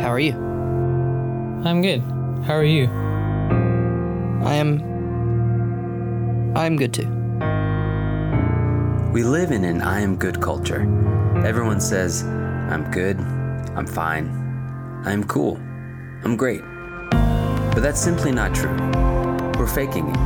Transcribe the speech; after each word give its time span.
How 0.00 0.12
are 0.12 0.20
you? 0.20 0.34
I'm 1.64 1.82
good. 1.82 2.00
How 2.44 2.54
are 2.54 2.64
you? 2.64 2.86
I 4.44 4.54
am. 4.54 4.82
I'm 6.56 6.76
good 6.76 6.94
too. 6.94 7.08
We 9.12 9.24
live 9.24 9.50
in 9.50 9.64
an 9.64 9.80
I 9.80 10.00
am 10.00 10.16
good 10.16 10.40
culture. 10.42 10.82
Everyone 11.44 11.80
says, 11.80 12.22
I'm 12.24 12.90
good, 12.90 13.18
I'm 13.74 13.86
fine, 13.86 14.28
I'm 15.06 15.24
cool, 15.24 15.56
I'm 16.22 16.36
great. 16.36 16.60
But 17.10 17.80
that's 17.80 18.00
simply 18.00 18.32
not 18.32 18.54
true. 18.54 18.76
We're 19.58 19.66
faking 19.66 20.08
it, 20.10 20.16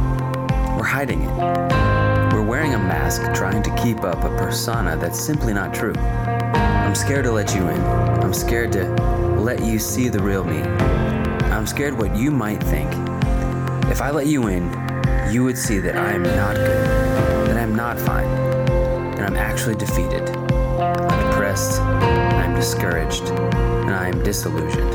we're 0.77 0.82
hiding 0.84 1.23
it. 1.23 1.30
We're 2.32 2.45
wearing 2.45 2.75
a 2.75 2.79
mask 2.79 3.23
trying 3.34 3.62
to 3.62 3.75
keep 3.77 4.02
up 4.02 4.25
a 4.25 4.37
persona 4.37 4.96
that's 4.96 5.21
simply 5.21 5.55
not 5.55 5.73
true. 5.73 5.95
I'm 5.96 6.96
scared 6.96 7.25
to 7.25 7.32
let 7.32 7.55
you 7.55 7.68
in. 7.68 7.80
I'm 7.80 8.34
scared 8.34 8.73
to 8.73 9.30
let 9.40 9.64
you 9.64 9.78
see 9.78 10.08
the 10.08 10.22
real 10.22 10.44
me. 10.44 10.60
I'm 11.50 11.66
scared 11.66 11.96
what 11.96 12.14
you 12.14 12.30
might 12.30 12.62
think. 12.62 12.90
If 13.90 14.02
I 14.02 14.10
let 14.10 14.26
you 14.26 14.48
in, 14.48 14.64
you 15.32 15.44
would 15.44 15.56
see 15.56 15.78
that 15.78 15.96
I 15.96 16.12
am 16.12 16.22
not 16.22 16.56
good, 16.56 17.48
that 17.48 17.56
I'm 17.56 17.74
not 17.74 17.98
fine, 17.98 18.28
that 19.16 19.22
I'm 19.22 19.36
actually 19.36 19.76
defeated. 19.76 20.28
I'm 20.30 21.30
depressed, 21.30 21.80
I'm 21.80 22.54
discouraged, 22.54 23.30
and 23.30 23.94
I 23.94 24.08
am 24.08 24.22
disillusioned. 24.22 24.94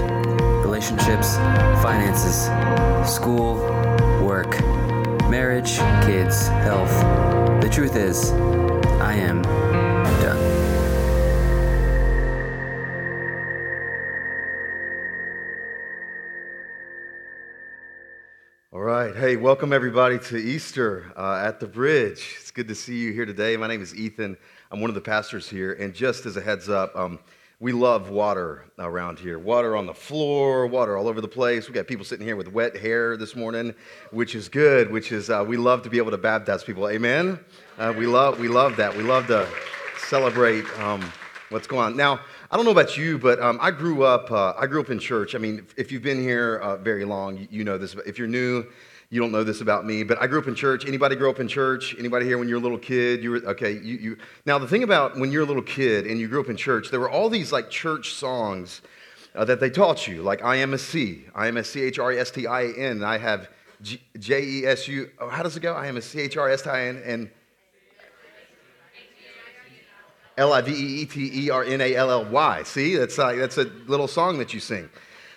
Relationships, 0.64 1.36
finances, 1.82 2.46
school, 3.12 3.56
work, 4.24 4.60
marriage, 5.28 5.78
kids, 6.06 6.48
health. 6.50 6.92
The 7.62 7.70
truth 7.70 7.96
is, 7.96 8.32
I 9.02 9.16
am 9.16 9.42
Welcome 19.38 19.74
everybody 19.74 20.18
to 20.18 20.38
Easter 20.38 21.12
uh, 21.18 21.44
at 21.46 21.60
the 21.60 21.68
Bridge. 21.68 22.36
It's 22.40 22.52
good 22.52 22.68
to 22.70 22.76
see 22.76 22.98
you 22.98 23.12
here 23.12 23.26
today. 23.26 23.58
My 23.58 23.68
name 23.68 23.82
is 23.82 23.94
Ethan. 23.94 24.38
I'm 24.72 24.80
one 24.80 24.90
of 24.90 24.96
the 24.96 25.02
pastors 25.02 25.50
here. 25.50 25.74
And 25.74 25.94
just 25.94 26.26
as 26.26 26.38
a 26.38 26.42
heads 26.42 26.70
up, 26.70 26.96
um, 26.96 27.20
we 27.60 27.74
love 27.74 28.10
water 28.10 28.66
around 28.80 29.20
here. 29.20 29.38
Water 29.38 29.76
on 29.76 29.86
the 29.86 29.94
floor, 29.94 30.68
water 30.68 30.98
all 30.98 31.08
over 31.08 31.20
the 31.20 31.28
place. 31.28 31.68
We 31.68 31.74
got 31.74 31.86
people 31.86 32.06
sitting 32.06 32.26
here 32.26 32.38
with 32.38 32.48
wet 32.48 32.78
hair 32.78 33.18
this 33.18 33.36
morning, 33.36 33.76
which 34.12 34.36
is 34.36 34.48
good. 34.48 34.90
Which 34.90 35.12
is 35.12 35.30
uh, 35.30 35.44
we 35.46 35.58
love 35.58 35.82
to 35.84 35.90
be 35.90 35.98
able 35.98 36.12
to 36.12 36.18
baptize 36.18 36.64
people. 36.64 36.88
Amen. 36.88 37.40
Uh, 37.78 37.94
we 37.96 38.08
love 38.08 38.40
we 38.40 38.48
love 38.48 38.78
that. 38.78 38.96
We 38.96 39.04
love 39.04 39.28
to 39.28 39.48
celebrate 40.08 40.66
um, 40.80 41.02
what's 41.50 41.68
going 41.68 41.86
on 41.86 41.98
now. 41.98 42.22
I 42.52 42.56
don't 42.56 42.66
know 42.66 42.72
about 42.72 42.96
you, 42.96 43.18
but 43.18 43.40
um, 43.42 43.60
I 43.62 43.72
grew 43.72 44.04
up. 44.04 44.32
Uh, 44.32 44.54
I 44.58 44.66
grew 44.68 44.80
up 44.82 44.90
in 44.90 45.00
church. 45.00 45.36
I 45.36 45.40
mean, 45.40 45.66
if 45.78 45.92
you've 45.92 46.04
been 46.04 46.22
here 46.22 46.58
uh, 46.58 46.78
very 46.78 47.06
long, 47.06 47.48
you 47.52 47.64
know 47.64 47.78
this. 47.78 47.96
But 47.96 48.08
If 48.08 48.18
you're 48.18 48.28
new, 48.28 48.66
you 49.16 49.22
don't 49.22 49.32
know 49.32 49.44
this 49.44 49.62
about 49.62 49.86
me. 49.86 50.04
But 50.04 50.22
I 50.22 50.28
grew 50.28 50.40
up 50.40 50.48
in 50.48 50.56
church. 50.56 50.86
Anybody 50.86 51.16
grow 51.16 51.30
up 51.30 51.40
in 51.40 51.48
church? 51.48 51.96
Anybody 51.98 52.26
here 52.26 52.38
when 52.38 52.50
you're 52.50 52.60
a 52.60 52.62
little 52.62 52.78
kid? 52.78 53.24
You 53.24 53.32
were 53.32 53.38
okay. 53.38 53.72
You, 53.72 53.96
you 53.96 54.18
now 54.46 54.60
the 54.60 54.68
thing 54.68 54.84
about 54.84 55.18
when 55.18 55.32
you're 55.32 55.44
a 55.44 55.46
little 55.46 55.64
kid 55.64 56.06
and 56.06 56.20
you 56.20 56.28
grew 56.28 56.42
up 56.42 56.50
in 56.50 56.58
church, 56.58 56.92
there 56.92 57.00
were 57.00 57.10
all 57.10 57.30
these 57.30 57.52
like 57.52 57.70
church 57.70 58.14
songs 58.14 58.82
uh, 59.36 59.46
that 59.46 59.60
they 59.60 59.70
taught 59.70 60.08
you, 60.08 60.22
like 60.22 60.44
I 60.44 60.58
am 60.58 60.74
a 60.74 60.78
C, 60.78 61.26
I 61.34 61.48
am 61.48 61.58
a 61.58 61.64
C 61.64 61.82
H 61.82 62.00
R 62.00 62.12
E 62.12 62.20
S 62.20 62.32
T 62.32 62.48
I 62.48 62.66
N. 62.66 63.04
I 63.04 63.18
have 63.18 63.50
J 63.82 64.44
E 64.44 64.66
S 64.66 64.88
U. 64.88 65.10
Oh, 65.20 65.30
how 65.30 65.44
does 65.44 65.56
it 65.58 65.62
go? 65.62 65.74
I 65.74 65.88
am 65.88 65.98
a 65.98 66.02
C 66.02 66.22
H 66.22 66.38
R 66.38 66.50
S 66.50 66.62
T 66.62 66.70
I 66.70 66.88
N 66.88 67.02
and 67.06 67.30
L 70.38 70.52
I 70.52 70.62
V 70.62 70.72
E 70.72 71.02
E 71.02 71.06
T 71.06 71.46
E 71.46 71.50
R 71.50 71.64
N 71.64 71.82
A 71.82 71.96
L 71.96 72.12
L 72.12 72.26
Y. 72.26 72.64
See, 72.64 72.96
that's, 72.96 73.18
like, 73.18 73.38
that's 73.38 73.58
a 73.58 73.66
little 73.88 74.08
song 74.08 74.38
that 74.40 74.54
you 74.54 74.60
sing. 74.60 74.90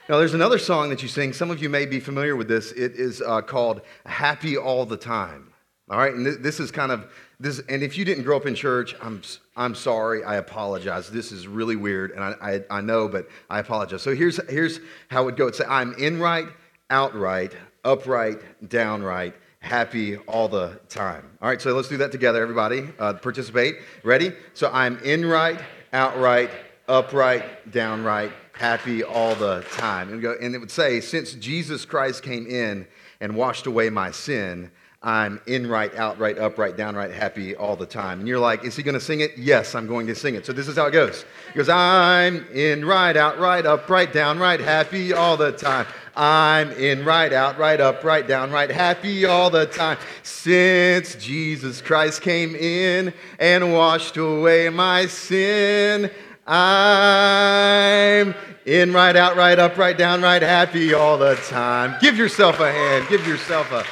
Now, 0.08 0.16
there's 0.16 0.32
another 0.32 0.58
song 0.58 0.88
that 0.88 1.02
you 1.02 1.08
sing. 1.08 1.34
Some 1.34 1.50
of 1.50 1.60
you 1.60 1.68
may 1.68 1.84
be 1.84 2.00
familiar 2.00 2.34
with 2.34 2.48
this. 2.48 2.72
It 2.72 2.94
is 2.94 3.20
uh, 3.20 3.42
called 3.42 3.82
Happy 4.06 4.56
All 4.56 4.86
the 4.86 4.96
Time. 4.96 5.52
All 5.90 5.98
right, 5.98 6.14
and 6.14 6.24
th- 6.24 6.38
this 6.38 6.60
is 6.60 6.70
kind 6.70 6.90
of 6.90 7.12
this. 7.38 7.60
And 7.68 7.82
if 7.82 7.98
you 7.98 8.06
didn't 8.06 8.24
grow 8.24 8.38
up 8.38 8.46
in 8.46 8.54
church, 8.54 8.94
I'm 9.02 9.20
I'm 9.54 9.74
sorry. 9.74 10.24
I 10.24 10.36
apologize. 10.36 11.10
This 11.10 11.30
is 11.30 11.46
really 11.46 11.76
weird, 11.76 12.12
and 12.12 12.24
I 12.24 12.34
I, 12.40 12.78
I 12.78 12.80
know, 12.80 13.06
but 13.06 13.28
I 13.50 13.58
apologize. 13.58 14.00
So 14.00 14.14
here's 14.14 14.40
here's 14.50 14.80
how 15.08 15.28
it 15.28 15.36
goes. 15.36 15.58
Say, 15.58 15.64
I'm 15.68 15.92
in 15.94 16.18
right, 16.18 16.46
outright, 16.88 17.54
upright, 17.84 18.38
downright, 18.68 19.34
happy 19.60 20.16
all 20.16 20.48
the 20.48 20.80
time. 20.88 21.24
All 21.42 21.48
right, 21.48 21.60
so 21.60 21.74
let's 21.74 21.88
do 21.88 21.98
that 21.98 22.12
together, 22.12 22.42
everybody. 22.42 22.88
Uh, 22.98 23.12
participate. 23.14 23.76
Ready? 24.04 24.32
So 24.54 24.70
I'm 24.72 24.98
in 25.00 25.26
right, 25.26 25.60
outright, 25.92 26.50
upright, 26.88 27.70
downright, 27.70 28.32
happy 28.58 29.04
all 29.04 29.34
the 29.34 29.64
time. 29.72 30.12
And, 30.12 30.20
go, 30.20 30.36
and 30.40 30.54
it 30.54 30.58
would 30.58 30.70
say, 30.70 31.00
since 31.00 31.34
Jesus 31.34 31.84
Christ 31.84 32.22
came 32.22 32.46
in 32.46 32.86
and 33.20 33.36
washed 33.36 33.66
away 33.66 33.88
my 33.88 34.10
sin, 34.10 34.70
I'm 35.00 35.40
in 35.46 35.68
right, 35.68 35.94
out 35.94 36.18
right, 36.18 36.36
upright, 36.36 36.76
downright, 36.76 37.12
happy 37.12 37.54
all 37.54 37.76
the 37.76 37.86
time. 37.86 38.18
And 38.18 38.26
you're 38.26 38.40
like, 38.40 38.64
is 38.64 38.74
he 38.74 38.82
going 38.82 38.94
to 38.94 39.00
sing 39.00 39.20
it? 39.20 39.38
Yes, 39.38 39.76
I'm 39.76 39.86
going 39.86 40.08
to 40.08 40.14
sing 40.16 40.34
it. 40.34 40.44
So 40.44 40.52
this 40.52 40.66
is 40.66 40.76
how 40.76 40.86
it 40.86 40.90
goes. 40.90 41.24
It 41.54 41.56
goes, 41.56 41.68
I'm 41.68 42.44
in 42.52 42.84
right, 42.84 43.16
out 43.16 43.38
right, 43.38 43.64
up 43.64 43.88
right, 43.88 44.08
upright, 44.08 44.12
downright, 44.12 44.58
happy 44.58 45.12
all 45.12 45.36
the 45.36 45.52
time. 45.52 45.86
I'm 46.16 46.72
in 46.72 47.04
right, 47.04 47.32
out 47.32 47.58
right, 47.58 47.80
up 47.80 47.98
right, 47.98 47.98
upright, 47.98 48.26
downright, 48.26 48.70
happy 48.72 49.24
all 49.24 49.50
the 49.50 49.66
time. 49.66 49.98
Since 50.24 51.14
Jesus 51.14 51.80
Christ 51.80 52.20
came 52.20 52.56
in 52.56 53.14
and 53.38 53.72
washed 53.72 54.16
away 54.16 54.68
my 54.68 55.06
sin, 55.06 56.10
I'm 56.50 58.34
in 58.64 58.94
right, 58.94 59.14
out, 59.14 59.36
right, 59.36 59.58
up, 59.58 59.72
right, 59.76 59.96
upright, 59.96 59.98
downright, 59.98 60.40
happy 60.40 60.94
all 60.94 61.18
the 61.18 61.34
time. 61.34 61.94
Give 62.00 62.16
yourself 62.16 62.58
a 62.60 62.72
hand. 62.72 63.06
Give 63.10 63.26
yourself 63.26 63.70
a 63.70 63.82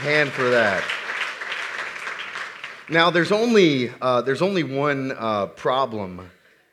hand 0.00 0.30
for 0.30 0.48
that. 0.48 0.82
Now, 2.88 3.10
there's 3.10 3.30
only, 3.30 3.92
uh, 4.00 4.22
there's 4.22 4.40
only 4.40 4.62
one 4.62 5.12
uh, 5.18 5.48
problem 5.48 6.30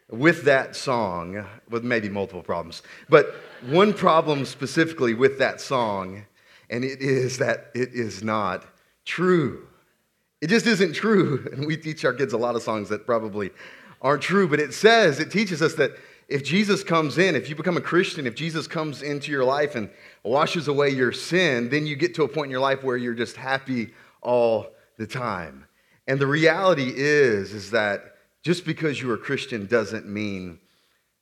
with 0.10 0.44
that 0.44 0.74
song, 0.74 1.46
with 1.70 1.84
maybe 1.84 2.08
multiple 2.08 2.42
problems, 2.42 2.82
but 3.10 3.36
one 3.68 3.92
problem 3.94 4.46
specifically 4.46 5.14
with 5.14 5.38
that 5.40 5.60
song, 5.60 6.26
and 6.70 6.86
it 6.86 7.02
is 7.02 7.40
that 7.40 7.72
it 7.76 7.90
is 7.92 8.24
not 8.24 8.64
true. 9.04 9.68
It 10.40 10.48
just 10.48 10.66
isn't 10.66 10.94
true. 10.94 11.46
And 11.52 11.68
we 11.68 11.76
teach 11.76 12.06
our 12.06 12.14
kids 12.14 12.32
a 12.32 12.38
lot 12.38 12.56
of 12.56 12.62
songs 12.64 12.88
that 12.88 13.06
probably 13.06 13.52
aren't 14.02 14.22
true, 14.22 14.48
but 14.48 14.60
it 14.60 14.74
says, 14.74 15.20
it 15.20 15.32
teaches 15.32 15.62
us 15.62 15.76
that 15.76 15.92
if 16.28 16.44
Jesus 16.44 16.84
comes 16.84 17.18
in, 17.18 17.36
if 17.36 17.50
you 17.50 17.56
become 17.56 17.78
a 17.78 17.82
Christian, 17.82 18.26
if 18.26 18.36
Jesus 18.36 18.68
comes 18.68 19.04
into 19.04 19.32
your 19.32 19.44
life 19.44 19.76
and 19.76 19.90
washes 20.24 20.68
away 20.68 20.90
your 20.90 21.12
sin, 21.12 21.70
then 21.70 21.86
you 21.86 21.96
get 21.96 22.16
to 22.16 22.24
a 22.24 22.28
point 22.28 22.48
in 22.48 22.52
your 22.52 22.60
life 22.60 22.84
where 22.84 22.98
you're 22.98 23.14
just 23.14 23.36
happy 23.36 23.94
all 24.22 24.68
the 24.98 25.06
time. 25.06 25.66
And 26.08 26.20
the 26.20 26.28
reality 26.28 26.92
is, 26.96 27.54
is 27.54 27.72
that 27.72 28.16
just 28.44 28.66
because 28.66 29.02
you're 29.02 29.16
a 29.16 29.20
Christian 29.20 29.66
doesn't 29.66 30.08
mean 30.08 30.60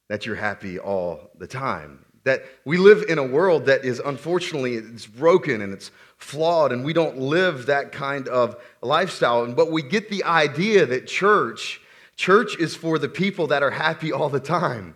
that 0.10 0.26
you're 0.26 0.36
happy 0.36 0.80
all 0.80 1.32
the 1.38 1.48
time. 1.48 2.06
That 2.24 2.44
we 2.64 2.78
live 2.78 3.04
in 3.10 3.18
a 3.18 3.24
world 3.24 3.66
that 3.66 3.84
is 3.84 4.00
unfortunately 4.00 4.76
it's 4.76 5.06
broken 5.06 5.62
and 5.62 5.74
it's 5.74 5.92
flawed, 6.18 6.72
and 6.72 6.86
we 6.86 6.94
don't 6.94 7.18
live 7.18 7.66
that 7.66 7.92
kind 7.92 8.30
of 8.30 8.56
lifestyle. 8.82 9.46
But 9.52 9.72
we 9.72 9.82
get 9.82 10.10
the 10.10 10.24
idea 10.24 10.86
that 10.86 11.08
church 11.08 11.82
Church 12.16 12.58
is 12.58 12.76
for 12.76 13.00
the 13.00 13.10
people 13.10 13.48
that 13.48 13.64
are 13.64 13.72
happy 13.72 14.12
all 14.12 14.30
the 14.30 14.40
time. 14.40 14.96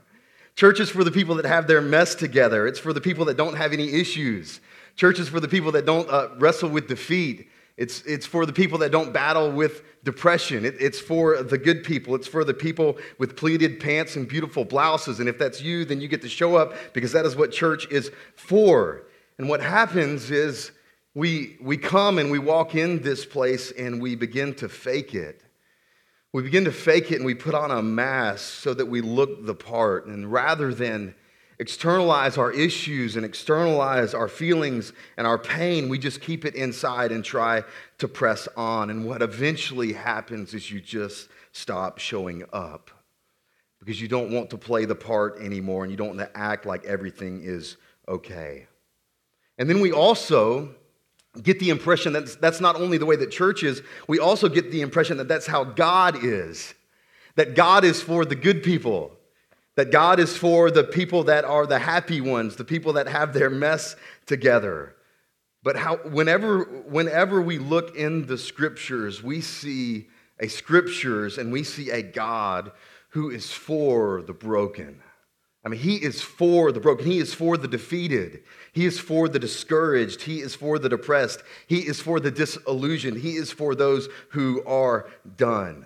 Church 0.55 0.79
is 0.79 0.89
for 0.89 1.03
the 1.03 1.11
people 1.11 1.35
that 1.35 1.45
have 1.45 1.67
their 1.67 1.81
mess 1.81 2.15
together. 2.15 2.67
It's 2.67 2.79
for 2.79 2.93
the 2.93 3.01
people 3.01 3.25
that 3.25 3.37
don't 3.37 3.55
have 3.55 3.73
any 3.73 3.93
issues. 3.93 4.59
Church 4.95 5.19
is 5.19 5.29
for 5.29 5.39
the 5.39 5.47
people 5.47 5.71
that 5.73 5.85
don't 5.85 6.09
uh, 6.09 6.29
wrestle 6.39 6.69
with 6.69 6.87
defeat. 6.87 7.49
It's, 7.77 8.01
it's 8.01 8.25
for 8.25 8.47
the 8.47 8.53
people 8.53 8.79
that 8.79 8.91
don't 8.91 9.13
battle 9.13 9.51
with 9.51 9.83
depression. 10.03 10.65
It, 10.65 10.75
it's 10.79 10.99
for 10.99 11.43
the 11.43 11.59
good 11.59 11.83
people. 11.83 12.15
It's 12.15 12.27
for 12.27 12.43
the 12.43 12.55
people 12.55 12.97
with 13.19 13.37
pleated 13.37 13.79
pants 13.79 14.15
and 14.15 14.27
beautiful 14.27 14.65
blouses. 14.65 15.19
And 15.19 15.29
if 15.29 15.37
that's 15.37 15.61
you, 15.61 15.85
then 15.85 16.01
you 16.01 16.07
get 16.07 16.23
to 16.23 16.29
show 16.29 16.55
up 16.55 16.73
because 16.93 17.11
that 17.11 17.25
is 17.25 17.35
what 17.35 17.51
church 17.51 17.87
is 17.91 18.11
for. 18.35 19.03
And 19.37 19.47
what 19.47 19.61
happens 19.61 20.31
is 20.31 20.71
we, 21.13 21.57
we 21.61 21.77
come 21.77 22.17
and 22.17 22.31
we 22.31 22.39
walk 22.39 22.73
in 22.73 23.03
this 23.03 23.25
place 23.27 23.71
and 23.71 24.01
we 24.01 24.15
begin 24.15 24.55
to 24.55 24.67
fake 24.67 25.13
it. 25.13 25.43
We 26.33 26.43
begin 26.43 26.65
to 26.65 26.71
fake 26.71 27.11
it 27.11 27.15
and 27.15 27.25
we 27.25 27.35
put 27.35 27.55
on 27.55 27.71
a 27.71 27.81
mask 27.81 28.43
so 28.61 28.73
that 28.73 28.85
we 28.85 29.01
look 29.01 29.45
the 29.45 29.55
part. 29.55 30.07
And 30.07 30.31
rather 30.31 30.73
than 30.73 31.15
externalize 31.59 32.37
our 32.37 32.51
issues 32.51 33.15
and 33.15 33.25
externalize 33.25 34.13
our 34.13 34.27
feelings 34.27 34.93
and 35.17 35.25
our 35.25 35.37
pain, 35.37 35.89
we 35.89 35.97
just 35.97 36.21
keep 36.21 36.45
it 36.45 36.55
inside 36.55 37.11
and 37.11 37.23
try 37.23 37.63
to 37.97 38.07
press 38.07 38.47
on. 38.55 38.89
And 38.89 39.05
what 39.05 39.21
eventually 39.21 39.93
happens 39.93 40.53
is 40.53 40.69
you 40.69 40.79
just 40.79 41.29
stop 41.53 41.97
showing 41.97 42.43
up 42.53 42.91
because 43.79 44.01
you 44.01 44.07
don't 44.07 44.31
want 44.31 44.49
to 44.49 44.57
play 44.57 44.85
the 44.85 44.95
part 44.95 45.39
anymore 45.39 45.83
and 45.83 45.91
you 45.91 45.97
don't 45.97 46.15
want 46.15 46.19
to 46.19 46.37
act 46.37 46.65
like 46.65 46.85
everything 46.85 47.41
is 47.43 47.77
okay. 48.07 48.67
And 49.57 49.69
then 49.69 49.79
we 49.79 49.91
also 49.91 50.75
get 51.43 51.59
the 51.59 51.69
impression 51.69 52.13
that 52.13 52.39
that's 52.41 52.61
not 52.61 52.75
only 52.75 52.97
the 52.97 53.05
way 53.05 53.15
that 53.15 53.31
church 53.31 53.63
is, 53.63 53.81
we 54.07 54.19
also 54.19 54.49
get 54.49 54.71
the 54.71 54.81
impression 54.81 55.17
that 55.17 55.27
that's 55.27 55.47
how 55.47 55.63
God 55.63 56.23
is. 56.23 56.73
That 57.35 57.55
God 57.55 57.83
is 57.83 58.01
for 58.01 58.25
the 58.25 58.35
good 58.35 58.63
people, 58.63 59.11
that 59.75 59.91
God 59.91 60.19
is 60.19 60.35
for 60.35 60.71
the 60.71 60.83
people 60.83 61.25
that 61.25 61.45
are 61.45 61.67
the 61.67 61.79
happy 61.79 62.19
ones, 62.19 62.55
the 62.55 62.65
people 62.65 62.93
that 62.93 63.07
have 63.07 63.33
their 63.33 63.49
mess 63.49 63.95
together. 64.25 64.95
But 65.63 65.75
how, 65.75 65.97
whenever, 65.97 66.63
whenever 66.63 67.41
we 67.41 67.59
look 67.59 67.95
in 67.95 68.25
the 68.25 68.37
scriptures, 68.37 69.21
we 69.21 69.41
see 69.41 70.07
a 70.39 70.47
scriptures 70.47 71.37
and 71.37 71.51
we 71.51 71.63
see 71.63 71.91
a 71.91 72.01
God 72.01 72.71
who 73.09 73.29
is 73.29 73.51
for 73.51 74.21
the 74.21 74.33
broken. 74.33 75.01
I 75.67 75.69
mean, 75.69 75.81
he 75.81 75.97
is 75.97 76.21
for 76.21 76.71
the 76.71 76.79
broken. 76.79 77.05
He 77.05 77.19
is 77.19 77.33
for 77.33 77.57
the 77.57 77.67
defeated. 77.67 78.43
He 78.71 78.85
is 78.85 79.01
for 79.01 79.27
the 79.27 79.37
discouraged. 79.37 80.21
He 80.21 80.39
is 80.39 80.55
for 80.55 80.79
the 80.79 80.87
depressed. 80.87 81.43
He 81.67 81.79
is 81.79 81.99
for 81.99 82.21
the 82.21 82.31
disillusioned. 82.31 83.17
He 83.17 83.35
is 83.35 83.51
for 83.51 83.75
those 83.75 84.07
who 84.29 84.63
are 84.65 85.09
done. 85.35 85.85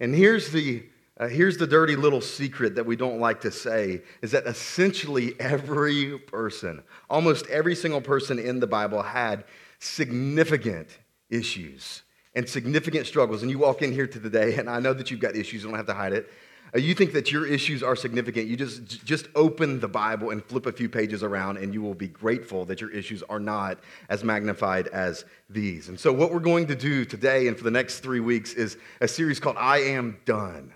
And 0.00 0.14
here's 0.14 0.52
the, 0.52 0.84
uh, 1.20 1.28
here's 1.28 1.58
the 1.58 1.66
dirty 1.66 1.96
little 1.96 2.22
secret 2.22 2.76
that 2.76 2.86
we 2.86 2.96
don't 2.96 3.20
like 3.20 3.42
to 3.42 3.50
say 3.50 4.00
is 4.22 4.30
that 4.30 4.46
essentially 4.46 5.38
every 5.38 6.18
person, 6.20 6.82
almost 7.10 7.46
every 7.48 7.74
single 7.74 8.00
person 8.00 8.38
in 8.38 8.58
the 8.58 8.66
Bible 8.66 9.02
had 9.02 9.44
significant 9.80 10.88
issues 11.28 12.04
and 12.34 12.48
significant 12.48 13.06
struggles. 13.06 13.42
And 13.42 13.50
you 13.50 13.58
walk 13.58 13.82
in 13.82 13.92
here 13.92 14.06
to 14.06 14.18
today, 14.18 14.54
and 14.54 14.70
I 14.70 14.80
know 14.80 14.94
that 14.94 15.10
you've 15.10 15.20
got 15.20 15.36
issues, 15.36 15.62
you 15.62 15.68
don't 15.68 15.76
have 15.76 15.88
to 15.88 15.92
hide 15.92 16.14
it. 16.14 16.30
Uh, 16.74 16.78
you 16.78 16.94
think 16.94 17.12
that 17.12 17.30
your 17.30 17.46
issues 17.46 17.82
are 17.82 17.94
significant, 17.94 18.48
you 18.48 18.56
just, 18.56 19.04
just 19.04 19.28
open 19.34 19.78
the 19.78 19.88
Bible 19.88 20.30
and 20.30 20.44
flip 20.44 20.66
a 20.66 20.72
few 20.72 20.88
pages 20.88 21.22
around, 21.22 21.56
and 21.56 21.72
you 21.72 21.80
will 21.80 21.94
be 21.94 22.08
grateful 22.08 22.64
that 22.64 22.80
your 22.80 22.90
issues 22.90 23.22
are 23.24 23.38
not 23.38 23.78
as 24.08 24.24
magnified 24.24 24.88
as 24.88 25.24
these. 25.48 25.88
And 25.88 25.98
so, 25.98 26.12
what 26.12 26.32
we're 26.32 26.40
going 26.40 26.66
to 26.66 26.74
do 26.74 27.04
today 27.04 27.46
and 27.46 27.56
for 27.56 27.64
the 27.64 27.70
next 27.70 28.00
three 28.00 28.20
weeks 28.20 28.54
is 28.54 28.76
a 29.00 29.06
series 29.06 29.38
called 29.38 29.56
I 29.58 29.78
Am 29.78 30.18
Done, 30.24 30.72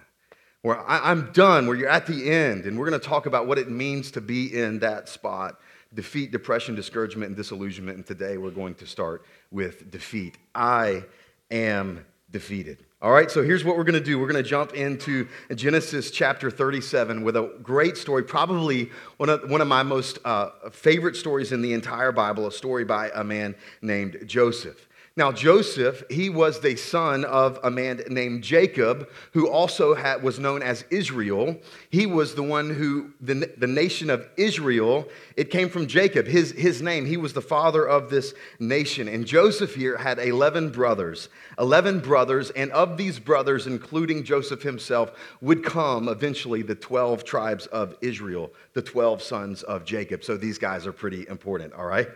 where 0.62 0.78
I, 0.88 1.10
I'm 1.10 1.32
done, 1.32 1.66
where 1.66 1.76
you're 1.76 1.88
at 1.88 2.06
the 2.06 2.30
end, 2.30 2.64
and 2.64 2.78
we're 2.78 2.88
going 2.88 3.00
to 3.00 3.06
talk 3.06 3.26
about 3.26 3.48
what 3.48 3.58
it 3.58 3.68
means 3.68 4.12
to 4.12 4.20
be 4.20 4.56
in 4.56 4.78
that 4.80 5.08
spot 5.08 5.60
defeat, 5.94 6.30
depression, 6.30 6.74
discouragement, 6.74 7.28
and 7.28 7.36
disillusionment. 7.36 7.96
And 7.96 8.06
today, 8.06 8.36
we're 8.36 8.50
going 8.50 8.74
to 8.76 8.86
start 8.86 9.24
with 9.50 9.90
defeat. 9.90 10.36
I 10.54 11.04
am 11.50 12.04
defeated. 12.30 12.84
All 13.00 13.12
right, 13.12 13.30
so 13.30 13.44
here's 13.44 13.64
what 13.64 13.76
we're 13.76 13.84
going 13.84 13.94
to 13.94 14.04
do. 14.04 14.18
We're 14.18 14.26
going 14.26 14.42
to 14.42 14.48
jump 14.48 14.74
into 14.74 15.28
Genesis 15.54 16.10
chapter 16.10 16.50
37 16.50 17.22
with 17.22 17.36
a 17.36 17.56
great 17.62 17.96
story, 17.96 18.24
probably 18.24 18.90
one 19.18 19.28
of, 19.28 19.48
one 19.48 19.60
of 19.60 19.68
my 19.68 19.84
most 19.84 20.18
uh, 20.24 20.50
favorite 20.72 21.14
stories 21.14 21.52
in 21.52 21.62
the 21.62 21.74
entire 21.74 22.10
Bible, 22.10 22.48
a 22.48 22.50
story 22.50 22.84
by 22.84 23.12
a 23.14 23.22
man 23.22 23.54
named 23.82 24.24
Joseph. 24.26 24.87
Now, 25.18 25.32
Joseph, 25.32 26.04
he 26.08 26.30
was 26.30 26.60
the 26.60 26.76
son 26.76 27.24
of 27.24 27.58
a 27.64 27.72
man 27.72 28.04
named 28.08 28.44
Jacob, 28.44 29.08
who 29.32 29.48
also 29.48 29.92
had, 29.92 30.22
was 30.22 30.38
known 30.38 30.62
as 30.62 30.84
Israel. 30.90 31.56
He 31.90 32.06
was 32.06 32.36
the 32.36 32.44
one 32.44 32.70
who, 32.70 33.10
the, 33.20 33.52
the 33.56 33.66
nation 33.66 34.10
of 34.10 34.28
Israel, 34.36 35.08
it 35.36 35.50
came 35.50 35.70
from 35.70 35.88
Jacob, 35.88 36.28
his, 36.28 36.52
his 36.52 36.82
name. 36.82 37.04
He 37.04 37.16
was 37.16 37.32
the 37.32 37.42
father 37.42 37.84
of 37.84 38.10
this 38.10 38.32
nation. 38.60 39.08
And 39.08 39.26
Joseph 39.26 39.74
here 39.74 39.96
had 39.96 40.20
11 40.20 40.70
brothers. 40.70 41.30
11 41.58 41.98
brothers, 41.98 42.50
and 42.50 42.70
of 42.70 42.96
these 42.96 43.18
brothers, 43.18 43.66
including 43.66 44.22
Joseph 44.22 44.62
himself, 44.62 45.10
would 45.40 45.64
come 45.64 46.08
eventually 46.08 46.62
the 46.62 46.76
12 46.76 47.24
tribes 47.24 47.66
of 47.66 47.96
Israel, 48.00 48.52
the 48.72 48.82
12 48.82 49.20
sons 49.20 49.64
of 49.64 49.84
Jacob. 49.84 50.22
So 50.22 50.36
these 50.36 50.58
guys 50.58 50.86
are 50.86 50.92
pretty 50.92 51.26
important, 51.26 51.72
all 51.72 51.86
right? 51.86 52.06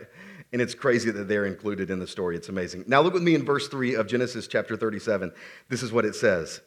And 0.53 0.61
it's 0.61 0.75
crazy 0.75 1.09
that 1.11 1.27
they're 1.27 1.47
included 1.47 1.89
in 1.89 1.99
the 1.99 2.07
story. 2.07 2.35
It's 2.35 2.47
amazing. 2.47 2.85
Now, 2.87 3.01
look 3.01 3.13
with 3.13 3.23
me 3.23 3.33
in 3.33 3.43
verse 3.43 3.67
3 3.67 3.95
of 3.95 4.07
Genesis 4.07 4.47
chapter 4.47 4.77
37. 4.77 5.33
This 5.67 5.81
is 5.81 5.91
what 5.91 6.05
it 6.05 6.15
says. 6.15 6.61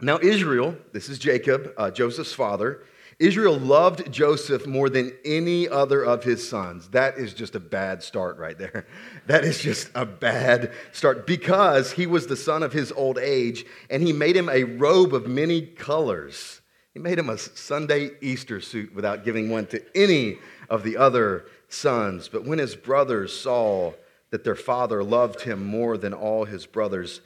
Now, 0.00 0.20
Israel, 0.22 0.76
this 0.92 1.08
is 1.08 1.18
Jacob, 1.18 1.72
uh, 1.76 1.90
Joseph's 1.90 2.32
father, 2.32 2.84
Israel 3.18 3.58
loved 3.58 4.12
Joseph 4.12 4.64
more 4.68 4.88
than 4.88 5.12
any 5.24 5.68
other 5.68 6.04
of 6.04 6.22
his 6.22 6.48
sons. 6.48 6.90
That 6.90 7.18
is 7.18 7.34
just 7.34 7.56
a 7.56 7.60
bad 7.60 8.04
start 8.04 8.38
right 8.38 8.56
there. 8.56 8.86
That 9.26 9.44
is 9.44 9.58
just 9.58 9.90
a 9.94 10.06
bad 10.06 10.72
start 10.92 11.26
because 11.26 11.92
he 11.92 12.06
was 12.06 12.28
the 12.28 12.36
son 12.36 12.62
of 12.62 12.72
his 12.72 12.92
old 12.92 13.18
age 13.18 13.66
and 13.90 14.02
he 14.02 14.12
made 14.12 14.36
him 14.36 14.48
a 14.48 14.64
robe 14.64 15.12
of 15.12 15.26
many 15.26 15.60
colors. 15.60 16.62
He 16.94 16.98
made 16.98 17.18
him 17.18 17.28
a 17.28 17.36
Sunday 17.36 18.12
Easter 18.22 18.62
suit 18.62 18.94
without 18.94 19.24
giving 19.24 19.50
one 19.50 19.66
to 19.66 19.84
any 19.94 20.38
of 20.70 20.82
the 20.82 20.96
other 20.96 21.44
sons. 21.68 22.28
But 22.28 22.44
when 22.44 22.58
his 22.58 22.74
brothers 22.74 23.38
saw 23.38 23.92
that 24.30 24.44
their 24.44 24.54
father 24.54 25.02
loved 25.02 25.42
him 25.42 25.64
more 25.64 25.96
than 25.96 26.12
all 26.12 26.44
his 26.44 26.66
brothers, 26.66 27.20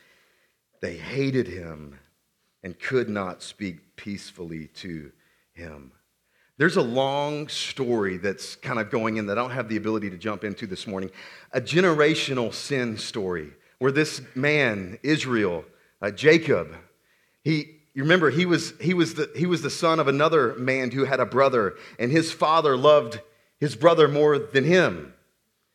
they 0.81 0.97
hated 0.97 1.49
him 1.49 1.99
and 2.62 2.79
could 2.79 3.09
not 3.09 3.43
speak 3.43 3.97
peacefully 3.97 4.69
to 4.75 5.12
him. 5.53 5.93
There's 6.59 6.77
a 6.77 6.83
long 6.83 7.49
story 7.49 8.19
that's 8.19 8.56
kind 8.56 8.79
of 8.79 8.91
going 8.91 9.17
in 9.17 9.27
that 9.27 9.39
I 9.39 9.43
don't 9.43 9.50
have 9.50 9.69
the 9.69 9.77
ability 9.77 10.11
to 10.11 10.17
jump 10.17 10.44
into 10.44 10.67
this 10.67 10.87
morning. 10.87 11.11
A 11.53 11.61
generational 11.61 12.53
sin 12.53 12.99
story 12.99 13.53
where 13.79 13.91
this 13.91 14.21
man, 14.35 14.99
Israel, 15.03 15.65
uh, 16.00 16.11
Jacob, 16.11 16.73
he, 17.43 17.81
you 17.94 18.03
remember 18.03 18.31
he 18.31 18.47
was, 18.47 18.75
he, 18.81 18.94
was 18.94 19.15
the, 19.15 19.31
he 19.35 19.47
was 19.47 19.62
the 19.62 19.71
son 19.71 19.99
of 19.99 20.06
another 20.06 20.55
man 20.55 20.91
who 20.93 21.05
had 21.05 21.19
a 21.19 21.27
brother, 21.27 21.75
and 21.99 22.12
his 22.12 22.31
father 22.31 22.77
loved 22.77 23.21
his 23.62 23.76
brother 23.76 24.09
more 24.09 24.41
than 24.41 24.64
him. 24.64 25.14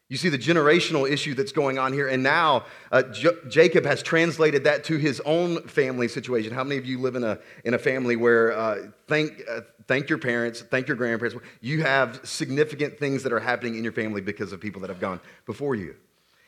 You 0.10 0.18
see 0.18 0.28
the 0.28 0.38
generational 0.38 1.10
issue 1.10 1.34
that's 1.34 1.54
going 1.54 1.80
on 1.80 1.94
here. 1.94 2.10
And 2.10 2.22
now 2.22 2.66
uh, 2.92 3.04
J- 3.04 3.38
Jacob 3.48 3.86
has 3.86 4.04
translated 4.04 4.66
that 4.66 4.84
to 4.86 4.98
his 4.98 5.22
own 5.22 5.62
family 5.70 6.10
situation. 6.10 6.54
How 6.54 6.66
many 6.66 6.78
of 6.78 6.86
you 6.86 7.00
live 7.00 7.16
in 7.16 7.24
a, 7.24 7.40
in 7.64 7.74
a 7.74 7.78
family 7.78 8.18
where 8.18 8.52
uh, 8.52 8.90
thank, 9.08 9.42
uh, 9.50 9.62
thank 9.88 10.10
your 10.10 10.18
parents, 10.20 10.64
thank 10.64 10.90
your 10.90 10.98
grandparents? 10.98 11.42
You 11.62 11.82
have 11.82 12.20
significant 12.26 13.00
things 13.00 13.24
that 13.24 13.32
are 13.32 13.40
happening 13.40 13.78
in 13.78 13.86
your 13.86 13.94
family 13.94 14.20
because 14.20 14.52
of 14.52 14.60
people 14.60 14.82
that 14.82 14.90
have 14.90 15.00
gone 15.00 15.22
before 15.46 15.76
you. 15.76 15.96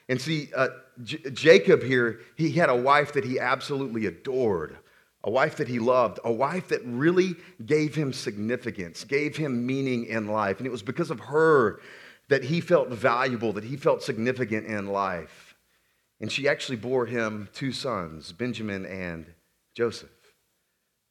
And 0.10 0.20
see, 0.20 0.50
uh, 0.54 0.68
J- 1.04 1.30
Jacob 1.32 1.84
here, 1.84 2.20
he 2.36 2.52
had 2.52 2.70
a 2.70 2.76
wife 2.76 3.14
that 3.14 3.24
he 3.24 3.40
absolutely 3.40 4.08
adored 4.08 4.78
a 5.24 5.30
wife 5.30 5.58
that 5.58 5.68
he 5.68 5.80
loved, 5.80 6.20
a 6.24 6.32
wife 6.32 6.70
that 6.70 6.82
really 6.86 7.36
gave 7.66 7.94
him 7.96 8.14
significance, 8.14 9.04
gave 9.04 9.36
him 9.36 9.66
meaning 9.66 10.06
in 10.06 10.28
life. 10.28 10.60
And 10.60 10.68
it 10.68 10.72
was 10.72 10.84
because 10.84 11.12
of 11.12 11.20
her 11.20 11.82
that 12.30 12.44
he 12.44 12.62
felt 12.62 12.90
valuable, 12.90 13.54
that 13.54 13.64
he 13.64 13.76
felt 13.76 14.02
significant 14.02 14.68
in 14.68 14.88
life. 14.88 15.56
And 16.22 16.32
she 16.32 16.48
actually 16.48 16.78
bore 16.78 17.06
him 17.06 17.50
two 17.54 17.72
sons, 17.72 18.32
Benjamin 18.32 18.86
and 18.86 19.26
Joseph. 19.76 20.10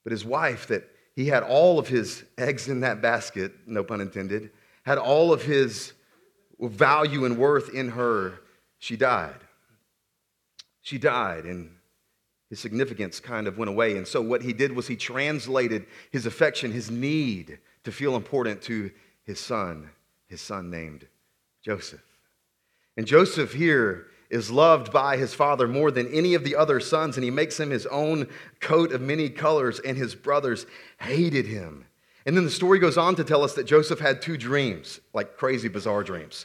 But 0.04 0.12
his 0.12 0.24
wife, 0.24 0.68
that 0.68 0.88
he 1.14 1.26
had 1.26 1.42
all 1.42 1.78
of 1.78 1.88
his 1.88 2.24
eggs 2.38 2.68
in 2.68 2.80
that 2.80 3.02
basket, 3.02 3.52
no 3.66 3.82
pun 3.82 4.00
intended, 4.00 4.50
had 4.84 4.98
all 4.98 5.32
of 5.32 5.42
his 5.42 5.92
value 6.60 7.24
and 7.24 7.36
worth 7.36 7.74
in 7.74 7.90
her, 7.90 8.40
she 8.78 8.96
died. 8.96 9.40
She 10.82 10.96
died, 10.96 11.44
and 11.44 11.70
his 12.50 12.60
significance 12.60 13.20
kind 13.20 13.46
of 13.46 13.58
went 13.58 13.68
away. 13.68 13.96
And 13.96 14.06
so 14.06 14.20
what 14.22 14.42
he 14.42 14.52
did 14.52 14.72
was 14.72 14.86
he 14.86 14.96
translated 14.96 15.86
his 16.10 16.26
affection, 16.26 16.72
his 16.72 16.90
need 16.90 17.58
to 17.84 17.92
feel 17.92 18.16
important 18.16 18.62
to 18.62 18.90
his 19.24 19.38
son, 19.38 19.90
his 20.26 20.40
son 20.40 20.70
named 20.70 21.06
Joseph. 21.62 22.02
And 22.96 23.06
Joseph 23.06 23.52
here 23.52 24.06
is 24.30 24.50
loved 24.50 24.92
by 24.92 25.16
his 25.16 25.34
father 25.34 25.66
more 25.68 25.90
than 25.90 26.12
any 26.12 26.34
of 26.34 26.44
the 26.44 26.56
other 26.56 26.80
sons, 26.80 27.16
and 27.16 27.24
he 27.24 27.30
makes 27.30 27.58
him 27.58 27.70
his 27.70 27.86
own 27.86 28.28
coat 28.60 28.92
of 28.92 29.00
many 29.00 29.30
colors, 29.30 29.78
and 29.80 29.96
his 29.96 30.14
brothers 30.14 30.66
hated 31.00 31.46
him. 31.46 31.86
And 32.26 32.36
then 32.36 32.44
the 32.44 32.50
story 32.50 32.78
goes 32.78 32.98
on 32.98 33.14
to 33.16 33.24
tell 33.24 33.42
us 33.42 33.54
that 33.54 33.64
Joseph 33.64 34.00
had 34.00 34.20
two 34.20 34.36
dreams, 34.36 35.00
like 35.14 35.36
crazy, 35.36 35.68
bizarre 35.68 36.02
dreams. 36.02 36.44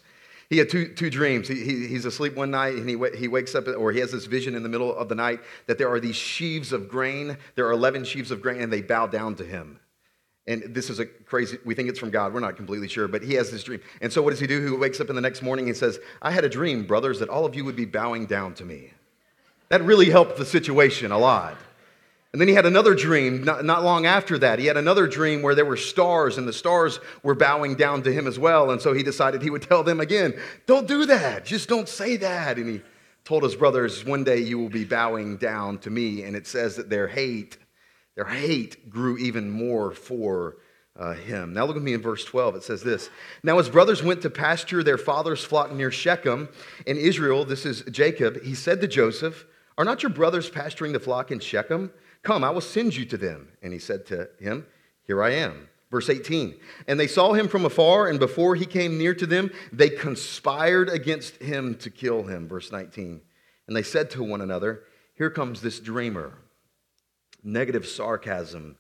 He 0.54 0.60
had 0.60 0.70
two, 0.70 0.94
two 0.94 1.10
dreams. 1.10 1.48
He, 1.48 1.56
he, 1.64 1.88
he's 1.88 2.06
asleep 2.06 2.36
one 2.36 2.52
night 2.52 2.76
and 2.76 2.88
he, 2.88 2.96
he 3.18 3.28
wakes 3.28 3.56
up, 3.56 3.68
or 3.68 3.92
he 3.92 4.00
has 4.02 4.12
this 4.12 4.28
vision 4.28 4.54
in 4.54 4.62
the 4.62 4.70
middle 4.70 4.96
of 4.96 5.10
the 5.10 5.16
night 5.16 5.40
that 5.66 5.80
there 5.80 5.90
are 5.92 6.00
these 6.00 6.16
sheaves 6.16 6.72
of 6.72 6.88
grain. 6.88 7.36
There 7.56 7.66
are 7.66 7.72
11 7.72 8.04
sheaves 8.06 8.30
of 8.30 8.40
grain, 8.40 8.62
and 8.62 8.72
they 8.72 8.84
bow 8.84 9.08
down 9.08 9.34
to 9.38 9.44
him. 9.44 9.80
And 10.46 10.76
this 10.76 10.92
is 10.92 11.00
a 11.00 11.08
crazy, 11.08 11.58
we 11.66 11.74
think 11.74 11.90
it's 11.90 11.98
from 11.98 12.12
God. 12.12 12.36
We're 12.36 12.40
not 12.40 12.56
completely 12.56 12.88
sure, 12.88 13.08
but 13.08 13.24
he 13.24 13.34
has 13.34 13.50
this 13.50 13.64
dream. 13.64 13.82
And 14.00 14.14
so 14.14 14.22
what 14.22 14.30
does 14.30 14.40
he 14.40 14.46
do? 14.46 14.64
He 14.64 14.78
wakes 14.78 15.00
up 15.00 15.10
in 15.10 15.16
the 15.16 15.22
next 15.22 15.42
morning 15.42 15.70
and 15.70 15.76
says, 15.76 15.98
I 16.22 16.30
had 16.30 16.44
a 16.44 16.50
dream, 16.50 16.86
brothers, 16.86 17.18
that 17.18 17.30
all 17.30 17.48
of 17.48 17.56
you 17.56 17.66
would 17.66 17.76
be 17.76 17.86
bowing 17.86 18.28
down 18.28 18.54
to 18.56 18.64
me. 18.64 18.92
That 19.70 19.82
really 19.82 20.12
helped 20.12 20.38
the 20.38 20.46
situation 20.46 21.12
a 21.12 21.18
lot. 21.18 21.58
And 22.34 22.42
then 22.42 22.48
he 22.48 22.56
had 22.56 22.66
another 22.66 22.96
dream 22.96 23.44
not, 23.44 23.64
not, 23.64 23.84
long 23.84 24.08
after 24.08 24.40
that. 24.40 24.58
He 24.58 24.66
had 24.66 24.76
another 24.76 25.06
dream 25.06 25.44
where 25.44 25.54
there 25.54 25.66
were 25.66 25.78
stars 25.78 26.40
and 26.40 26.48
the 26.48 26.54
stars 26.54 27.00
were 27.22 27.36
bowing 27.36 27.76
down 27.76 28.02
to 28.04 28.12
him 28.12 28.26
as 28.26 28.40
well. 28.40 28.72
And 28.72 28.82
so 28.82 28.92
he 28.92 29.04
decided 29.04 29.44
he 29.44 29.52
would 29.52 29.62
tell 29.70 29.84
them 29.84 30.00
again, 30.00 30.34
Don't 30.66 30.88
do 30.88 31.06
that. 31.06 31.46
Just 31.46 31.70
don't 31.70 31.88
say 31.88 32.18
that. 32.18 32.58
And 32.58 32.68
he 32.68 32.82
told 33.24 33.44
his 33.44 33.56
brothers, 33.56 34.04
One 34.04 34.24
day 34.24 34.40
you 34.40 34.58
will 34.58 34.70
be 34.70 34.84
bowing 34.84 35.38
down 35.38 35.78
to 35.80 35.92
me. 35.92 36.24
And 36.24 36.36
it 36.36 36.48
says 36.48 36.76
that 36.78 36.90
their 36.90 37.08
hate, 37.08 37.60
their 38.16 38.26
hate 38.26 38.90
grew 38.90 39.16
even 39.20 39.52
more 39.52 39.92
for 39.92 40.58
uh, 40.96 41.14
him. 41.14 41.54
Now 41.54 41.66
look 41.66 41.78
at 41.78 41.84
me 41.84 41.94
in 41.94 42.02
verse 42.02 42.26
12. 42.26 42.56
It 42.56 42.64
says 42.64 42.82
this 42.82 43.12
Now 43.44 43.60
his 43.60 43.70
brothers 43.70 44.02
went 44.02 44.24
to 44.24 44.32
pasture 44.32 44.82
their 44.82 44.98
father's 44.98 45.44
flock 45.44 45.72
near 45.72 45.92
Shechem 45.92 46.50
in 46.88 46.98
Israel. 46.98 47.46
This 47.46 47.64
is 47.64 47.84
Jacob. 47.92 48.42
He 48.42 48.56
said 48.56 48.82
to 48.82 48.88
Joseph, 48.88 49.46
Are 49.78 49.86
not 49.86 50.02
your 50.02 50.12
brothers 50.12 50.50
pasturing 50.50 50.94
the 50.94 51.00
flock 51.00 51.30
in 51.30 51.40
Shechem? 51.40 51.92
Come, 52.24 52.44
I 52.44 52.50
will 52.50 52.62
send 52.62 52.96
you 52.96 53.06
to 53.06 53.18
them. 53.18 53.50
And 53.62 53.74
he 53.74 53.80
said 53.80 54.06
to 54.08 54.30
him, 54.40 54.66
Here 55.06 55.22
I 55.22 55.32
am. 55.32 55.68
Verse 55.94 56.10
18, 56.10 56.56
and 56.88 57.00
they 57.00 57.06
saw 57.06 57.34
him 57.34 57.48
from 57.48 57.66
afar, 57.66 58.08
and 58.08 58.18
before 58.18 58.56
he 58.56 58.66
came 58.66 58.98
near 58.98 59.14
to 59.14 59.28
them, 59.28 59.52
they 59.72 59.92
conspired 59.92 60.90
against 60.90 61.36
him 61.36 61.76
to 61.76 61.92
kill 61.92 62.24
him. 62.24 62.48
Verse 62.48 62.72
19, 62.72 63.22
and 63.68 63.78
they 63.78 63.84
said 63.84 64.10
to 64.10 64.24
one 64.24 64.42
another, 64.42 64.86
Here 65.14 65.30
comes 65.30 65.62
this 65.62 65.80
dreamer. 65.80 66.34
Negative 67.44 67.86
sarcasm 67.86 68.76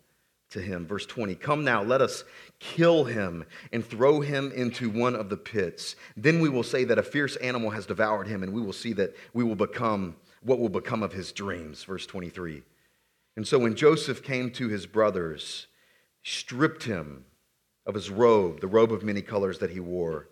to 0.49 0.59
him. 0.59 0.87
Verse 0.87 1.05
20 1.05 1.35
Come 1.35 1.63
now, 1.63 1.83
let 1.83 2.01
us 2.01 2.23
kill 2.57 3.03
him 3.03 3.45
and 3.71 3.85
throw 3.85 4.21
him 4.21 4.51
into 4.51 4.89
one 4.89 5.15
of 5.15 5.29
the 5.29 5.37
pits. 5.37 5.95
Then 6.17 6.39
we 6.39 6.49
will 6.49 6.63
say 6.63 6.83
that 6.85 6.97
a 6.97 7.03
fierce 7.03 7.35
animal 7.35 7.69
has 7.69 7.85
devoured 7.85 8.25
him, 8.25 8.41
and 8.41 8.51
we 8.51 8.61
will 8.61 8.73
see 8.73 8.93
that 8.93 9.15
we 9.35 9.43
will 9.43 9.55
become 9.55 10.15
what 10.41 10.57
will 10.57 10.67
become 10.67 11.03
of 11.03 11.13
his 11.13 11.31
dreams. 11.31 11.83
Verse 11.83 12.07
23. 12.07 12.63
And 13.35 13.47
so 13.47 13.57
when 13.57 13.75
Joseph 13.75 14.23
came 14.23 14.51
to 14.51 14.67
his 14.67 14.85
brothers, 14.85 15.67
stripped 16.21 16.83
him 16.83 17.25
of 17.85 17.95
his 17.95 18.09
robe, 18.09 18.61
the 18.61 18.67
robe 18.67 18.91
of 18.91 19.03
many 19.03 19.21
colors 19.21 19.59
that 19.59 19.71
he 19.71 19.79
wore, 19.79 20.29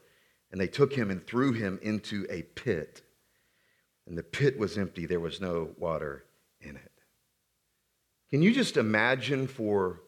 and 0.52 0.60
they 0.60 0.68
took 0.68 0.94
him 0.94 1.10
and 1.10 1.26
threw 1.26 1.52
him 1.54 1.80
into 1.82 2.28
a 2.30 2.44
pit. 2.44 3.02
And 4.08 4.18
the 4.18 4.24
pit 4.24 4.58
was 4.58 4.78
empty, 4.78 5.06
there 5.06 5.20
was 5.20 5.42
no 5.42 5.70
water 5.78 6.26
in 6.60 6.76
it. 6.76 6.92
Can 8.30 8.42
you 8.42 8.54
just 8.54 8.78
imagine 8.78 9.48
for 9.48 10.02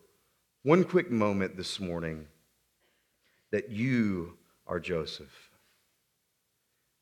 one 0.64 0.84
quick 0.84 1.12
moment 1.12 1.58
this 1.58 1.80
morning 1.80 2.28
that 3.52 3.70
you 3.70 4.38
are 4.68 4.80
Joseph? 4.80 5.50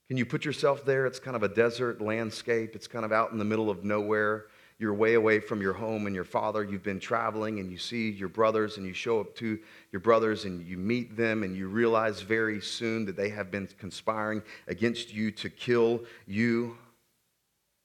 Can 0.07 0.17
you 0.17 0.25
put 0.25 0.45
yourself 0.45 0.83
there? 0.83 1.05
It's 1.05 1.19
kind 1.19 1.35
of 1.35 1.43
a 1.43 1.47
desert 1.47 2.01
landscape, 2.01 2.75
it's 2.75 2.87
kind 2.87 3.05
of 3.05 3.11
out 3.11 3.31
in 3.31 3.37
the 3.37 3.45
middle 3.45 3.69
of 3.69 3.83
nowhere 3.83 4.45
you're 4.81 4.95
way 4.95 5.13
away 5.13 5.39
from 5.39 5.61
your 5.61 5.73
home 5.73 6.07
and 6.07 6.15
your 6.15 6.25
father. 6.25 6.63
You've 6.63 6.81
been 6.81 6.99
traveling 6.99 7.59
and 7.59 7.69
you 7.69 7.77
see 7.77 8.09
your 8.09 8.29
brothers 8.29 8.77
and 8.77 8.85
you 8.87 8.93
show 8.93 9.19
up 9.19 9.35
to 9.35 9.59
your 9.91 9.99
brothers 9.99 10.45
and 10.45 10.65
you 10.65 10.75
meet 10.75 11.15
them 11.15 11.43
and 11.43 11.55
you 11.55 11.67
realize 11.67 12.21
very 12.21 12.59
soon 12.59 13.05
that 13.05 13.15
they 13.15 13.29
have 13.29 13.51
been 13.51 13.69
conspiring 13.77 14.41
against 14.67 15.13
you 15.13 15.29
to 15.33 15.51
kill 15.51 16.01
you. 16.25 16.77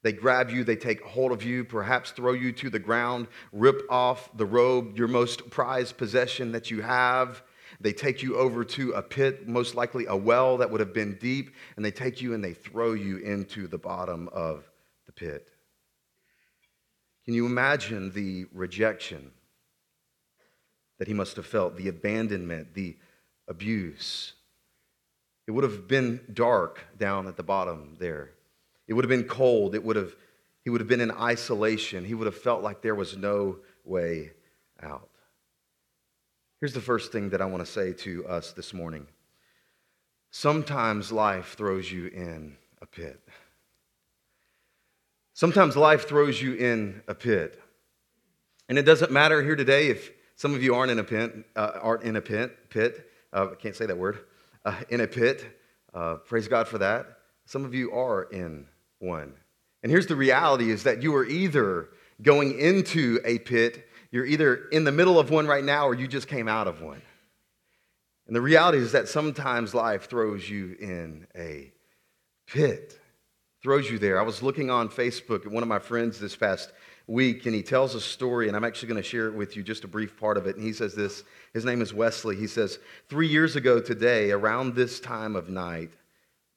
They 0.05 0.13
grab 0.13 0.49
you, 0.49 0.65
they 0.65 0.77
take 0.77 1.03
hold 1.03 1.33
of 1.33 1.43
you, 1.43 1.65
perhaps 1.65 2.13
throw 2.13 2.33
you 2.33 2.51
to 2.53 2.71
the 2.71 2.79
ground, 2.79 3.27
rip 3.53 3.83
off 3.91 4.35
the 4.35 4.47
robe, 4.47 4.97
your 4.97 5.09
most 5.09 5.51
prized 5.51 5.99
possession 5.99 6.53
that 6.53 6.71
you 6.71 6.81
have. 6.81 7.43
They 7.79 7.93
take 7.93 8.23
you 8.23 8.39
over 8.39 8.65
to 8.65 8.93
a 8.93 9.03
pit, 9.03 9.47
most 9.47 9.75
likely 9.75 10.07
a 10.07 10.17
well 10.17 10.57
that 10.59 10.71
would 10.71 10.81
have 10.81 10.95
been 10.95 11.19
deep, 11.21 11.55
and 11.77 11.85
they 11.85 11.91
take 11.91 12.23
you 12.23 12.33
and 12.33 12.43
they 12.43 12.55
throw 12.55 12.95
you 12.95 13.19
into 13.19 13.67
the 13.67 13.77
bottom 13.77 14.31
of 14.33 14.67
the 15.05 15.13
pit. 15.13 15.51
Can 17.27 17.35
you 17.35 17.45
imagine 17.45 18.13
the 18.13 18.47
rejection 18.53 19.33
that 20.99 21.09
he 21.09 21.15
must 21.15 21.37
have 21.37 21.47
felt, 21.47 21.77
the 21.77 21.89
abandonment, 21.89 22.73
the 22.75 22.97
abuse? 23.49 24.33
It 25.47 25.51
would 25.51 25.65
have 25.65 25.87
been 25.89 26.21
dark 26.33 26.81
down 26.97 27.27
at 27.27 27.37
the 27.37 27.43
bottom 27.43 27.97
there. 27.99 28.31
It 28.87 28.95
would 28.95 29.05
have 29.05 29.11
been 29.11 29.29
cold. 29.29 29.75
It 29.75 29.85
would 29.85 29.97
have, 29.97 30.15
he 30.63 30.71
would 30.71 30.81
have 30.81 30.89
been 30.89 31.01
in 31.01 31.11
isolation. 31.11 32.05
He 32.05 32.15
would 32.15 32.27
have 32.27 32.39
felt 32.39 32.63
like 32.63 32.81
there 32.81 32.95
was 32.95 33.17
no 33.17 33.59
way 33.85 34.31
out. 34.81 35.11
Here's 36.61 36.73
the 36.73 36.81
first 36.81 37.13
thing 37.13 37.31
that 37.31 37.43
I 37.43 37.47
want 37.47 37.67
to 37.67 37.71
say 37.71 37.93
to 37.93 38.27
us 38.27 38.53
this 38.53 38.73
morning. 38.73 39.07
Sometimes 40.31 41.11
life 41.11 41.55
throws 41.57 41.91
you 41.91 42.07
in 42.07 42.57
a 42.81 42.87
pit. 42.87 43.21
Sometimes 45.37 45.77
life 45.77 46.09
throws 46.09 46.41
you 46.41 46.55
in 46.55 47.03
a 47.09 47.15
pit. 47.15 47.61
And 48.71 48.79
it 48.79 48.85
doesn't 48.85 49.13
matter 49.13 49.43
here 49.43 49.55
today 49.55 49.89
if 49.89 50.11
some 50.35 50.55
of 50.55 50.63
you 50.63 50.75
aren't 50.75 50.91
in 50.91 50.99
a 50.99 51.05
pit, 51.05 51.45
uh, 51.55 51.73
aren't 51.83 52.05
in 52.05 52.17
a 52.17 52.23
pit, 52.23 52.71
pit. 52.71 53.11
Uh, 53.35 53.49
I 53.53 53.55
can't 53.57 53.77
say 53.77 53.85
that 53.85 53.99
word, 53.99 54.21
uh, 54.65 54.81
in 54.89 55.03
a 55.03 55.07
pit. 55.07 55.45
Uh, 55.93 56.15
praise 56.15 56.49
God 56.49 56.69
for 56.69 56.79
that. 56.79 57.19
Some 57.45 57.67
of 57.67 57.75
you 57.75 57.93
are 57.93 58.23
in 58.23 58.67
one. 58.99 59.35
And 59.83 59.93
here's 59.93 60.07
the 60.07 60.17
reality 60.17 60.71
is 60.71 60.85
that 60.85 61.03
you 61.03 61.15
are 61.15 61.27
either 61.27 61.91
going 62.23 62.59
into 62.59 63.21
a 63.27 63.39
pit, 63.39 63.87
you're 64.11 64.25
either 64.25 64.69
in 64.73 64.85
the 64.85 64.93
middle 64.93 65.19
of 65.19 65.29
one 65.29 65.47
right 65.47 65.65
now, 65.65 65.87
or 65.87 65.95
you 65.95 66.09
just 66.09 66.29
came 66.29 66.49
out 66.49 66.67
of 66.67 66.81
one. 66.81 67.03
And 68.27 68.35
the 68.35 68.41
reality 68.41 68.79
is 68.79 68.93
that 68.93 69.07
sometimes 69.07 69.75
life 69.75 70.09
throws 70.09 70.49
you 70.49 70.77
in 70.81 71.27
a 71.37 71.75
pit 72.47 72.99
throws 73.67 73.91
you 73.91 73.99
there. 73.99 74.21
I 74.21 74.23
was 74.23 74.45
looking 74.45 74.71
on 74.71 74.89
Facebook 74.89 75.45
at 75.45 75.51
one 75.51 75.65
of 75.65 75.69
my 75.69 75.81
friends 75.81 76.21
this 76.21 76.37
past 76.37 76.71
week, 77.09 77.47
and 77.47 77.53
he 77.53 77.65
tells 77.65 77.97
a 77.97 78.01
story, 78.01 78.47
and 78.47 78.57
I'm 78.57 78.63
actually 78.63 78.87
going 78.87 79.03
to 79.03 79.09
share 79.09 79.27
it 79.27 79.35
with 79.35 79.57
you, 79.57 79.65
just 79.65 79.83
a 79.83 79.89
brief 79.89 80.17
part 80.17 80.37
of 80.37 80.47
it. 80.47 80.55
And 80.55 80.65
he 80.65 80.73
says 80.73 80.95
this 80.95 81.25
his 81.53 81.65
name 81.65 81.83
is 81.83 81.93
Wesley. 81.93 82.37
He 82.37 82.47
says, 82.47 82.79
Three 83.09 83.27
years 83.27 83.57
ago 83.57 83.81
today, 83.81 84.31
around 84.31 84.77
this 84.77 85.01
time 85.01 85.35
of 85.35 85.49
night, 85.49 85.91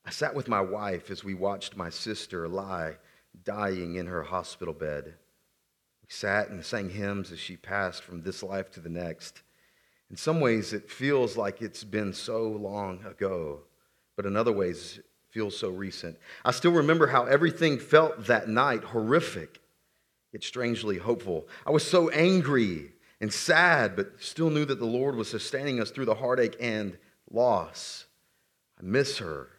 I 0.06 0.12
sat 0.12 0.36
with 0.36 0.48
my 0.48 0.62
wife 0.62 1.10
as 1.10 1.24
we 1.24 1.34
watched 1.34 1.76
my 1.76 1.90
sister 1.90 2.48
lie 2.48 2.98
dying 3.44 3.96
in 3.96 4.06
her 4.06 4.22
hospital 4.22 4.76
bed. 4.76 5.06
We 5.06 6.10
sat 6.10 6.50
and 6.50 6.64
sang 6.64 6.92
hymns 6.92 7.32
as 7.32 7.40
she 7.40 7.58
passed 7.58 8.04
from 8.04 8.22
this 8.22 8.44
life 8.44 8.70
to 8.74 8.82
the 8.82 8.90
next. 8.90 9.42
In 10.12 10.16
some 10.16 10.40
ways, 10.40 10.74
it 10.74 10.92
feels 10.92 11.36
like 11.36 11.64
it's 11.64 11.84
been 11.84 12.14
so 12.14 12.44
long 12.44 13.04
ago, 13.04 13.62
but 14.16 14.28
in 14.28 14.36
other 14.36 14.52
ways, 14.52 15.00
feels 15.30 15.58
so 15.58 15.70
recent. 15.70 16.18
I 16.44 16.52
still 16.52 16.72
remember 16.72 17.08
how 17.08 17.26
everything 17.26 17.78
felt 17.78 18.26
that 18.26 18.50
night 18.50 18.84
horrific, 18.84 19.62
yet 20.34 20.44
strangely 20.44 20.98
hopeful. 20.98 21.48
I 21.66 21.72
was 21.72 21.86
so 21.86 22.10
angry 22.10 22.94
and 23.22 23.32
sad, 23.32 23.96
but 23.96 24.14
still 24.20 24.50
knew 24.50 24.66
that 24.66 24.80
the 24.80 24.86
Lord 24.86 25.16
was 25.16 25.30
sustaining 25.30 25.80
us 25.80 25.92
through 25.92 26.06
the 26.06 26.16
heartache 26.16 26.56
and 26.60 26.98
loss. 27.30 28.06
I 28.80 28.84
miss 28.84 29.18
her 29.20 29.50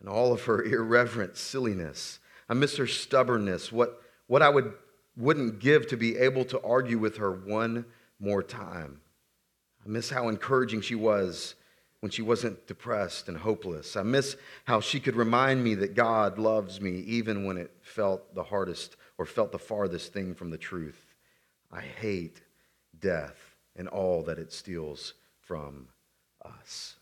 and 0.00 0.08
all 0.08 0.32
of 0.32 0.44
her 0.44 0.62
irreverent 0.64 1.36
silliness. 1.36 2.18
I 2.48 2.54
miss 2.54 2.76
her 2.78 2.86
stubbornness, 2.86 3.70
what, 3.70 4.02
what 4.26 4.42
I 4.42 4.48
would, 4.48 4.72
wouldn't 5.16 5.60
give 5.60 5.86
to 5.88 5.96
be 5.96 6.16
able 6.16 6.44
to 6.46 6.60
argue 6.62 6.98
with 6.98 7.18
her 7.18 7.30
one 7.30 7.84
more 8.18 8.42
time. 8.42 9.00
I 9.84 9.88
miss 9.88 10.10
how 10.10 10.28
encouraging 10.28 10.80
she 10.80 10.94
was 10.94 11.54
when 12.00 12.10
she 12.10 12.22
wasn't 12.22 12.66
depressed 12.66 13.28
and 13.28 13.36
hopeless. 13.36 13.96
I 13.96 14.02
miss 14.02 14.36
how 14.64 14.80
she 14.80 15.00
could 15.00 15.16
remind 15.16 15.62
me 15.62 15.74
that 15.76 15.94
God 15.94 16.38
loves 16.38 16.80
me 16.80 17.00
even 17.00 17.44
when 17.44 17.58
it 17.58 17.70
felt 17.82 18.34
the 18.34 18.42
hardest 18.42 18.96
or 19.18 19.26
felt 19.26 19.52
the 19.52 19.58
farthest 19.58 20.12
thing 20.12 20.34
from 20.34 20.50
the 20.50 20.58
truth. 20.58 21.14
I 21.70 21.82
hate 21.82 22.40
death 22.98 23.36
and 23.76 23.86
all 23.86 24.22
that 24.24 24.38
it 24.38 24.52
steals 24.52 25.14
from 25.42 25.88
us. 26.44 26.96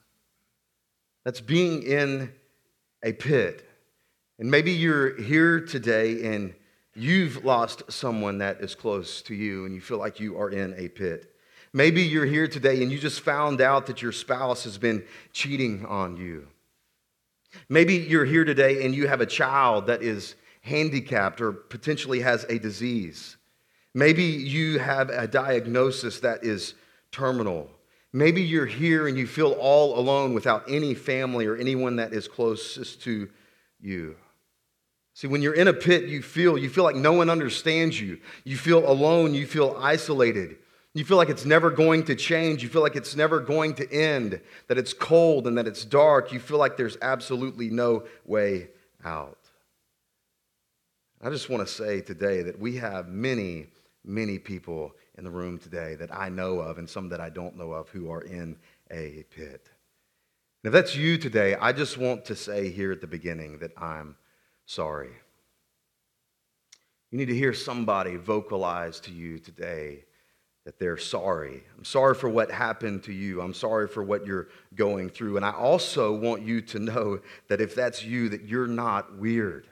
That's 1.24 1.40
being 1.40 1.82
in 1.82 2.32
a 3.02 3.12
pit. 3.12 3.68
And 4.38 4.50
maybe 4.50 4.72
you're 4.72 5.20
here 5.20 5.60
today 5.60 6.34
and 6.34 6.54
you've 6.94 7.44
lost 7.44 7.82
someone 7.88 8.38
that 8.38 8.60
is 8.60 8.74
close 8.74 9.22
to 9.22 9.34
you 9.34 9.64
and 9.64 9.74
you 9.74 9.80
feel 9.80 9.98
like 9.98 10.18
you 10.20 10.38
are 10.38 10.50
in 10.50 10.74
a 10.76 10.88
pit. 10.88 11.34
Maybe 11.72 12.02
you're 12.02 12.26
here 12.26 12.48
today 12.48 12.82
and 12.82 12.90
you 12.90 12.98
just 12.98 13.20
found 13.20 13.60
out 13.60 13.86
that 13.86 14.02
your 14.02 14.12
spouse 14.12 14.64
has 14.64 14.78
been 14.78 15.04
cheating 15.32 15.84
on 15.86 16.16
you. 16.16 16.48
Maybe 17.68 17.94
you're 17.94 18.24
here 18.24 18.44
today 18.44 18.84
and 18.84 18.94
you 18.94 19.08
have 19.08 19.20
a 19.20 19.26
child 19.26 19.86
that 19.86 20.02
is 20.02 20.34
handicapped 20.62 21.40
or 21.40 21.52
potentially 21.52 22.20
has 22.20 22.44
a 22.44 22.58
disease. 22.58 23.36
Maybe 23.94 24.24
you 24.24 24.78
have 24.78 25.10
a 25.10 25.26
diagnosis 25.26 26.20
that 26.20 26.44
is 26.44 26.74
terminal. 27.10 27.70
Maybe 28.12 28.42
you're 28.42 28.66
here 28.66 29.08
and 29.08 29.18
you 29.18 29.26
feel 29.26 29.52
all 29.52 29.98
alone 29.98 30.34
without 30.34 30.64
any 30.68 30.94
family 30.94 31.46
or 31.46 31.56
anyone 31.56 31.96
that 31.96 32.12
is 32.12 32.28
closest 32.28 33.02
to 33.02 33.28
you. 33.80 34.16
See, 35.14 35.26
when 35.26 35.42
you're 35.42 35.54
in 35.54 35.68
a 35.68 35.72
pit, 35.72 36.04
you 36.04 36.22
feel 36.22 36.56
you 36.56 36.70
feel 36.70 36.84
like 36.84 36.96
no 36.96 37.12
one 37.12 37.28
understands 37.28 38.00
you. 38.00 38.20
You 38.44 38.56
feel 38.56 38.88
alone, 38.88 39.34
you 39.34 39.46
feel 39.46 39.76
isolated. 39.78 40.56
You 40.98 41.04
feel 41.04 41.16
like 41.16 41.28
it's 41.28 41.44
never 41.44 41.70
going 41.70 42.02
to 42.06 42.16
change. 42.16 42.60
You 42.60 42.68
feel 42.68 42.82
like 42.82 42.96
it's 42.96 43.14
never 43.14 43.38
going 43.38 43.74
to 43.74 43.88
end, 43.92 44.40
that 44.66 44.78
it's 44.78 44.92
cold 44.92 45.46
and 45.46 45.56
that 45.56 45.68
it's 45.68 45.84
dark. 45.84 46.32
You 46.32 46.40
feel 46.40 46.58
like 46.58 46.76
there's 46.76 46.98
absolutely 47.00 47.70
no 47.70 48.02
way 48.26 48.70
out. 49.04 49.38
I 51.22 51.30
just 51.30 51.48
want 51.48 51.64
to 51.64 51.72
say 51.72 52.00
today 52.00 52.42
that 52.42 52.58
we 52.58 52.78
have 52.78 53.06
many, 53.06 53.66
many 54.04 54.40
people 54.40 54.92
in 55.16 55.22
the 55.22 55.30
room 55.30 55.56
today 55.58 55.94
that 55.94 56.12
I 56.12 56.30
know 56.30 56.58
of 56.58 56.78
and 56.78 56.90
some 56.90 57.10
that 57.10 57.20
I 57.20 57.30
don't 57.30 57.56
know 57.56 57.70
of 57.70 57.88
who 57.90 58.10
are 58.10 58.22
in 58.22 58.56
a 58.90 59.24
pit. 59.30 59.70
And 60.64 60.66
if 60.66 60.72
that's 60.72 60.96
you 60.96 61.16
today, 61.16 61.54
I 61.54 61.70
just 61.70 61.96
want 61.96 62.24
to 62.24 62.34
say 62.34 62.72
here 62.72 62.90
at 62.90 63.00
the 63.00 63.06
beginning 63.06 63.60
that 63.60 63.70
I'm 63.78 64.16
sorry. 64.66 65.12
You 67.12 67.18
need 67.18 67.26
to 67.26 67.36
hear 67.36 67.54
somebody 67.54 68.16
vocalize 68.16 68.98
to 69.00 69.12
you 69.12 69.38
today 69.38 70.02
that 70.68 70.78
they're 70.78 70.98
sorry. 70.98 71.64
I'm 71.78 71.84
sorry 71.86 72.14
for 72.14 72.28
what 72.28 72.50
happened 72.50 73.02
to 73.04 73.12
you. 73.14 73.40
I'm 73.40 73.54
sorry 73.54 73.88
for 73.88 74.02
what 74.04 74.26
you're 74.26 74.48
going 74.74 75.08
through. 75.08 75.38
And 75.38 75.46
I 75.46 75.50
also 75.50 76.14
want 76.14 76.42
you 76.42 76.60
to 76.60 76.78
know 76.78 77.20
that 77.48 77.62
if 77.62 77.74
that's 77.74 78.04
you, 78.04 78.28
that 78.28 78.42
you're 78.42 78.66
not 78.66 79.16
weird. 79.16 79.66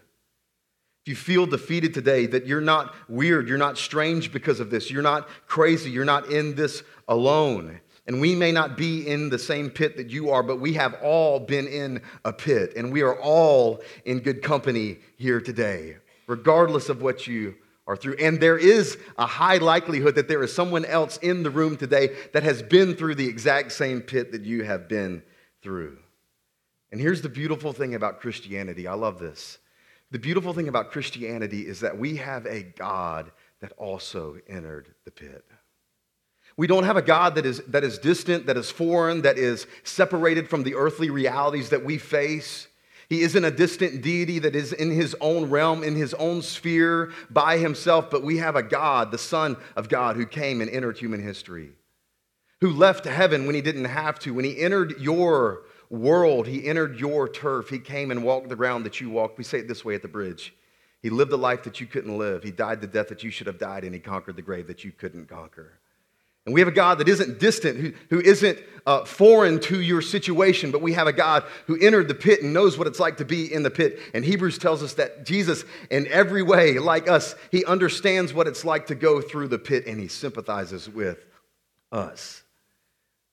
If 1.05 1.09
you 1.09 1.15
feel 1.15 1.45
defeated 1.45 1.93
today, 1.93 2.25
that 2.25 2.47
you're 2.47 2.63
not 2.63 2.95
weird, 3.11 3.47
you're 3.47 3.59
not 3.59 3.77
strange 3.77 4.33
because 4.33 4.59
of 4.59 4.71
this, 4.71 4.91
you're 4.91 5.03
not 5.03 5.29
crazy, 5.47 5.91
you're 5.91 6.07
not 6.07 6.31
in 6.31 6.55
this 6.55 6.83
alone. 7.09 7.79
And 8.07 8.19
we 8.19 8.35
may 8.35 8.51
not 8.51 8.79
be 8.79 9.07
in 9.07 9.29
the 9.29 9.39
same 9.39 9.69
pit 9.69 9.99
that 9.99 10.09
you 10.09 10.31
are, 10.31 10.43
but 10.43 10.61
we 10.61 10.73
have 10.73 10.95
all 11.03 11.39
been 11.39 11.67
in 11.67 12.01
a 12.25 12.33
pit, 12.33 12.73
and 12.75 12.91
we 12.91 13.03
are 13.03 13.21
all 13.21 13.83
in 14.07 14.21
good 14.21 14.43
company 14.43 14.97
here 15.19 15.43
today, 15.43 15.99
regardless 16.27 16.89
of 16.89 17.03
what 17.03 17.27
you 17.27 17.55
are 17.87 17.97
through. 17.97 18.15
And 18.15 18.41
there 18.41 18.59
is 18.59 18.99
a 19.17 19.27
high 19.27 19.59
likelihood 19.59 20.17
that 20.17 20.29
there 20.29 20.43
is 20.43 20.53
someone 20.53 20.85
else 20.85 21.17
in 21.19 21.43
the 21.43 21.51
room 21.51 21.77
today 21.77 22.17
that 22.33 22.43
has 22.43 22.63
been 22.63 22.95
through 22.95 23.15
the 23.15 23.29
exact 23.29 23.73
same 23.73 24.01
pit 24.01 24.33
that 24.33 24.43
you 24.43 24.65
have 24.65 24.89
been 24.89 25.23
through. 25.63 25.99
And 26.91 27.01
here's 27.01 27.23
the 27.23 27.29
beautiful 27.29 27.73
thing 27.73 27.95
about 27.95 28.21
Christianity 28.21 28.87
I 28.87 28.95
love 28.95 29.19
this. 29.19 29.59
The 30.11 30.19
beautiful 30.19 30.53
thing 30.53 30.69
about 30.69 30.93
Christianity 30.93 31.67
is 31.67 31.81
that 31.81 31.99
we 31.99 32.17
have 32.17 32.47
a 32.47 32.63
God 32.63 33.33
that 33.61 33.73
also 33.73 34.39
entered 34.49 34.95
the 35.05 35.11
pit. 35.11 35.45
We 36.57 36.67
don't 36.67 36.85
have 36.85 36.97
a 36.97 37.03
God 37.03 37.35
that 37.35 37.45
is, 37.45 37.61
that 37.65 37.85
is 37.85 37.99
distant, 37.99 38.47
that 38.47 38.57
is 38.57 38.71
foreign, 38.71 39.23
that 39.23 39.37
is 39.37 39.67
separated 39.85 40.49
from 40.49 40.63
the 40.63 40.75
earthly 40.75 41.11
realities 41.11 41.71
that 41.71 41.85
we 41.85 41.99
face. 41.99 42.69
He 43.09 43.23
isn't 43.23 43.45
a 43.45 43.51
distant 43.51 44.03
deity 44.03 44.41
that 44.41 44.57
is 44.57 44.73
in 44.73 44.91
his 44.91 45.15
own 45.21 45.49
realm, 45.49 45.85
in 45.85 45.95
his 45.95 46.13
own 46.15 46.43
sphere 46.43 47.13
by 47.31 47.59
himself, 47.59 48.11
but 48.11 48.25
we 48.25 48.39
have 48.39 48.57
a 48.57 48.63
God, 48.63 49.13
the 49.13 49.19
Son 49.19 49.57
of 49.77 49.89
God, 49.89 50.17
who 50.17 50.27
came 50.27 50.61
and 50.61 50.69
entered 50.69 50.99
human 50.99 51.23
history, 51.23 51.71
who 52.61 52.71
left 52.71 53.05
heaven 53.05 53.47
when 53.47 53.55
he 53.55 53.61
didn't 53.61 53.85
have 53.85 54.19
to. 54.21 54.35
When 54.35 54.45
he 54.45 54.61
entered 54.61 55.01
your 55.01 55.63
world, 55.89 56.49
he 56.49 56.67
entered 56.67 56.99
your 56.99 57.29
turf. 57.29 57.69
He 57.69 57.79
came 57.79 58.11
and 58.11 58.25
walked 58.25 58.49
the 58.49 58.57
ground 58.57 58.85
that 58.87 59.01
you 59.01 59.09
walked. 59.09 59.39
We 59.39 59.45
say 59.45 59.59
it 59.59 59.69
this 59.69 59.85
way 59.85 59.95
at 59.95 60.03
the 60.03 60.09
bridge 60.09 60.53
He 61.01 61.11
lived 61.11 61.31
the 61.31 61.39
life 61.39 61.63
that 61.63 61.81
you 61.81 61.87
couldn't 61.87 62.19
live, 62.19 62.43
he 62.43 62.51
died 62.51 62.81
the 62.81 62.89
death 62.89 63.09
that 63.09 63.23
you 63.23 63.31
should 63.31 63.47
have 63.47 63.59
died, 63.59 63.85
and 63.85 63.95
he 63.95 64.01
conquered 64.01 64.35
the 64.35 64.43
grave 64.43 64.67
that 64.67 64.83
you 64.83 64.91
couldn't 64.91 65.29
conquer. 65.29 65.79
And 66.47 66.55
we 66.55 66.61
have 66.61 66.69
a 66.69 66.73
God 66.73 66.99
that 66.99 67.09
isn't 67.09 67.41
distant, 67.41 67.77
who, 67.77 67.93
who 68.09 68.21
isn't 68.21 68.59
uh, 68.87 69.05
foreign 69.05 69.59
to 69.59 69.81
your 69.81 70.01
situation, 70.01 70.71
but 70.71 70.81
we 70.81 70.93
have 70.93 71.09
a 71.09 71.13
God 71.13 71.43
who 71.67 71.77
entered 71.77 72.07
the 72.07 72.15
pit 72.15 72.43
and 72.43 72.55
knows 72.55 72.79
what 72.79 72.87
it's 72.87 73.01
like 73.01 73.17
to 73.17 73.25
be 73.25 73.53
in 73.53 73.65
the 73.65 73.71
pit. 73.71 73.99
And 74.15 74.25
Hebrews 74.25 74.59
tells 74.59 74.81
us 74.81 74.95
that 74.95 75.27
Jesus, 75.27 75.65
in 75.91 76.07
every 76.07 76.45
way, 76.45 76.79
like 76.79 77.09
us, 77.09 77.35
he 77.51 77.65
understands 77.65 78.33
what 78.33 78.47
it's 78.47 78.65
like 78.65 78.87
to 78.87 78.95
go 78.95 79.21
through 79.21 79.49
the 79.49 79.59
pit 79.59 79.87
and 79.87 79.99
he 80.01 80.07
sympathizes 80.07 80.89
with 80.89 81.19
us, 81.91 82.45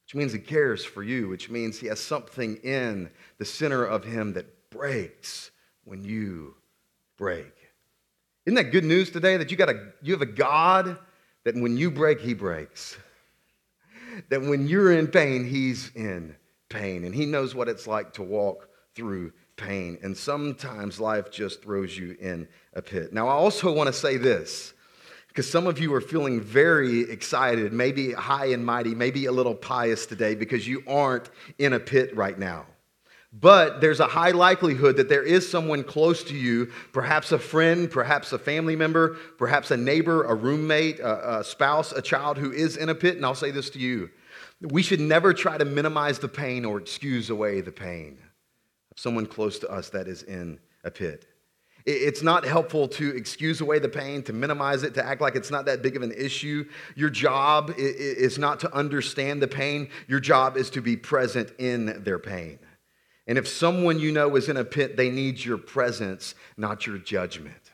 which 0.06 0.16
means 0.16 0.34
he 0.34 0.40
cares 0.40 0.84
for 0.84 1.04
you, 1.04 1.30
which 1.30 1.52
means 1.52 1.80
he 1.80 1.88
has 1.88 2.00
something 2.00 2.56
in 2.64 3.12
the 3.38 3.46
center 3.46 3.86
of 3.86 4.04
him 4.04 4.34
that 4.34 4.72
breaks 4.72 5.52
when 5.84 6.04
you 6.04 6.56
break. 7.16 7.54
Isn't 8.48 8.56
that 8.56 8.72
good 8.72 8.84
news 8.84 9.12
today 9.12 9.38
that 9.38 9.52
you, 9.52 9.58
got 9.58 9.70
a, 9.70 9.94
you 10.02 10.14
have 10.14 10.22
a 10.24 10.26
God 10.26 10.98
that 11.44 11.56
when 11.56 11.78
you 11.78 11.92
break, 11.92 12.20
he 12.20 12.34
breaks? 12.34 12.98
that 14.30 14.42
when 14.42 14.68
you're 14.68 14.92
in 14.92 15.08
pain, 15.08 15.46
he's 15.46 15.92
in 15.96 16.36
pain. 16.70 17.04
And 17.04 17.14
he 17.14 17.26
knows 17.26 17.56
what 17.56 17.70
it's 17.70 17.88
like 17.88 18.14
to 18.14 18.24
walk 18.24 18.70
through 18.96 19.34
pain. 19.56 19.98
And 20.02 20.16
sometimes 20.16 21.00
life 21.00 21.32
just 21.32 21.64
throws 21.64 21.98
you 21.98 22.16
in 22.20 22.48
a 22.74 22.82
pit. 22.82 23.14
Now, 23.14 23.28
I 23.28 23.34
also 23.34 23.72
want 23.72 23.88
to 23.88 23.94
say 23.94 24.18
this 24.18 24.74
because 25.28 25.50
some 25.50 25.68
of 25.68 25.80
you 25.80 25.94
are 25.94 26.02
feeling 26.02 26.42
very 26.42 27.02
excited, 27.02 27.74
maybe 27.74 28.12
high 28.12 28.48
and 28.48 28.66
mighty, 28.66 28.94
maybe 28.94 29.26
a 29.26 29.32
little 29.32 29.56
pious 29.56 30.06
today 30.06 30.36
because 30.36 30.68
you 30.68 30.84
aren't 30.88 31.30
in 31.58 31.74
a 31.74 31.80
pit 31.80 32.16
right 32.16 32.38
now. 32.38 32.66
But 33.40 33.82
there's 33.82 34.00
a 34.00 34.06
high 34.06 34.30
likelihood 34.30 34.98
that 34.98 35.10
there 35.10 35.24
is 35.24 35.50
someone 35.50 35.84
close 35.84 36.24
to 36.26 36.36
you, 36.36 36.72
perhaps 36.92 37.32
a 37.32 37.40
friend, 37.40 37.90
perhaps 37.90 38.32
a 38.32 38.38
family 38.38 38.76
member, 38.76 39.18
perhaps 39.40 39.72
a 39.72 39.78
neighbor, 39.78 40.24
a 40.26 40.36
roommate, 40.36 41.00
a, 41.00 41.40
a, 41.40 41.44
spouse, 41.44 41.92
a 41.92 42.02
child 42.02 42.38
who 42.38 42.52
is 42.52 42.78
in 42.78 42.90
a 42.90 42.96
pit. 42.96 43.16
And 43.16 43.26
I'll 43.26 43.34
say 43.34 43.50
this 43.50 43.72
to 43.72 43.80
you 43.80 44.12
we 44.62 44.82
should 44.82 45.00
never 45.00 45.34
try 45.34 45.58
to 45.58 45.66
minimize 45.66 46.20
the 46.20 46.28
pain 46.28 46.64
or 46.64 46.80
excuse 46.80 47.30
away 47.30 47.60
the 47.60 47.72
pain 47.72 48.18
of 48.92 49.00
someone 49.00 49.26
close 49.26 49.60
to 49.60 49.70
us 49.70 49.90
that 49.90 50.08
is 50.08 50.24
in 50.24 50.60
a 50.84 50.92
pit. 50.92 51.26
It's 51.86 52.22
not 52.22 52.46
helpful 52.46 52.88
to 52.90 53.14
excuse 53.14 53.60
away 53.60 53.80
the 53.80 53.90
pain, 53.90 54.24
to 54.24 54.32
minimize 54.32 54.84
it, 54.84 54.94
to 54.94 55.06
act 55.06 55.20
like 55.20 55.36
it's 55.36 55.52
not 55.52 55.66
that 55.66 55.82
big 55.82 55.98
of 55.98 56.02
an 56.02 56.14
issue. 56.14 56.64
Your 56.96 57.10
job 57.10 57.74
is 57.78 58.38
not 58.38 58.62
to 58.62 58.74
understand 58.74 59.42
the 59.42 59.50
pain, 59.50 59.90
your 60.08 60.22
job 60.22 60.56
is 60.56 60.70
to 60.70 60.82
be 60.82 60.96
present 60.96 61.52
in 61.60 62.02
their 62.04 62.20
pain. 62.20 62.60
And 63.28 63.38
if 63.38 63.48
someone 63.48 64.00
you 64.00 64.12
know 64.12 64.36
is 64.36 64.50
in 64.50 64.58
a 64.58 64.66
pit, 64.66 64.98
they 64.98 65.10
need 65.10 65.44
your 65.44 65.58
presence, 65.58 66.36
not 66.58 66.86
your 66.86 66.98
judgment. 66.98 67.72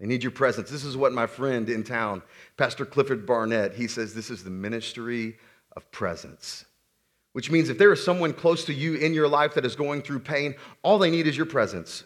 They 0.00 0.06
need 0.06 0.22
your 0.22 0.32
presence. 0.32 0.70
This 0.70 0.84
is 0.84 0.96
what 0.96 1.12
my 1.12 1.26
friend 1.26 1.68
in 1.68 1.84
town, 1.84 2.22
Pastor 2.56 2.86
Clifford 2.86 3.26
Barnett, 3.26 3.74
he 3.74 3.86
says 3.86 4.14
this 4.14 4.30
is 4.30 4.42
the 4.42 4.50
ministry 4.50 5.36
of 5.76 5.90
presence. 5.92 6.64
Which 7.32 7.50
means 7.50 7.68
if 7.68 7.78
there 7.78 7.92
is 7.92 8.02
someone 8.02 8.32
close 8.32 8.64
to 8.64 8.74
you 8.74 8.94
in 8.94 9.14
your 9.14 9.28
life 9.28 9.54
that 9.54 9.64
is 9.64 9.76
going 9.76 10.02
through 10.02 10.20
pain, 10.20 10.54
all 10.82 10.98
they 10.98 11.10
need 11.10 11.26
is 11.26 11.36
your 11.36 11.46
presence. 11.46 12.02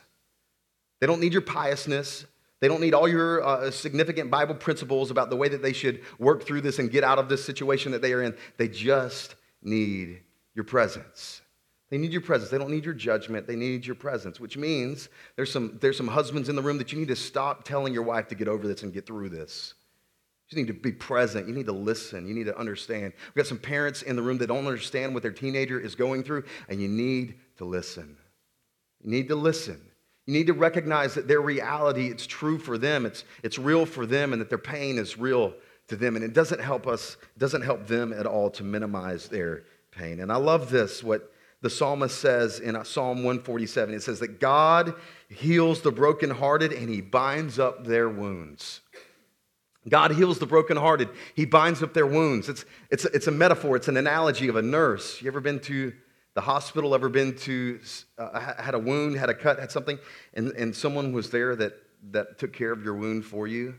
They 1.01 1.07
don't 1.07 1.21
need 1.21 1.33
your 1.33 1.43
piousness. 1.43 2.27
They 2.61 2.69
don't 2.69 2.81
need 2.81 2.95
all 2.95 3.09
your 3.09 3.43
uh, 3.43 3.71
significant 3.71 4.31
Bible 4.31 4.55
principles 4.55 5.11
about 5.11 5.31
the 5.31 5.37
way 5.37 5.49
that 5.49 5.63
they 5.63 5.73
should 5.73 6.03
work 6.19 6.45
through 6.45 6.63
this 6.63 6.79
and 6.79 6.91
get 6.91 7.05
out 7.05 7.19
of 7.19 7.29
this 7.29 7.45
situation 7.45 7.93
that 7.93 8.03
they 8.03 8.13
are 8.13 8.23
in. 8.23 8.35
They 8.59 8.69
just 8.69 9.37
need 9.63 10.21
your 10.55 10.65
presence. 10.65 11.43
They 11.91 11.99
need 11.99 12.13
your 12.13 12.23
presence. 12.23 12.51
They 12.51 12.59
don't 12.59 12.71
need 12.71 12.85
your 12.85 12.95
judgment. 12.95 13.47
They 13.47 13.57
need 13.57 13.87
your 13.87 13.95
presence, 13.95 14.41
which 14.41 14.57
means 14.57 15.09
there's 15.37 15.53
some, 15.53 15.79
there's 15.81 15.97
some 15.97 16.09
husbands 16.09 16.49
in 16.49 16.57
the 16.57 16.63
room 16.63 16.79
that 16.79 16.93
you 16.93 16.99
need 16.99 17.09
to 17.09 17.17
stop 17.17 17.65
telling 17.65 17.93
your 17.93 18.03
wife 18.03 18.29
to 18.29 18.35
get 18.35 18.49
over 18.49 18.67
this 18.67 18.83
and 18.83 18.93
get 18.93 19.07
through 19.07 19.29
this. 19.29 19.75
You 20.51 20.59
need 20.59 20.69
to 20.69 20.75
be 20.75 20.93
present. 20.93 21.49
You 21.49 21.55
need 21.55 21.67
to 21.67 21.73
listen. 21.73 22.27
You 22.29 22.35
need 22.35 22.47
to 22.47 22.59
understand. 22.59 23.13
We've 23.29 23.43
got 23.43 23.47
some 23.47 23.59
parents 23.59 24.03
in 24.03 24.15
the 24.15 24.23
room 24.23 24.39
that 24.39 24.47
don't 24.47 24.67
understand 24.67 25.15
what 25.15 25.23
their 25.23 25.33
teenager 25.33 25.81
is 25.81 25.95
going 25.95 26.23
through, 26.23 26.45
and 26.69 26.81
you 26.81 26.89
need 26.89 27.35
to 27.57 27.65
listen. 27.65 28.17
You 29.03 29.11
need 29.11 29.29
to 29.29 29.37
listen. 29.37 29.81
You 30.27 30.33
need 30.33 30.47
to 30.47 30.53
recognize 30.53 31.15
that 31.15 31.29
their 31.29 31.41
reality, 31.41 32.09
it's 32.09 32.27
true 32.27 32.59
for 32.59 32.79
them, 32.79 33.05
it's, 33.05 33.25
it's 33.43 33.59
real 33.59 33.85
for 33.85 34.07
them, 34.07 34.33
and 34.33 34.41
that 34.41 34.49
their 34.49 34.59
pain 34.59 34.99
is 34.99 35.19
real 35.19 35.55
to 35.89 35.97
them. 35.97 36.17
And 36.17 36.25
it 36.25 36.33
doesn't 36.33 36.61
help 36.61 36.87
us, 36.87 37.17
it 37.35 37.39
doesn't 37.39 37.63
help 37.63 37.87
them 37.87 38.13
at 38.13 38.27
all 38.27 38.51
to 38.51 38.65
minimize 38.65 39.29
their 39.29 39.65
pain. 39.91 40.21
And 40.21 40.31
I 40.31 40.37
love 40.37 40.71
this, 40.71 41.03
what 41.03 41.34
the 41.65 41.71
psalmist 41.71 42.21
says 42.21 42.61
in 42.61 42.75
Psalm 42.85 43.25
147 43.25 43.95
it 43.95 44.03
says 44.03 44.21
that 44.21 44.39
God 44.39 44.95
heals 45.31 45.81
the 45.81 45.91
brokenhearted 45.91 46.75
and 46.75 46.91
he 46.91 47.01
binds 47.01 47.59
up 47.59 47.87
their 47.87 48.07
wounds. 48.07 48.83
God 49.89 50.11
heals 50.11 50.39
the 50.39 50.45
brokenhearted. 50.45 51.09
He 51.35 51.47
binds 51.47 51.83
up 51.83 51.95
their 51.95 52.07
wounds. 52.07 52.51
It's, 52.51 52.67
it's, 52.91 53.07
it's 53.07 53.29
a 53.29 53.31
metaphor, 53.31 53.77
it's 53.77 53.89
an 53.89 53.97
analogy 53.97 54.49
of 54.49 54.57
a 54.57 54.63
nurse. 54.63 55.23
You 55.23 55.29
ever 55.29 55.41
been 55.41 55.59
to 55.61 55.95
the 56.35 56.43
hospital, 56.43 56.95
ever 56.95 57.09
been 57.09 57.35
to, 57.39 57.81
uh, 58.19 58.39
had 58.41 58.75
a 58.75 58.79
wound, 58.79 59.17
had 59.17 59.31
a 59.31 59.35
cut, 59.35 59.59
had 59.59 59.71
something, 59.71 59.99
and, 60.35 60.51
and 60.51 60.77
someone 60.77 61.15
was 61.15 61.31
there 61.31 61.57
that, 61.57 61.73
that 62.11 62.39
took 62.39 62.53
care 62.53 62.73
of 62.73 62.85
your 62.85 62.95
wound 62.95 63.25
for 63.25 63.47
you? 63.47 63.75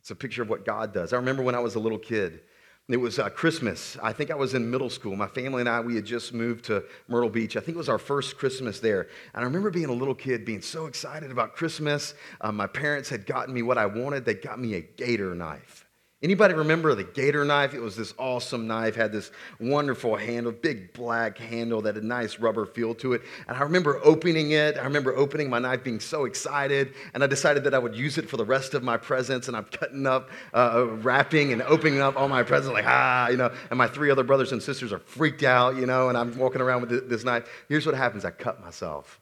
It's 0.00 0.10
a 0.10 0.14
picture 0.14 0.42
of 0.42 0.50
what 0.50 0.66
God 0.66 0.92
does. 0.92 1.14
I 1.14 1.16
remember 1.16 1.42
when 1.42 1.54
I 1.54 1.60
was 1.60 1.74
a 1.74 1.80
little 1.80 1.98
kid, 1.98 2.40
it 2.88 2.98
was 2.98 3.18
uh, 3.18 3.30
Christmas. 3.30 3.96
I 4.02 4.12
think 4.12 4.30
I 4.30 4.34
was 4.34 4.52
in 4.52 4.70
middle 4.70 4.90
school. 4.90 5.16
My 5.16 5.26
family 5.26 5.60
and 5.60 5.68
I, 5.68 5.80
we 5.80 5.94
had 5.94 6.04
just 6.04 6.34
moved 6.34 6.66
to 6.66 6.84
Myrtle 7.08 7.30
Beach. 7.30 7.56
I 7.56 7.60
think 7.60 7.76
it 7.76 7.78
was 7.78 7.88
our 7.88 7.98
first 7.98 8.36
Christmas 8.36 8.78
there. 8.78 9.08
And 9.32 9.42
I 9.42 9.44
remember 9.44 9.70
being 9.70 9.86
a 9.86 9.92
little 9.92 10.14
kid, 10.14 10.44
being 10.44 10.60
so 10.60 10.84
excited 10.84 11.30
about 11.30 11.56
Christmas. 11.56 12.14
Uh, 12.42 12.52
my 12.52 12.66
parents 12.66 13.08
had 13.08 13.24
gotten 13.24 13.54
me 13.54 13.62
what 13.62 13.78
I 13.78 13.86
wanted. 13.86 14.26
They 14.26 14.34
got 14.34 14.60
me 14.60 14.74
a 14.74 14.82
gator 14.82 15.34
knife. 15.34 15.83
Anybody 16.24 16.54
remember 16.54 16.94
the 16.94 17.04
gator 17.04 17.44
knife? 17.44 17.74
It 17.74 17.82
was 17.82 17.96
this 17.96 18.14
awesome 18.16 18.66
knife, 18.66 18.96
had 18.96 19.12
this 19.12 19.30
wonderful 19.60 20.16
handle, 20.16 20.52
big 20.52 20.94
black 20.94 21.36
handle 21.36 21.82
that 21.82 21.96
had 21.96 22.02
a 22.02 22.06
nice 22.06 22.38
rubber 22.38 22.64
feel 22.64 22.94
to 22.94 23.12
it. 23.12 23.20
And 23.46 23.54
I 23.54 23.60
remember 23.60 24.00
opening 24.02 24.52
it. 24.52 24.78
I 24.78 24.84
remember 24.84 25.14
opening 25.14 25.50
my 25.50 25.58
knife, 25.58 25.84
being 25.84 26.00
so 26.00 26.24
excited. 26.24 26.94
And 27.12 27.22
I 27.22 27.26
decided 27.26 27.62
that 27.64 27.74
I 27.74 27.78
would 27.78 27.94
use 27.94 28.16
it 28.16 28.26
for 28.26 28.38
the 28.38 28.44
rest 28.44 28.72
of 28.72 28.82
my 28.82 28.96
presents. 28.96 29.48
And 29.48 29.56
I'm 29.56 29.64
cutting 29.64 30.06
up, 30.06 30.30
uh, 30.54 30.86
wrapping, 31.02 31.52
and 31.52 31.60
opening 31.60 32.00
up 32.00 32.16
all 32.16 32.28
my 32.28 32.42
presents, 32.42 32.72
like, 32.72 32.86
ah, 32.86 33.28
you 33.28 33.36
know. 33.36 33.52
And 33.68 33.76
my 33.76 33.86
three 33.86 34.10
other 34.10 34.24
brothers 34.24 34.50
and 34.50 34.62
sisters 34.62 34.94
are 34.94 35.00
freaked 35.00 35.42
out, 35.42 35.76
you 35.76 35.84
know. 35.84 36.08
And 36.08 36.16
I'm 36.16 36.38
walking 36.38 36.62
around 36.62 36.88
with 36.88 37.10
this 37.10 37.24
knife. 37.24 37.46
Here's 37.68 37.84
what 37.84 37.96
happens 37.96 38.24
I 38.24 38.30
cut 38.30 38.64
myself. 38.64 39.20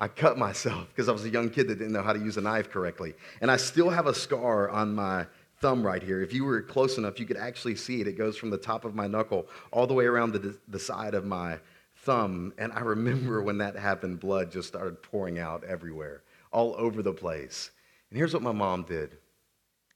I 0.00 0.08
cut 0.08 0.38
myself 0.38 0.88
because 0.88 1.08
I 1.08 1.12
was 1.12 1.24
a 1.26 1.30
young 1.30 1.50
kid 1.50 1.68
that 1.68 1.76
didn't 1.76 1.92
know 1.92 2.02
how 2.02 2.14
to 2.14 2.18
use 2.18 2.38
a 2.38 2.40
knife 2.40 2.70
correctly. 2.70 3.14
And 3.42 3.50
I 3.50 3.58
still 3.58 3.90
have 3.90 4.06
a 4.06 4.14
scar 4.14 4.70
on 4.70 4.94
my 4.94 5.26
thumb 5.60 5.86
right 5.86 6.02
here. 6.02 6.22
If 6.22 6.32
you 6.32 6.44
were 6.44 6.62
close 6.62 6.98
enough, 6.98 7.20
you 7.20 7.26
could 7.26 7.36
actually 7.36 7.76
see 7.76 8.00
it. 8.00 8.08
It 8.08 8.16
goes 8.18 8.36
from 8.36 8.50
the 8.50 8.58
top 8.58 8.84
of 8.84 8.94
my 8.94 9.06
knuckle 9.06 9.46
all 9.72 9.86
the 9.86 9.94
way 9.94 10.06
around 10.06 10.32
the, 10.32 10.56
the 10.68 10.78
side 10.78 11.14
of 11.14 11.24
my 11.24 11.58
thumb. 11.96 12.52
And 12.58 12.72
I 12.72 12.80
remember 12.80 13.42
when 13.42 13.58
that 13.58 13.76
happened, 13.76 14.20
blood 14.20 14.50
just 14.50 14.68
started 14.68 15.02
pouring 15.02 15.38
out 15.38 15.64
everywhere, 15.64 16.22
all 16.52 16.74
over 16.78 17.02
the 17.02 17.12
place. 17.12 17.70
And 18.10 18.16
here's 18.16 18.34
what 18.34 18.42
my 18.42 18.52
mom 18.52 18.82
did 18.82 19.16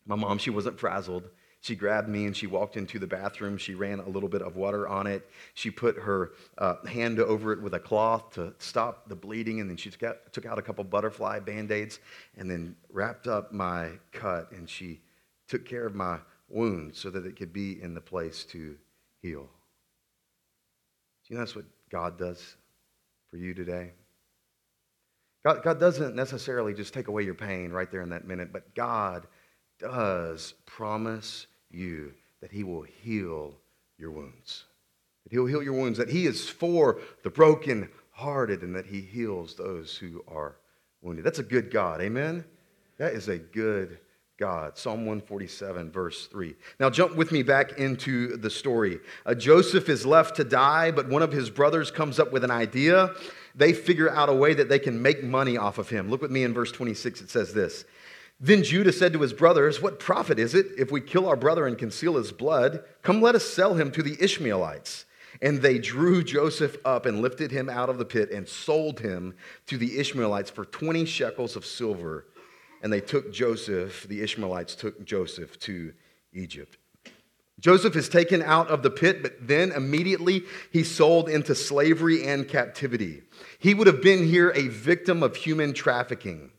my 0.06 0.16
mom, 0.16 0.38
she 0.38 0.50
wasn't 0.50 0.78
frazzled. 0.78 1.30
She 1.60 1.74
grabbed 1.74 2.10
me 2.10 2.26
and 2.26 2.36
she 2.36 2.46
walked 2.46 2.76
into 2.76 2.98
the 2.98 3.06
bathroom. 3.06 3.56
She 3.56 3.74
ran 3.74 3.98
a 3.98 4.06
little 4.06 4.28
bit 4.28 4.42
of 4.42 4.54
water 4.54 4.86
on 4.86 5.06
it. 5.06 5.30
She 5.54 5.70
put 5.70 5.96
her 5.96 6.32
uh, 6.58 6.74
hand 6.86 7.18
over 7.18 7.54
it 7.54 7.62
with 7.62 7.72
a 7.72 7.78
cloth 7.78 8.32
to 8.34 8.52
stop 8.58 9.08
the 9.08 9.16
bleeding. 9.16 9.62
And 9.62 9.70
then 9.70 9.78
she 9.78 9.88
took 9.88 10.02
out, 10.02 10.30
took 10.30 10.44
out 10.44 10.58
a 10.58 10.62
couple 10.62 10.84
butterfly 10.84 11.40
band 11.40 11.72
aids 11.72 12.00
and 12.36 12.50
then 12.50 12.76
wrapped 12.92 13.26
up 13.28 13.50
my 13.50 13.92
cut. 14.12 14.52
And 14.52 14.68
she 14.68 15.00
took 15.48 15.66
care 15.66 15.86
of 15.86 15.94
my 15.94 16.18
wounds 16.48 16.98
so 16.98 17.10
that 17.10 17.26
it 17.26 17.36
could 17.36 17.52
be 17.52 17.80
in 17.82 17.94
the 17.94 18.00
place 18.00 18.44
to 18.44 18.76
heal. 19.20 19.48
Do 21.26 21.32
you 21.32 21.36
know 21.36 21.40
that's 21.40 21.56
what 21.56 21.64
God 21.90 22.18
does 22.18 22.56
for 23.30 23.36
you 23.36 23.54
today? 23.54 23.92
God, 25.44 25.62
God 25.62 25.78
doesn't 25.78 26.14
necessarily 26.14 26.74
just 26.74 26.94
take 26.94 27.08
away 27.08 27.22
your 27.22 27.34
pain 27.34 27.70
right 27.70 27.90
there 27.90 28.02
in 28.02 28.10
that 28.10 28.26
minute, 28.26 28.52
but 28.52 28.74
God 28.74 29.26
does 29.78 30.54
promise 30.66 31.46
you 31.70 32.12
that 32.40 32.52
He 32.52 32.64
will 32.64 32.82
heal 32.82 33.54
your 33.98 34.10
wounds. 34.10 34.64
That 35.24 35.32
He'll 35.32 35.46
heal 35.46 35.62
your 35.62 35.74
wounds, 35.74 35.98
that 35.98 36.10
He 36.10 36.26
is 36.26 36.48
for 36.48 37.00
the 37.22 37.30
broken 37.30 37.88
hearted, 38.10 38.62
and 38.62 38.74
that 38.74 38.86
He 38.86 39.00
heals 39.00 39.54
those 39.54 39.96
who 39.96 40.24
are 40.28 40.56
wounded. 41.02 41.24
That's 41.24 41.38
a 41.38 41.44
good 41.44 41.70
God. 41.70 42.00
Amen? 42.00 42.44
That 42.98 43.12
is 43.12 43.28
a 43.28 43.38
good 43.38 43.98
God. 44.36 44.76
Psalm 44.76 45.06
147, 45.06 45.90
verse 45.92 46.26
3. 46.26 46.54
Now, 46.80 46.90
jump 46.90 47.14
with 47.14 47.30
me 47.30 47.42
back 47.42 47.78
into 47.78 48.36
the 48.36 48.50
story. 48.50 48.98
Uh, 49.24 49.34
Joseph 49.34 49.88
is 49.88 50.04
left 50.04 50.36
to 50.36 50.44
die, 50.44 50.90
but 50.90 51.08
one 51.08 51.22
of 51.22 51.30
his 51.30 51.50
brothers 51.50 51.90
comes 51.90 52.18
up 52.18 52.32
with 52.32 52.42
an 52.42 52.50
idea 52.50 53.14
they 53.54 53.72
figure 53.72 54.10
out 54.10 54.28
a 54.28 54.34
way 54.34 54.54
that 54.54 54.68
they 54.68 54.78
can 54.78 55.00
make 55.00 55.22
money 55.22 55.56
off 55.56 55.78
of 55.78 55.88
him. 55.88 56.10
Look 56.10 56.22
with 56.22 56.30
me 56.30 56.42
in 56.42 56.52
verse 56.52 56.72
26. 56.72 57.22
It 57.22 57.30
says 57.30 57.54
this 57.54 57.84
Then 58.40 58.62
Judah 58.62 58.92
said 58.92 59.12
to 59.12 59.20
his 59.20 59.32
brothers, 59.32 59.80
What 59.80 60.00
profit 60.00 60.38
is 60.38 60.54
it 60.54 60.66
if 60.76 60.90
we 60.90 61.00
kill 61.00 61.28
our 61.28 61.36
brother 61.36 61.66
and 61.66 61.78
conceal 61.78 62.16
his 62.16 62.32
blood? 62.32 62.84
Come, 63.02 63.22
let 63.22 63.34
us 63.34 63.44
sell 63.44 63.74
him 63.74 63.90
to 63.92 64.02
the 64.02 64.16
Ishmaelites. 64.20 65.06
And 65.42 65.60
they 65.60 65.78
drew 65.78 66.22
Joseph 66.22 66.76
up 66.84 67.06
and 67.06 67.20
lifted 67.20 67.50
him 67.50 67.68
out 67.68 67.88
of 67.88 67.98
the 67.98 68.04
pit 68.04 68.30
and 68.30 68.48
sold 68.48 69.00
him 69.00 69.34
to 69.66 69.76
the 69.76 69.98
Ishmaelites 69.98 70.50
for 70.50 70.64
20 70.64 71.04
shekels 71.04 71.56
of 71.56 71.66
silver. 71.66 72.26
And 72.84 72.92
they 72.92 73.00
took 73.00 73.32
Joseph, 73.32 74.06
the 74.06 74.20
Ishmaelites 74.20 74.74
took 74.74 75.06
Joseph 75.06 75.58
to 75.60 75.94
Egypt. 76.34 76.76
Joseph 77.58 77.96
is 77.96 78.10
taken 78.10 78.42
out 78.42 78.68
of 78.68 78.82
the 78.82 78.90
pit, 78.90 79.22
but 79.22 79.48
then 79.48 79.72
immediately 79.72 80.42
he's 80.70 80.90
sold 80.90 81.30
into 81.30 81.54
slavery 81.54 82.26
and 82.26 82.46
captivity. 82.46 83.22
He 83.58 83.72
would 83.72 83.86
have 83.86 84.02
been 84.02 84.26
here 84.26 84.52
a 84.54 84.68
victim 84.68 85.22
of 85.22 85.34
human 85.34 85.72
trafficking. 85.72 86.50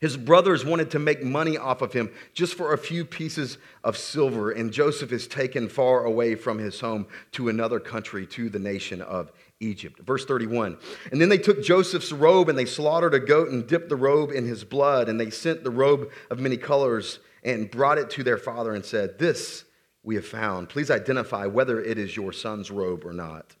His 0.00 0.16
brothers 0.16 0.64
wanted 0.64 0.90
to 0.92 0.98
make 0.98 1.22
money 1.22 1.58
off 1.58 1.82
of 1.82 1.92
him 1.92 2.10
just 2.32 2.54
for 2.54 2.72
a 2.72 2.78
few 2.78 3.04
pieces 3.04 3.58
of 3.84 3.98
silver, 3.98 4.50
and 4.50 4.72
Joseph 4.72 5.12
is 5.12 5.26
taken 5.26 5.68
far 5.68 6.04
away 6.04 6.34
from 6.34 6.58
his 6.58 6.80
home 6.80 7.06
to 7.32 7.50
another 7.50 7.78
country, 7.78 8.26
to 8.28 8.48
the 8.48 8.58
nation 8.58 9.02
of 9.02 9.32
Egypt. 9.60 10.00
Verse 10.00 10.24
31. 10.24 10.78
And 11.10 11.20
then 11.20 11.28
they 11.28 11.38
took 11.38 11.62
Joseph's 11.62 12.12
robe 12.12 12.48
and 12.48 12.58
they 12.58 12.64
slaughtered 12.64 13.14
a 13.14 13.20
goat 13.20 13.48
and 13.48 13.66
dipped 13.66 13.88
the 13.88 13.96
robe 13.96 14.30
in 14.30 14.44
his 14.44 14.64
blood, 14.64 15.08
and 15.08 15.18
they 15.18 15.30
sent 15.30 15.64
the 15.64 15.70
robe 15.70 16.10
of 16.30 16.38
many 16.38 16.56
colors 16.56 17.20
and 17.42 17.70
brought 17.70 17.98
it 17.98 18.10
to 18.10 18.22
their 18.22 18.38
father 18.38 18.74
and 18.74 18.84
said, 18.84 19.18
This 19.18 19.64
we 20.02 20.14
have 20.16 20.26
found. 20.26 20.68
Please 20.68 20.90
identify 20.90 21.46
whether 21.46 21.80
it 21.80 21.98
is 21.98 22.16
your 22.16 22.32
son's 22.32 22.70
robe 22.70 23.04
or 23.04 23.12
not. 23.12 23.56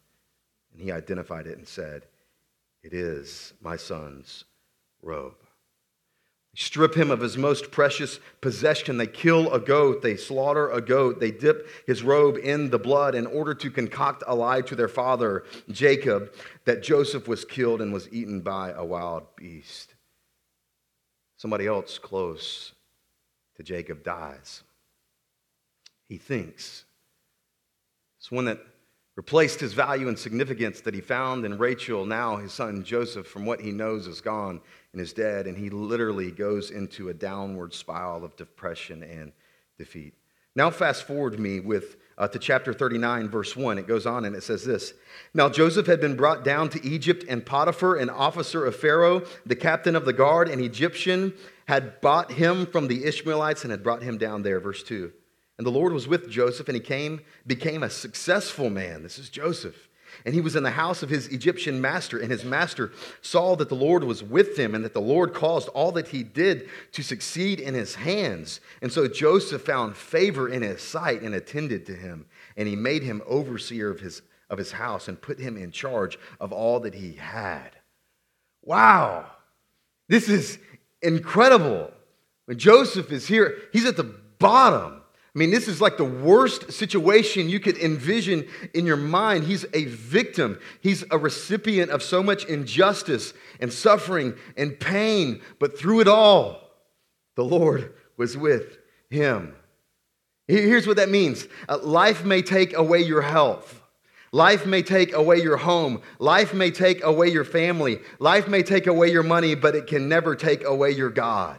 And 0.72 0.82
he 0.82 0.92
identified 0.92 1.46
it 1.46 1.56
and 1.56 1.66
said, 1.66 2.06
It 2.82 2.92
is 2.92 3.54
my 3.60 3.76
son's 3.76 4.44
robe. 5.02 5.45
Strip 6.56 6.94
him 6.96 7.10
of 7.10 7.20
his 7.20 7.36
most 7.36 7.70
precious 7.70 8.18
possession. 8.40 8.96
They 8.96 9.06
kill 9.06 9.52
a 9.52 9.60
goat. 9.60 10.02
They 10.02 10.16
slaughter 10.16 10.70
a 10.70 10.80
goat. 10.80 11.20
They 11.20 11.30
dip 11.30 11.68
his 11.86 12.02
robe 12.02 12.38
in 12.42 12.70
the 12.70 12.78
blood 12.78 13.14
in 13.14 13.26
order 13.26 13.54
to 13.54 13.70
concoct 13.70 14.24
a 14.26 14.34
lie 14.34 14.62
to 14.62 14.74
their 14.74 14.88
father, 14.88 15.44
Jacob, 15.70 16.32
that 16.64 16.82
Joseph 16.82 17.28
was 17.28 17.44
killed 17.44 17.80
and 17.80 17.92
was 17.92 18.08
eaten 18.10 18.40
by 18.40 18.70
a 18.70 18.84
wild 18.84 19.24
beast. 19.36 19.94
Somebody 21.36 21.66
else 21.66 21.98
close 21.98 22.72
to 23.56 23.62
Jacob 23.62 24.02
dies 24.02 24.62
he 26.08 26.18
thinks. 26.18 26.84
It's 28.18 28.30
one 28.30 28.44
that 28.46 28.60
replaced 29.16 29.60
his 29.60 29.72
value 29.72 30.08
and 30.08 30.18
significance 30.18 30.80
that 30.82 30.94
he 30.94 31.00
found 31.00 31.44
in 31.44 31.58
Rachel. 31.58 32.04
Now 32.06 32.36
his 32.36 32.52
son 32.52 32.84
Joseph, 32.84 33.26
from 33.26 33.46
what 33.46 33.60
he 33.60 33.72
knows, 33.72 34.06
is 34.06 34.20
gone 34.20 34.60
and 34.96 35.02
is 35.02 35.12
dead, 35.12 35.46
and 35.46 35.58
he 35.58 35.68
literally 35.68 36.30
goes 36.30 36.70
into 36.70 37.10
a 37.10 37.14
downward 37.14 37.74
spiral 37.74 38.24
of 38.24 38.34
depression 38.34 39.02
and 39.02 39.30
defeat. 39.76 40.14
Now, 40.54 40.70
fast 40.70 41.06
forward 41.06 41.38
me 41.38 41.60
with 41.60 41.96
uh, 42.16 42.28
to 42.28 42.38
chapter 42.38 42.72
39, 42.72 43.28
verse 43.28 43.54
1. 43.54 43.76
It 43.76 43.86
goes 43.86 44.06
on 44.06 44.24
and 44.24 44.34
it 44.34 44.42
says 44.42 44.64
this 44.64 44.94
Now 45.34 45.50
Joseph 45.50 45.86
had 45.86 46.00
been 46.00 46.16
brought 46.16 46.44
down 46.44 46.70
to 46.70 46.82
Egypt, 46.82 47.26
and 47.28 47.44
Potiphar, 47.44 47.96
an 47.96 48.08
officer 48.08 48.64
of 48.64 48.74
Pharaoh, 48.74 49.22
the 49.44 49.54
captain 49.54 49.96
of 49.96 50.06
the 50.06 50.14
guard, 50.14 50.48
an 50.48 50.60
Egyptian, 50.60 51.34
had 51.68 52.00
bought 52.00 52.32
him 52.32 52.64
from 52.64 52.88
the 52.88 53.04
Ishmaelites 53.04 53.64
and 53.64 53.70
had 53.70 53.82
brought 53.82 54.02
him 54.02 54.16
down 54.16 54.44
there. 54.44 54.60
Verse 54.60 54.82
2. 54.82 55.12
And 55.58 55.66
the 55.66 55.70
Lord 55.70 55.92
was 55.92 56.08
with 56.08 56.30
Joseph, 56.30 56.68
and 56.68 56.74
he 56.74 56.82
came, 56.82 57.20
became 57.46 57.82
a 57.82 57.90
successful 57.90 58.70
man. 58.70 59.02
This 59.02 59.18
is 59.18 59.28
Joseph. 59.28 59.90
And 60.24 60.34
he 60.34 60.40
was 60.40 60.56
in 60.56 60.62
the 60.62 60.70
house 60.70 61.02
of 61.02 61.10
his 61.10 61.28
Egyptian 61.28 61.80
master, 61.80 62.18
and 62.18 62.30
his 62.30 62.44
master 62.44 62.92
saw 63.22 63.54
that 63.56 63.68
the 63.68 63.74
Lord 63.74 64.04
was 64.04 64.22
with 64.22 64.56
him, 64.58 64.74
and 64.74 64.84
that 64.84 64.94
the 64.94 65.00
Lord 65.00 65.34
caused 65.34 65.68
all 65.68 65.92
that 65.92 66.08
he 66.08 66.22
did 66.22 66.68
to 66.92 67.02
succeed 67.02 67.60
in 67.60 67.74
his 67.74 67.94
hands. 67.94 68.60
And 68.82 68.92
so 68.92 69.06
Joseph 69.08 69.62
found 69.62 69.96
favor 69.96 70.48
in 70.48 70.62
his 70.62 70.82
sight 70.82 71.22
and 71.22 71.34
attended 71.34 71.86
to 71.86 71.94
him. 71.94 72.26
And 72.56 72.66
he 72.66 72.76
made 72.76 73.02
him 73.02 73.22
overseer 73.26 73.90
of 73.90 74.00
his, 74.00 74.22
of 74.48 74.58
his 74.58 74.72
house 74.72 75.08
and 75.08 75.20
put 75.20 75.38
him 75.38 75.56
in 75.56 75.70
charge 75.70 76.18
of 76.40 76.52
all 76.52 76.80
that 76.80 76.94
he 76.94 77.12
had. 77.12 77.70
Wow, 78.62 79.26
this 80.08 80.28
is 80.28 80.58
incredible. 81.02 81.92
When 82.46 82.58
Joseph 82.58 83.12
is 83.12 83.26
here, 83.26 83.56
he's 83.72 83.86
at 83.86 83.96
the 83.96 84.14
bottom 84.38 85.02
I 85.36 85.38
mean, 85.38 85.50
this 85.50 85.68
is 85.68 85.82
like 85.82 85.98
the 85.98 86.04
worst 86.04 86.72
situation 86.72 87.50
you 87.50 87.60
could 87.60 87.76
envision 87.76 88.48
in 88.72 88.86
your 88.86 88.96
mind. 88.96 89.44
He's 89.44 89.66
a 89.74 89.84
victim, 89.84 90.58
he's 90.80 91.04
a 91.10 91.18
recipient 91.18 91.90
of 91.90 92.02
so 92.02 92.22
much 92.22 92.46
injustice 92.46 93.34
and 93.60 93.70
suffering 93.70 94.34
and 94.56 94.80
pain. 94.80 95.42
But 95.58 95.78
through 95.78 96.00
it 96.00 96.08
all, 96.08 96.62
the 97.34 97.44
Lord 97.44 97.92
was 98.16 98.34
with 98.34 98.78
him. 99.10 99.54
Here's 100.48 100.86
what 100.86 100.96
that 100.96 101.10
means 101.10 101.46
uh, 101.68 101.80
life 101.82 102.24
may 102.24 102.40
take 102.40 102.72
away 102.72 103.02
your 103.02 103.20
health. 103.20 103.82
Life 104.32 104.64
may 104.64 104.82
take 104.82 105.12
away 105.12 105.42
your 105.42 105.58
home. 105.58 106.00
Life 106.18 106.54
may 106.54 106.70
take 106.70 107.04
away 107.04 107.28
your 107.28 107.44
family. 107.44 107.98
Life 108.18 108.48
may 108.48 108.62
take 108.62 108.86
away 108.86 109.10
your 109.10 109.22
money, 109.22 109.54
but 109.54 109.74
it 109.74 109.86
can 109.86 110.08
never 110.08 110.34
take 110.34 110.64
away 110.64 110.92
your 110.92 111.10
God. 111.10 111.58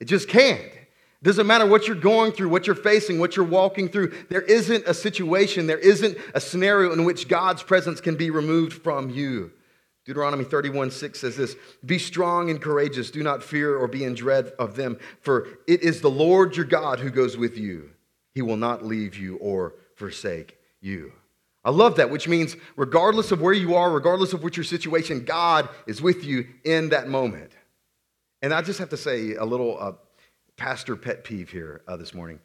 It 0.00 0.04
just 0.04 0.28
can't. 0.28 0.75
Doesn't 1.22 1.46
matter 1.46 1.66
what 1.66 1.86
you're 1.86 1.96
going 1.96 2.32
through, 2.32 2.50
what 2.50 2.66
you're 2.66 2.76
facing, 2.76 3.18
what 3.18 3.36
you're 3.36 3.46
walking 3.46 3.88
through. 3.88 4.12
There 4.28 4.42
isn't 4.42 4.86
a 4.86 4.94
situation, 4.94 5.66
there 5.66 5.78
isn't 5.78 6.16
a 6.34 6.40
scenario 6.40 6.92
in 6.92 7.04
which 7.04 7.28
God's 7.28 7.62
presence 7.62 8.00
can 8.00 8.16
be 8.16 8.30
removed 8.30 8.74
from 8.82 9.10
you. 9.10 9.52
Deuteronomy 10.04 10.44
31 10.44 10.92
6 10.92 11.18
says 11.18 11.36
this 11.36 11.56
Be 11.84 11.98
strong 11.98 12.48
and 12.48 12.62
courageous. 12.62 13.10
Do 13.10 13.22
not 13.22 13.42
fear 13.42 13.76
or 13.76 13.88
be 13.88 14.04
in 14.04 14.14
dread 14.14 14.52
of 14.58 14.76
them, 14.76 14.98
for 15.20 15.48
it 15.66 15.82
is 15.82 16.00
the 16.00 16.10
Lord 16.10 16.56
your 16.56 16.66
God 16.66 17.00
who 17.00 17.10
goes 17.10 17.36
with 17.36 17.58
you. 17.58 17.90
He 18.32 18.42
will 18.42 18.56
not 18.56 18.84
leave 18.84 19.16
you 19.16 19.36
or 19.38 19.74
forsake 19.96 20.58
you. 20.80 21.12
I 21.64 21.70
love 21.70 21.96
that, 21.96 22.10
which 22.10 22.28
means 22.28 22.56
regardless 22.76 23.32
of 23.32 23.40
where 23.40 23.52
you 23.52 23.74
are, 23.74 23.90
regardless 23.90 24.32
of 24.32 24.44
what 24.44 24.56
your 24.56 24.62
situation, 24.62 25.24
God 25.24 25.68
is 25.88 26.00
with 26.00 26.24
you 26.24 26.46
in 26.64 26.90
that 26.90 27.08
moment. 27.08 27.50
And 28.40 28.54
I 28.54 28.62
just 28.62 28.78
have 28.78 28.90
to 28.90 28.96
say 28.96 29.34
a 29.34 29.44
little 29.44 29.76
uh, 29.80 29.92
pastor 30.56 30.96
pet 30.96 31.24
peeve 31.24 31.50
here 31.50 31.82
uh, 31.86 31.96
this 31.96 32.14
morning. 32.14 32.40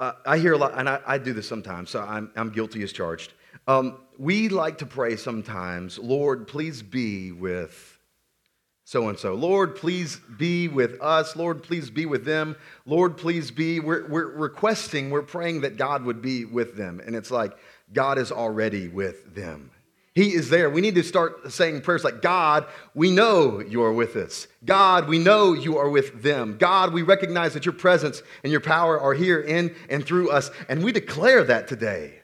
Uh, 0.00 0.12
I 0.24 0.38
hear 0.38 0.52
a 0.52 0.56
lot, 0.58 0.74
and 0.76 0.88
I, 0.88 1.00
I, 1.06 1.18
do 1.18 1.32
this 1.32 1.48
sometimes, 1.48 1.90
so 1.90 2.00
I'm, 2.00 2.30
I'm 2.36 2.50
guilty 2.50 2.82
as 2.84 2.92
charged. 2.92 3.32
Um, 3.66 3.98
we 4.16 4.48
like 4.48 4.78
to 4.78 4.86
pray 4.86 5.16
sometimes, 5.16 5.98
Lord, 5.98 6.46
please 6.46 6.82
be 6.82 7.32
with 7.32 7.98
so 8.84 9.10
and 9.10 9.18
so. 9.18 9.34
Lord, 9.34 9.76
please 9.76 10.18
be 10.38 10.66
with 10.66 10.98
us. 11.02 11.36
Lord, 11.36 11.62
please 11.62 11.90
be 11.90 12.06
with 12.06 12.24
them. 12.24 12.56
Lord, 12.86 13.18
please 13.18 13.50
be. 13.50 13.80
We're, 13.80 14.08
we're 14.08 14.30
requesting, 14.30 15.10
we're 15.10 15.20
praying 15.20 15.60
that 15.60 15.76
God 15.76 16.04
would 16.04 16.22
be 16.22 16.46
with 16.46 16.74
them. 16.74 17.02
And 17.04 17.14
it's 17.14 17.30
like, 17.30 17.52
God 17.92 18.16
is 18.16 18.32
already 18.32 18.88
with 18.88 19.34
them. 19.34 19.70
He 20.18 20.34
is 20.34 20.50
there. 20.50 20.68
We 20.68 20.80
need 20.80 20.96
to 20.96 21.04
start 21.04 21.52
saying 21.52 21.82
prayers 21.82 22.02
like, 22.02 22.22
God, 22.22 22.66
we 22.92 23.12
know 23.12 23.60
you 23.60 23.84
are 23.84 23.92
with 23.92 24.16
us. 24.16 24.48
God, 24.64 25.06
we 25.06 25.16
know 25.16 25.52
you 25.52 25.78
are 25.78 25.88
with 25.88 26.24
them. 26.24 26.56
God, 26.58 26.92
we 26.92 27.02
recognize 27.02 27.54
that 27.54 27.64
your 27.64 27.72
presence 27.72 28.24
and 28.42 28.50
your 28.50 28.60
power 28.60 28.98
are 28.98 29.14
here 29.14 29.40
in 29.40 29.72
and 29.88 30.04
through 30.04 30.30
us. 30.30 30.50
And 30.68 30.82
we 30.82 30.90
declare 30.90 31.44
that 31.44 31.68
today. 31.68 32.14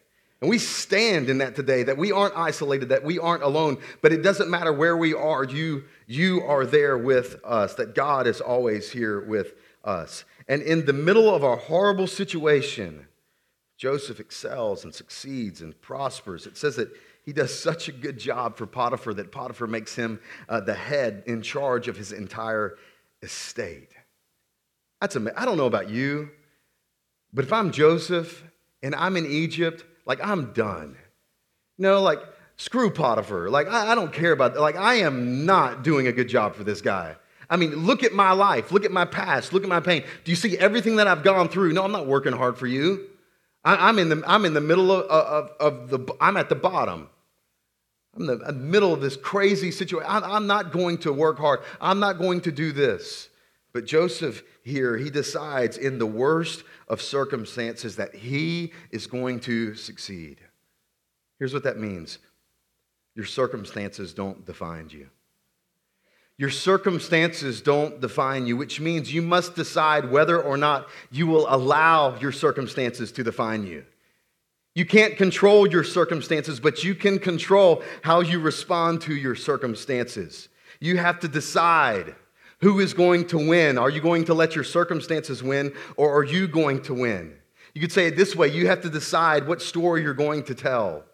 And 0.40 0.50
we 0.50 0.58
stand 0.58 1.30
in 1.30 1.38
that 1.38 1.54
today, 1.54 1.84
that 1.84 1.96
we 1.96 2.10
aren't 2.10 2.36
isolated, 2.36 2.88
that 2.88 3.04
we 3.04 3.20
aren't 3.20 3.44
alone. 3.44 3.78
But 4.02 4.12
it 4.12 4.22
doesn't 4.22 4.50
matter 4.50 4.72
where 4.72 4.96
we 4.96 5.14
are, 5.14 5.44
you, 5.44 5.84
you 6.08 6.42
are 6.42 6.66
there 6.66 6.98
with 6.98 7.36
us, 7.44 7.74
that 7.74 7.94
God 7.94 8.26
is 8.26 8.40
always 8.40 8.90
here 8.90 9.20
with 9.20 9.52
us. 9.84 10.24
And 10.48 10.62
in 10.62 10.84
the 10.84 10.92
middle 10.92 11.32
of 11.32 11.44
our 11.44 11.58
horrible 11.58 12.08
situation, 12.08 13.06
Joseph 13.76 14.18
excels 14.18 14.82
and 14.82 14.92
succeeds 14.92 15.60
and 15.60 15.80
prospers. 15.80 16.46
It 16.46 16.56
says 16.56 16.74
that 16.74 16.90
he 17.24 17.32
does 17.32 17.58
such 17.58 17.88
a 17.88 17.92
good 17.92 18.18
job 18.18 18.56
for 18.56 18.66
Potiphar 18.66 19.14
that 19.14 19.32
Potiphar 19.32 19.66
makes 19.66 19.94
him 19.94 20.20
uh, 20.48 20.60
the 20.60 20.74
head 20.74 21.22
in 21.26 21.40
charge 21.40 21.88
of 21.88 21.96
his 21.96 22.12
entire 22.12 22.76
estate. 23.22 23.88
That's 25.00 25.16
amazing. 25.16 25.38
I 25.38 25.44
don't 25.44 25.56
know 25.56 25.66
about 25.66 25.88
you, 25.90 26.30
But 27.32 27.44
if 27.44 27.52
I'm 27.52 27.72
Joseph 27.72 28.44
and 28.82 28.94
I'm 28.94 29.16
in 29.16 29.26
Egypt, 29.26 29.84
like 30.06 30.20
I'm 30.22 30.52
done. 30.52 30.96
No, 31.78 32.00
like 32.00 32.20
screw 32.56 32.90
Potiphar. 32.90 33.48
Like 33.50 33.68
I, 33.68 33.92
I 33.92 33.94
don't 33.94 34.12
care 34.12 34.32
about 34.32 34.56
like 34.56 34.76
I 34.76 34.96
am 34.96 35.46
not 35.46 35.82
doing 35.82 36.06
a 36.06 36.12
good 36.12 36.28
job 36.28 36.54
for 36.54 36.64
this 36.64 36.80
guy. 36.80 37.16
I 37.50 37.56
mean, 37.56 37.74
look 37.74 38.02
at 38.02 38.12
my 38.12 38.32
life, 38.32 38.72
look 38.72 38.84
at 38.84 38.92
my 38.92 39.04
past, 39.04 39.52
look 39.52 39.62
at 39.62 39.68
my 39.68 39.80
pain. 39.80 40.04
Do 40.24 40.30
you 40.30 40.36
see 40.36 40.56
everything 40.58 40.96
that 40.96 41.06
I've 41.06 41.22
gone 41.22 41.48
through? 41.48 41.72
No, 41.72 41.84
I'm 41.84 41.92
not 41.92 42.06
working 42.06 42.32
hard 42.32 42.56
for 42.56 42.66
you. 42.66 43.06
I, 43.64 43.88
am 43.88 43.98
in 43.98 44.10
the 44.10 44.22
I'm 44.26 44.44
in 44.44 44.52
the 44.54 44.60
middle 44.60 44.92
of, 44.92 45.04
of, 45.06 45.50
of, 45.58 45.90
the 45.90 46.14
I'm 46.20 46.36
at 46.36 46.48
the 46.48 46.54
bottom. 46.54 47.08
I'm 48.16 48.28
in 48.28 48.38
the 48.38 48.52
middle 48.52 48.92
of 48.92 49.00
this 49.00 49.16
crazy 49.16 49.70
situation. 49.70 50.08
I'm 50.08 50.46
not 50.46 50.72
going 50.72 50.98
to 50.98 51.12
work 51.12 51.38
hard. 51.38 51.60
I'm 51.80 51.98
not 51.98 52.18
going 52.18 52.40
to 52.42 52.52
do 52.52 52.72
this. 52.72 53.28
But 53.72 53.86
Joseph 53.86 54.42
here, 54.62 54.96
he 54.96 55.10
decides 55.10 55.76
in 55.76 55.98
the 55.98 56.06
worst 56.06 56.62
of 56.86 57.02
circumstances 57.02 57.96
that 57.96 58.14
he 58.14 58.72
is 58.92 59.08
going 59.08 59.40
to 59.40 59.74
succeed. 59.74 60.38
Here's 61.38 61.52
what 61.52 61.64
that 61.64 61.78
means 61.78 62.18
your 63.16 63.26
circumstances 63.26 64.14
don't 64.14 64.44
define 64.44 64.90
you. 64.90 65.08
Your 66.36 66.50
circumstances 66.50 67.60
don't 67.60 68.00
define 68.00 68.46
you, 68.46 68.56
which 68.56 68.80
means 68.80 69.12
you 69.12 69.22
must 69.22 69.54
decide 69.54 70.10
whether 70.10 70.40
or 70.40 70.56
not 70.56 70.88
you 71.10 71.26
will 71.26 71.46
allow 71.48 72.18
your 72.18 72.32
circumstances 72.32 73.12
to 73.12 73.22
define 73.22 73.66
you. 73.66 73.84
You 74.74 74.84
can't 74.84 75.16
control 75.16 75.68
your 75.68 75.84
circumstances, 75.84 76.58
but 76.58 76.82
you 76.82 76.94
can 76.94 77.18
control 77.18 77.82
how 78.02 78.20
you 78.20 78.40
respond 78.40 79.02
to 79.02 79.14
your 79.14 79.36
circumstances. 79.36 80.48
You 80.80 80.96
have 80.96 81.20
to 81.20 81.28
decide 81.28 82.16
who 82.60 82.80
is 82.80 82.92
going 82.92 83.26
to 83.28 83.38
win? 83.38 83.78
Are 83.78 83.90
you 83.90 84.00
going 84.00 84.24
to 84.24 84.34
let 84.34 84.54
your 84.54 84.64
circumstances 84.64 85.42
win 85.42 85.72
or 85.96 86.16
are 86.16 86.24
you 86.24 86.48
going 86.48 86.82
to 86.82 86.94
win? 86.94 87.36
You 87.74 87.80
could 87.80 87.92
say 87.92 88.06
it 88.06 88.16
this 88.16 88.34
way 88.34 88.48
you 88.48 88.66
have 88.66 88.80
to 88.82 88.90
decide 88.90 89.46
what 89.46 89.62
story 89.62 90.02
you're 90.02 90.14
going 90.14 90.44
to 90.44 90.54
tell. 90.54 91.04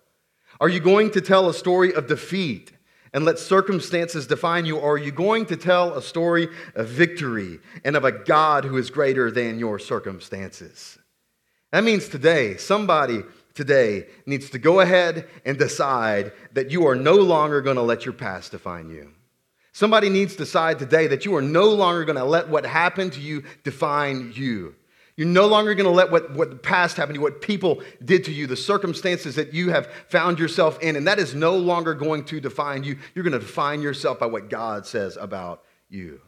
Are 0.61 0.69
you 0.69 0.81
going 0.81 1.11
to 1.13 1.21
tell 1.21 1.49
a 1.49 1.55
story 1.55 1.95
of 1.95 2.07
defeat 2.07 2.73
and 3.13 3.25
let 3.25 3.39
circumstances 3.39 4.27
define 4.27 4.65
you, 4.67 4.79
or 4.79 4.93
are 4.93 4.99
you 4.99 5.11
going 5.11 5.45
to 5.47 5.57
tell 5.57 5.95
a 5.95 6.03
story 6.03 6.49
of 6.77 6.87
victory 6.87 7.59
and 7.85 7.97
of 7.97 8.05
a 8.05 8.13
God 8.13 8.65
who 8.65 8.77
is 8.77 8.89
greater 8.89 9.31
than 9.33 9.59
your 9.59 9.81
circumstances? 9.81 10.97
That 11.73 11.83
means 11.83 12.09
today, 12.09 12.57
somebody 12.57 13.23
today 13.55 14.07
needs 14.27 14.51
to 14.51 14.59
go 14.59 14.81
ahead 14.81 15.29
and 15.45 15.59
decide 15.59 16.33
that 16.53 16.71
you 16.71 16.87
are 16.87 16.97
no 16.97 17.15
longer 17.15 17.61
going 17.61 17.77
to 17.77 17.83
let 17.83 18.05
your 18.05 18.15
past 18.15 18.53
define 18.53 18.91
you. 18.91 19.13
Somebody 19.73 20.09
needs 20.09 20.33
to 20.33 20.39
decide 20.39 20.79
today 20.79 21.07
that 21.07 21.25
you 21.25 21.35
are 21.37 21.43
no 21.43 21.69
longer 21.71 22.05
going 22.05 22.19
to 22.19 22.25
let 22.25 22.49
what 22.49 22.67
happened 22.67 23.13
to 23.15 23.21
you 23.21 23.45
define 23.63 24.33
you. 24.35 24.75
You're 25.17 25.29
no 25.29 25.47
longer 25.47 25.75
going 25.75 25.85
to 25.85 25.93
let 25.93 26.11
what, 26.11 26.33
what 26.35 26.51
the 26.51 26.57
past 26.57 26.97
happened 26.97 27.15
to 27.15 27.19
you, 27.19 27.23
what 27.23 27.43
people 27.43 27.83
did 28.05 28.25
to 28.25 28.33
you, 28.33 28.47
the 28.47 28.57
circumstances 28.57 29.35
that 29.37 29.53
you 29.53 29.71
have 29.71 29.87
found 30.09 30.39
yourself 30.39 30.79
in, 30.81 30.97
and 30.97 31.07
that 31.07 31.19
is 31.19 31.35
no 31.35 31.57
longer 31.57 31.95
going 31.95 32.25
to 32.25 32.41
define 32.41 32.85
you. 32.85 32.99
You're 33.15 33.25
going 33.25 33.39
to 33.39 33.39
define 33.39 33.83
yourself 33.83 34.19
by 34.19 34.27
what 34.27 34.49
God 34.49 34.87
says 34.87 35.17
about 35.17 35.63
you. 35.89 36.21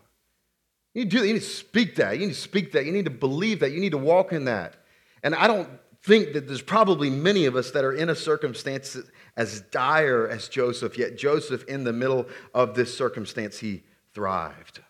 You 0.94 1.06
do, 1.06 1.24
you 1.24 1.32
need 1.32 1.40
to 1.40 1.46
speak 1.46 1.96
that. 1.96 2.18
You 2.18 2.26
need 2.26 2.34
to 2.34 2.40
speak 2.40 2.72
that. 2.72 2.84
You 2.84 2.92
need 2.92 3.06
to 3.06 3.10
believe 3.10 3.60
that. 3.60 3.72
You 3.72 3.80
need 3.80 3.92
to 3.92 3.98
walk 3.98 4.32
in 4.32 4.44
that. 4.44 4.74
And 5.22 5.34
I 5.34 5.46
don't 5.46 5.68
think 6.02 6.32
that 6.32 6.48
there's 6.48 6.62
probably 6.62 7.10
many 7.10 7.46
of 7.46 7.54
us 7.54 7.70
that 7.70 7.84
are 7.84 7.92
in 7.92 8.10
a 8.10 8.14
circumstance 8.14 8.96
as 9.36 9.60
dire 9.70 10.28
as 10.28 10.48
Joseph, 10.48 10.98
yet 10.98 11.16
Joseph, 11.16 11.64
in 11.64 11.84
the 11.84 11.92
middle 11.92 12.26
of 12.54 12.74
this 12.74 12.96
circumstance, 12.96 13.58
he 13.58 13.82
thrived. 14.12 14.80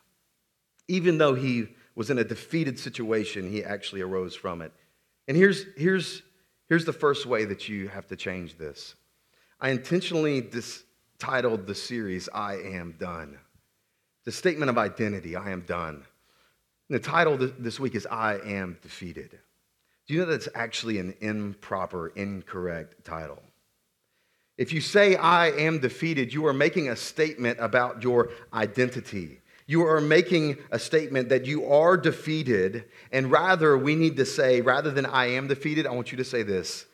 Even 0.89 1.19
though 1.19 1.35
he 1.35 1.69
was 1.95 2.11
in 2.11 2.19
a 2.19 2.25
defeated 2.25 2.79
situation, 2.79 3.51
he 3.51 3.63
actually 3.63 4.01
arose 4.01 4.35
from 4.35 4.63
it. 4.63 4.73
And 5.29 5.37
here's, 5.37 5.65
here's, 5.77 6.23
here's 6.69 6.85
the 6.85 6.93
first 6.93 7.27
way 7.27 7.45
that 7.45 7.69
you 7.69 7.89
have 7.89 8.07
to 8.09 8.17
change 8.17 8.57
this. 8.57 8.95
I 9.61 9.69
intentionally 9.69 10.41
dis- 10.41 10.83
titled 11.19 11.67
the 11.67 11.75
series, 11.75 12.29
I 12.35 12.55
Am 12.55 12.97
Done. 12.99 13.39
The 14.25 14.33
statement 14.33 14.71
of 14.71 14.79
identity, 14.79 15.37
I 15.37 15.51
am 15.51 15.63
done. 15.63 16.05
And 16.89 16.99
the 16.99 17.01
title 17.01 17.37
this 17.37 17.79
week 17.79 17.95
is 17.95 18.07
I 18.07 18.39
Am 18.45 18.79
Defeated. 18.83 19.39
Do 20.07 20.15
you 20.15 20.21
know 20.21 20.27
that's 20.27 20.49
actually 20.55 20.99
an 20.99 21.15
improper, 21.21 22.09
incorrect 22.09 23.05
title? 23.05 23.43
If 24.59 24.73
you 24.73 24.81
say, 24.81 25.17
I 25.17 25.49
am 25.49 25.79
defeated, 25.79 26.33
you 26.33 26.47
are 26.47 26.53
making 26.53 26.89
a 26.89 26.97
statement 26.97 27.59
about 27.61 28.03
your 28.03 28.31
identity. 28.53 29.41
You 29.67 29.87
are 29.87 30.01
making 30.01 30.59
a 30.71 30.79
statement 30.79 31.29
that 31.31 31.47
you 31.47 31.67
are 31.67 31.97
defeated, 31.97 32.85
and 33.11 33.31
rather, 33.31 33.79
we 33.79 33.95
need 33.95 34.17
to 34.17 34.27
say, 34.27 34.61
rather 34.61 34.91
than 34.91 35.07
I 35.07 35.27
am 35.27 35.47
defeated, 35.49 35.87
I 35.87 35.93
want 35.93 36.13
you 36.13 36.19
to 36.19 36.25
say 36.25 36.43
this 36.43 36.87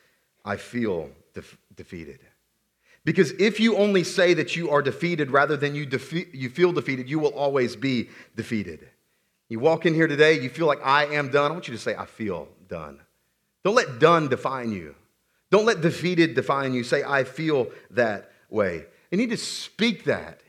I 0.45 0.57
feel 0.57 1.11
def- 1.35 1.59
defeated. 1.75 2.21
Because 3.05 3.33
if 3.33 3.59
you 3.59 3.77
only 3.77 4.05
say 4.05 4.35
that 4.35 4.55
you 4.55 4.71
are 4.71 4.83
defeated 4.83 5.31
rather 5.31 5.57
than 5.57 5.75
you, 5.75 5.87
defe- 5.87 6.33
you 6.35 6.51
feel 6.51 6.73
defeated, 6.73 7.09
you 7.09 7.19
will 7.19 7.35
always 7.35 7.75
be 7.75 8.11
defeated. 8.37 8.87
You 9.49 9.61
walk 9.61 9.87
in 9.87 9.95
here 9.95 10.07
today, 10.07 10.39
you 10.39 10.51
feel 10.51 10.67
like 10.67 10.85
I 10.85 11.07
am 11.07 11.31
done. 11.31 11.51
I 11.51 11.55
want 11.55 11.69
you 11.69 11.75
to 11.75 11.81
say, 11.81 11.97
I 11.97 12.05
feel 12.05 12.49
done. 12.69 13.01
Don't 13.65 13.75
let 13.75 13.99
done 13.99 14.29
define 14.29 14.73
you. 14.73 14.95
Don't 15.51 15.67
let 15.67 15.81
defeated 15.81 16.35
define 16.35 16.75
you. 16.75 16.85
Say, 16.85 17.03
I 17.03 17.25
feel 17.25 17.69
that 17.91 18.31
way. 18.51 18.85
You 19.11 19.19
need 19.19 19.31
to 19.31 19.37
speak 19.37 20.05
that. 20.05 20.41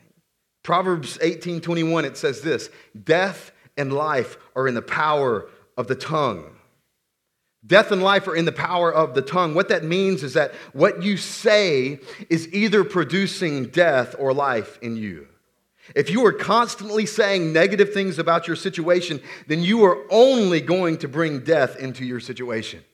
Proverbs 0.62 1.18
18 1.22 1.60
21, 1.60 2.04
it 2.04 2.16
says 2.16 2.42
this 2.42 2.68
Death 3.02 3.52
and 3.76 3.92
life 3.92 4.36
are 4.54 4.68
in 4.68 4.74
the 4.74 4.82
power 4.82 5.48
of 5.76 5.86
the 5.86 5.94
tongue. 5.94 6.56
Death 7.66 7.92
and 7.92 8.02
life 8.02 8.26
are 8.26 8.34
in 8.34 8.46
the 8.46 8.52
power 8.52 8.92
of 8.92 9.14
the 9.14 9.22
tongue. 9.22 9.54
What 9.54 9.68
that 9.68 9.84
means 9.84 10.22
is 10.22 10.34
that 10.34 10.54
what 10.72 11.02
you 11.02 11.16
say 11.16 12.00
is 12.30 12.52
either 12.54 12.84
producing 12.84 13.66
death 13.66 14.14
or 14.18 14.32
life 14.32 14.78
in 14.80 14.96
you. 14.96 15.28
If 15.94 16.10
you 16.10 16.24
are 16.26 16.32
constantly 16.32 17.06
saying 17.06 17.52
negative 17.52 17.92
things 17.92 18.18
about 18.18 18.46
your 18.46 18.56
situation, 18.56 19.20
then 19.46 19.62
you 19.62 19.84
are 19.84 20.04
only 20.10 20.60
going 20.60 20.98
to 20.98 21.08
bring 21.08 21.40
death 21.40 21.76
into 21.76 22.04
your 22.04 22.20
situation. 22.20 22.84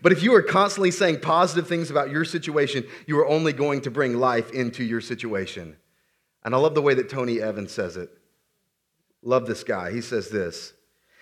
But 0.00 0.12
if 0.12 0.22
you 0.22 0.34
are 0.34 0.42
constantly 0.42 0.90
saying 0.90 1.20
positive 1.20 1.68
things 1.68 1.90
about 1.90 2.10
your 2.10 2.24
situation, 2.24 2.86
you 3.06 3.18
are 3.18 3.26
only 3.26 3.52
going 3.52 3.82
to 3.82 3.90
bring 3.90 4.16
life 4.16 4.50
into 4.52 4.84
your 4.84 5.00
situation. 5.00 5.76
And 6.44 6.54
I 6.54 6.58
love 6.58 6.74
the 6.74 6.82
way 6.82 6.94
that 6.94 7.10
Tony 7.10 7.40
Evans 7.40 7.72
says 7.72 7.96
it. 7.96 8.10
Love 9.22 9.46
this 9.46 9.62
guy. 9.64 9.92
He 9.92 10.00
says 10.00 10.30
this 10.30 10.72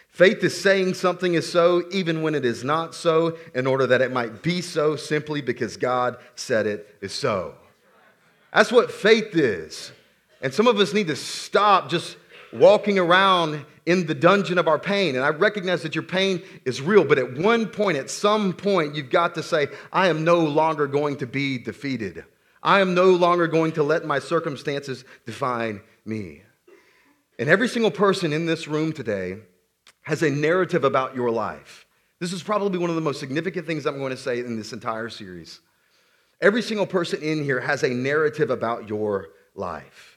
Faith 0.08 0.42
is 0.42 0.60
saying 0.60 0.94
something 0.94 1.34
is 1.34 1.50
so 1.50 1.84
even 1.92 2.22
when 2.22 2.34
it 2.34 2.44
is 2.44 2.64
not 2.64 2.94
so, 2.94 3.36
in 3.54 3.66
order 3.66 3.86
that 3.86 4.00
it 4.00 4.12
might 4.12 4.42
be 4.42 4.60
so 4.60 4.96
simply 4.96 5.40
because 5.40 5.76
God 5.76 6.16
said 6.34 6.66
it 6.66 6.96
is 7.00 7.12
so. 7.12 7.54
That's 8.52 8.72
what 8.72 8.90
faith 8.90 9.36
is. 9.36 9.92
And 10.40 10.52
some 10.54 10.66
of 10.66 10.78
us 10.78 10.94
need 10.94 11.08
to 11.08 11.16
stop 11.16 11.90
just 11.90 12.16
walking 12.52 12.98
around 12.98 13.64
in 13.86 14.06
the 14.06 14.14
dungeon 14.14 14.58
of 14.58 14.68
our 14.68 14.78
pain. 14.78 15.16
And 15.16 15.24
I 15.24 15.28
recognize 15.28 15.82
that 15.82 15.94
your 15.94 16.04
pain 16.04 16.42
is 16.64 16.80
real, 16.80 17.04
but 17.04 17.18
at 17.18 17.38
one 17.38 17.66
point, 17.66 17.98
at 17.98 18.10
some 18.10 18.52
point, 18.52 18.94
you've 18.94 19.10
got 19.10 19.34
to 19.34 19.42
say, 19.42 19.68
I 19.92 20.08
am 20.08 20.24
no 20.24 20.40
longer 20.40 20.86
going 20.86 21.16
to 21.18 21.26
be 21.26 21.58
defeated. 21.58 22.24
I 22.62 22.80
am 22.80 22.94
no 22.94 23.10
longer 23.10 23.46
going 23.46 23.72
to 23.72 23.82
let 23.82 24.04
my 24.04 24.18
circumstances 24.18 25.04
define 25.24 25.80
me. 26.04 26.42
And 27.38 27.48
every 27.48 27.68
single 27.68 27.90
person 27.90 28.32
in 28.32 28.46
this 28.46 28.68
room 28.68 28.92
today 28.92 29.38
has 30.02 30.22
a 30.22 30.30
narrative 30.30 30.84
about 30.84 31.14
your 31.14 31.30
life. 31.30 31.86
This 32.18 32.32
is 32.34 32.42
probably 32.42 32.78
one 32.78 32.90
of 32.90 32.96
the 32.96 33.02
most 33.02 33.18
significant 33.18 33.66
things 33.66 33.86
I'm 33.86 33.98
going 33.98 34.10
to 34.10 34.16
say 34.16 34.40
in 34.40 34.56
this 34.56 34.74
entire 34.74 35.08
series. 35.08 35.60
Every 36.40 36.60
single 36.60 36.86
person 36.86 37.22
in 37.22 37.42
here 37.44 37.60
has 37.60 37.82
a 37.82 37.88
narrative 37.88 38.50
about 38.50 38.88
your 38.88 39.28
life. 39.54 40.09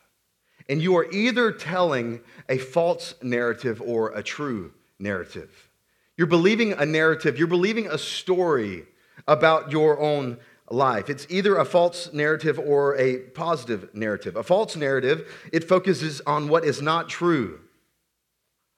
And 0.69 0.81
you 0.81 0.95
are 0.97 1.11
either 1.11 1.51
telling 1.51 2.21
a 2.47 2.57
false 2.57 3.15
narrative 3.21 3.81
or 3.81 4.11
a 4.11 4.23
true 4.23 4.71
narrative. 4.99 5.69
You're 6.17 6.27
believing 6.27 6.73
a 6.73 6.85
narrative, 6.85 7.37
you're 7.37 7.47
believing 7.47 7.87
a 7.87 7.97
story 7.97 8.85
about 9.27 9.71
your 9.71 9.99
own 9.99 10.37
life. 10.69 11.09
It's 11.09 11.27
either 11.29 11.57
a 11.57 11.65
false 11.65 12.13
narrative 12.13 12.59
or 12.59 12.95
a 12.97 13.17
positive 13.17 13.93
narrative. 13.93 14.35
A 14.35 14.43
false 14.43 14.75
narrative, 14.75 15.49
it 15.51 15.63
focuses 15.63 16.21
on 16.21 16.47
what 16.47 16.65
is 16.65 16.81
not 16.81 17.09
true. 17.09 17.59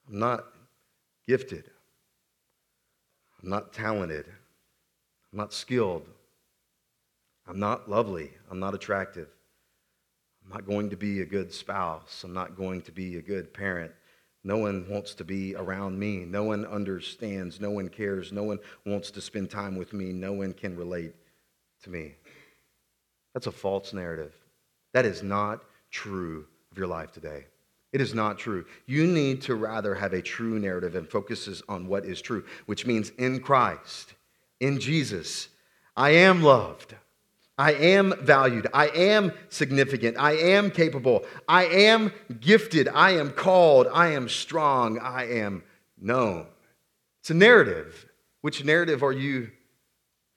I'm 0.09 0.19
not 0.19 0.45
gifted. 1.27 1.69
I'm 3.41 3.49
not 3.49 3.73
talented. 3.73 4.25
I'm 5.31 5.37
not 5.37 5.53
skilled. 5.53 6.05
I'm 7.47 7.59
not 7.59 7.89
lovely. 7.89 8.31
I'm 8.49 8.59
not 8.59 8.73
attractive. 8.73 9.27
I'm 10.45 10.53
not 10.53 10.67
going 10.67 10.89
to 10.91 10.95
be 10.95 11.21
a 11.21 11.25
good 11.25 11.51
spouse. 11.51 12.23
I'm 12.23 12.33
not 12.33 12.55
going 12.55 12.81
to 12.83 12.91
be 12.91 13.17
a 13.17 13.21
good 13.21 13.53
parent. 13.53 13.91
No 14.43 14.57
one 14.57 14.85
wants 14.87 15.15
to 15.15 15.23
be 15.23 15.55
around 15.55 15.97
me. 15.97 16.23
No 16.23 16.43
one 16.43 16.65
understands. 16.65 17.59
No 17.59 17.71
one 17.71 17.89
cares. 17.89 18.31
No 18.31 18.43
one 18.43 18.59
wants 18.85 19.09
to 19.11 19.21
spend 19.21 19.49
time 19.49 19.75
with 19.75 19.91
me. 19.91 20.13
No 20.13 20.33
one 20.33 20.53
can 20.53 20.77
relate 20.77 21.15
to 21.83 21.89
me. 21.89 22.13
That's 23.33 23.47
a 23.47 23.51
false 23.51 23.91
narrative. 23.91 24.33
That 24.93 25.05
is 25.05 25.23
not 25.23 25.63
true 25.89 26.45
of 26.71 26.77
your 26.77 26.87
life 26.87 27.11
today. 27.11 27.45
It 27.91 28.01
is 28.01 28.13
not 28.13 28.37
true. 28.37 28.65
You 28.85 29.07
need 29.07 29.41
to 29.43 29.55
rather 29.55 29.95
have 29.95 30.13
a 30.13 30.21
true 30.21 30.59
narrative 30.59 30.95
and 30.95 31.09
focuses 31.09 31.63
on 31.67 31.87
what 31.87 32.05
is 32.05 32.21
true, 32.21 32.45
which 32.65 32.85
means 32.85 33.09
in 33.17 33.39
Christ, 33.39 34.13
in 34.59 34.79
Jesus, 34.79 35.47
I 35.97 36.11
am 36.11 36.43
loved. 36.43 36.93
I 37.57 37.73
am 37.73 38.13
valued. 38.21 38.67
I 38.73 38.87
am 38.87 39.31
significant. 39.49 40.17
I 40.17 40.33
am 40.33 40.71
capable. 40.71 41.25
I 41.47 41.65
am 41.65 42.11
gifted. 42.39 42.89
I 42.89 43.11
am 43.11 43.31
called. 43.31 43.87
I 43.93 44.09
am 44.09 44.27
strong. 44.27 44.99
I 44.99 45.25
am 45.39 45.63
known. 45.99 46.47
It's 47.21 47.29
a 47.29 47.33
narrative. 47.33 48.05
Which 48.41 48.65
narrative 48.65 49.03
are 49.03 49.13
you 49.13 49.51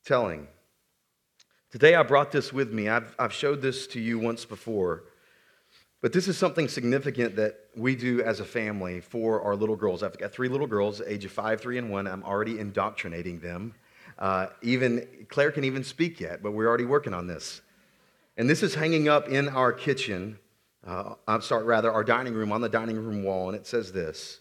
telling? 0.04 0.46
Today 1.70 1.96
I 1.96 2.02
brought 2.04 2.30
this 2.30 2.52
with 2.52 2.72
me. 2.72 2.88
I've, 2.88 3.14
I've 3.18 3.32
showed 3.32 3.62
this 3.62 3.86
to 3.88 4.00
you 4.00 4.18
once 4.18 4.44
before. 4.44 5.04
But 6.00 6.12
this 6.12 6.28
is 6.28 6.38
something 6.38 6.68
significant 6.68 7.34
that 7.36 7.58
we 7.76 7.96
do 7.96 8.22
as 8.22 8.38
a 8.38 8.44
family 8.44 9.00
for 9.00 9.42
our 9.42 9.56
little 9.56 9.74
girls. 9.74 10.04
I've 10.04 10.16
got 10.16 10.32
three 10.32 10.48
little 10.48 10.68
girls, 10.68 11.02
age 11.04 11.24
of 11.24 11.32
five, 11.32 11.60
three, 11.60 11.76
and 11.78 11.90
one. 11.90 12.06
I'm 12.06 12.22
already 12.22 12.60
indoctrinating 12.60 13.40
them. 13.40 13.74
Uh, 14.18 14.48
even 14.62 15.06
Claire 15.28 15.52
can 15.52 15.64
even 15.64 15.84
speak 15.84 16.20
yet, 16.20 16.42
but 16.42 16.52
we're 16.52 16.66
already 16.66 16.84
working 16.84 17.14
on 17.14 17.26
this. 17.26 17.60
And 18.36 18.50
this 18.50 18.62
is 18.62 18.74
hanging 18.74 19.08
up 19.08 19.28
in 19.28 19.48
our 19.48 19.72
kitchen. 19.72 20.38
Uh, 20.86 21.14
I'm 21.26 21.42
sorry, 21.42 21.64
rather, 21.64 21.92
our 21.92 22.04
dining 22.04 22.34
room 22.34 22.52
on 22.52 22.60
the 22.60 22.68
dining 22.68 22.96
room 22.96 23.22
wall, 23.22 23.48
and 23.48 23.56
it 23.56 23.66
says 23.66 23.92
this. 23.92 24.40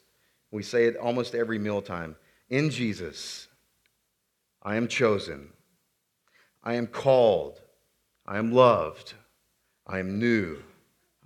We 0.52 0.64
say 0.64 0.86
it 0.86 0.98
almost 0.98 1.36
every 1.36 1.60
mealtime. 1.60 2.16
In 2.50 2.70
Jesus, 2.70 3.48
I 4.64 4.76
am 4.76 4.88
chosen. 4.88 5.50
I 6.64 6.76
am 6.76 6.88
called. 6.88 7.62
I 8.26 8.38
am 8.38 8.52
loved. 8.52 9.14
I 9.86 10.00
am 10.00 10.20
new. 10.20 10.58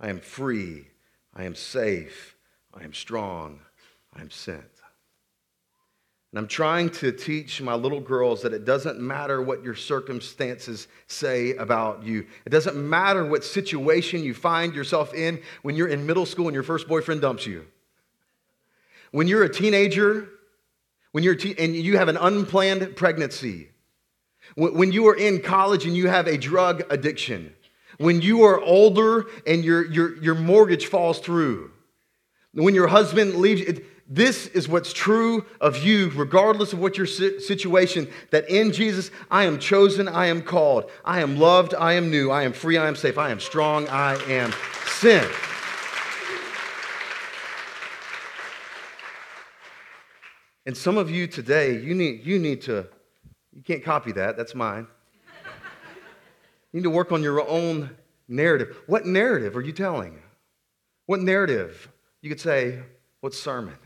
I 0.00 0.08
am 0.08 0.20
free. 0.20 0.88
I 1.34 1.44
am 1.44 1.54
safe. 1.54 2.36
I 2.74 2.84
am 2.84 2.92
strong. 2.92 3.60
I 4.14 4.20
am 4.20 4.30
sent. 4.30 4.81
And 6.32 6.38
I'm 6.38 6.48
trying 6.48 6.88
to 6.90 7.12
teach 7.12 7.60
my 7.60 7.74
little 7.74 8.00
girls 8.00 8.40
that 8.40 8.54
it 8.54 8.64
doesn't 8.64 8.98
matter 8.98 9.42
what 9.42 9.62
your 9.62 9.74
circumstances 9.74 10.88
say 11.06 11.54
about 11.56 12.04
you. 12.04 12.26
It 12.46 12.48
doesn't 12.48 12.74
matter 12.74 13.26
what 13.26 13.44
situation 13.44 14.24
you 14.24 14.32
find 14.32 14.74
yourself 14.74 15.12
in 15.12 15.42
when 15.60 15.76
you're 15.76 15.88
in 15.88 16.06
middle 16.06 16.24
school 16.24 16.46
and 16.46 16.54
your 16.54 16.62
first 16.62 16.88
boyfriend 16.88 17.20
dumps 17.20 17.46
you. 17.46 17.66
When 19.10 19.28
you're 19.28 19.44
a 19.44 19.52
teenager, 19.52 20.30
when 21.10 21.22
you're 21.22 21.34
te- 21.34 21.54
and 21.58 21.76
you 21.76 21.98
have 21.98 22.08
an 22.08 22.16
unplanned 22.16 22.96
pregnancy, 22.96 23.68
when, 24.54 24.72
when 24.72 24.90
you 24.90 25.08
are 25.08 25.16
in 25.16 25.42
college 25.42 25.84
and 25.84 25.94
you 25.94 26.08
have 26.08 26.26
a 26.26 26.38
drug 26.38 26.82
addiction, 26.88 27.52
when 27.98 28.22
you 28.22 28.44
are 28.44 28.58
older 28.58 29.26
and 29.46 29.62
your, 29.62 29.84
your, 29.84 30.16
your 30.22 30.34
mortgage 30.34 30.86
falls 30.86 31.18
through, 31.18 31.70
when 32.54 32.74
your 32.74 32.86
husband 32.86 33.34
leaves, 33.34 33.60
it, 33.60 33.84
this 34.14 34.46
is 34.48 34.68
what's 34.68 34.92
true 34.92 35.46
of 35.58 35.82
you, 35.82 36.10
regardless 36.10 36.74
of 36.74 36.80
what 36.80 36.98
your 36.98 37.06
situation, 37.06 38.06
that 38.30 38.46
in 38.50 38.70
Jesus, 38.70 39.10
I 39.30 39.44
am 39.44 39.58
chosen, 39.58 40.06
I 40.06 40.26
am 40.26 40.42
called, 40.42 40.90
I 41.02 41.22
am 41.22 41.38
loved, 41.38 41.74
I 41.74 41.94
am 41.94 42.10
new, 42.10 42.30
I 42.30 42.42
am 42.42 42.52
free, 42.52 42.76
I 42.76 42.88
am 42.88 42.94
safe, 42.94 43.16
I 43.16 43.30
am 43.30 43.40
strong, 43.40 43.88
I 43.88 44.16
am 44.30 44.52
sin. 44.84 45.26
And 50.66 50.76
some 50.76 50.98
of 50.98 51.10
you 51.10 51.26
today, 51.26 51.80
you 51.80 51.94
need, 51.94 52.26
you 52.26 52.38
need 52.38 52.60
to, 52.62 52.86
you 53.54 53.62
can't 53.62 53.82
copy 53.82 54.12
that, 54.12 54.36
that's 54.36 54.54
mine. 54.54 54.86
You 56.70 56.80
need 56.80 56.84
to 56.84 56.90
work 56.90 57.12
on 57.12 57.22
your 57.22 57.48
own 57.48 57.88
narrative. 58.28 58.76
What 58.86 59.06
narrative 59.06 59.56
are 59.56 59.62
you 59.62 59.72
telling? 59.72 60.18
What 61.06 61.20
narrative? 61.20 61.88
You 62.20 62.28
could 62.28 62.40
say, 62.40 62.80
what 63.20 63.32
sermon? 63.32 63.76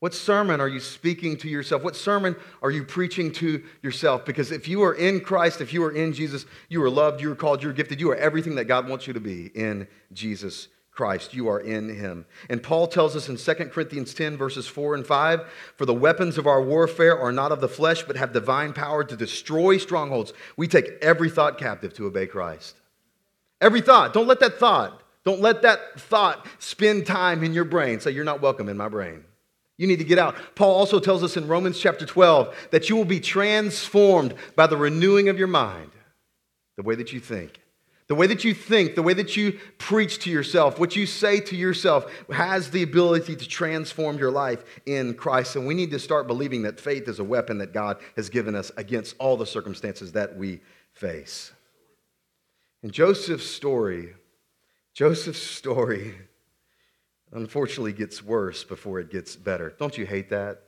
What 0.00 0.14
sermon 0.14 0.60
are 0.60 0.68
you 0.68 0.78
speaking 0.78 1.36
to 1.38 1.48
yourself? 1.48 1.82
What 1.82 1.96
sermon 1.96 2.36
are 2.62 2.70
you 2.70 2.84
preaching 2.84 3.32
to 3.32 3.64
yourself? 3.82 4.24
Because 4.24 4.52
if 4.52 4.68
you 4.68 4.82
are 4.84 4.94
in 4.94 5.20
Christ, 5.20 5.60
if 5.60 5.72
you 5.72 5.82
are 5.82 5.90
in 5.90 6.12
Jesus, 6.12 6.46
you 6.68 6.82
are 6.84 6.90
loved, 6.90 7.20
you 7.20 7.32
are 7.32 7.36
called, 7.36 7.62
you 7.62 7.70
are 7.70 7.72
gifted, 7.72 8.00
you 8.00 8.10
are 8.10 8.16
everything 8.16 8.54
that 8.56 8.66
God 8.66 8.88
wants 8.88 9.08
you 9.08 9.12
to 9.12 9.20
be 9.20 9.46
in 9.46 9.88
Jesus 10.12 10.68
Christ. 10.92 11.34
You 11.34 11.48
are 11.48 11.60
in 11.60 11.88
him. 11.88 12.26
And 12.48 12.62
Paul 12.62 12.86
tells 12.86 13.16
us 13.16 13.28
in 13.28 13.36
2 13.36 13.70
Corinthians 13.70 14.14
10, 14.14 14.36
verses 14.36 14.68
4 14.68 14.94
and 14.94 15.06
5 15.06 15.40
For 15.76 15.86
the 15.86 15.94
weapons 15.94 16.38
of 16.38 16.46
our 16.46 16.62
warfare 16.62 17.18
are 17.18 17.32
not 17.32 17.50
of 17.50 17.60
the 17.60 17.68
flesh, 17.68 18.04
but 18.04 18.16
have 18.16 18.32
divine 18.32 18.72
power 18.72 19.02
to 19.02 19.16
destroy 19.16 19.78
strongholds. 19.78 20.32
We 20.56 20.68
take 20.68 20.86
every 21.02 21.30
thought 21.30 21.58
captive 21.58 21.92
to 21.94 22.06
obey 22.06 22.26
Christ. 22.28 22.76
Every 23.60 23.80
thought. 23.80 24.12
Don't 24.12 24.28
let 24.28 24.40
that 24.40 24.58
thought, 24.58 25.02
don't 25.24 25.40
let 25.40 25.62
that 25.62 26.00
thought 26.00 26.46
spend 26.60 27.06
time 27.06 27.42
in 27.42 27.52
your 27.52 27.64
brain. 27.64 27.98
Say, 27.98 28.12
You're 28.12 28.24
not 28.24 28.40
welcome 28.40 28.68
in 28.68 28.76
my 28.76 28.88
brain. 28.88 29.24
You 29.78 29.86
need 29.86 30.00
to 30.00 30.04
get 30.04 30.18
out. 30.18 30.34
Paul 30.56 30.74
also 30.74 30.98
tells 30.98 31.22
us 31.22 31.36
in 31.36 31.48
Romans 31.48 31.78
chapter 31.78 32.04
12 32.04 32.68
that 32.72 32.90
you 32.90 32.96
will 32.96 33.04
be 33.04 33.20
transformed 33.20 34.34
by 34.56 34.66
the 34.66 34.76
renewing 34.76 35.28
of 35.28 35.38
your 35.38 35.48
mind, 35.48 35.92
the 36.76 36.82
way 36.82 36.96
that 36.96 37.12
you 37.12 37.20
think. 37.20 37.60
The 38.08 38.14
way 38.14 38.26
that 38.26 38.42
you 38.42 38.54
think, 38.54 38.94
the 38.94 39.02
way 39.02 39.12
that 39.12 39.36
you 39.36 39.60
preach 39.76 40.20
to 40.20 40.30
yourself, 40.30 40.78
what 40.78 40.96
you 40.96 41.04
say 41.04 41.40
to 41.40 41.54
yourself 41.54 42.10
has 42.32 42.70
the 42.70 42.82
ability 42.82 43.36
to 43.36 43.46
transform 43.46 44.16
your 44.16 44.30
life 44.30 44.64
in 44.86 45.12
Christ. 45.12 45.56
And 45.56 45.66
we 45.66 45.74
need 45.74 45.90
to 45.90 45.98
start 45.98 46.26
believing 46.26 46.62
that 46.62 46.80
faith 46.80 47.06
is 47.06 47.18
a 47.18 47.24
weapon 47.24 47.58
that 47.58 47.74
God 47.74 47.98
has 48.16 48.30
given 48.30 48.54
us 48.54 48.72
against 48.78 49.14
all 49.18 49.36
the 49.36 49.44
circumstances 49.44 50.12
that 50.12 50.38
we 50.38 50.60
face. 50.94 51.52
In 52.82 52.90
Joseph's 52.90 53.46
story, 53.46 54.14
Joseph's 54.94 55.42
story 55.42 56.14
unfortunately 57.32 57.92
gets 57.92 58.22
worse 58.22 58.64
before 58.64 59.00
it 59.00 59.10
gets 59.10 59.36
better. 59.36 59.74
Don't 59.78 59.96
you 59.96 60.06
hate 60.06 60.30
that? 60.30 60.62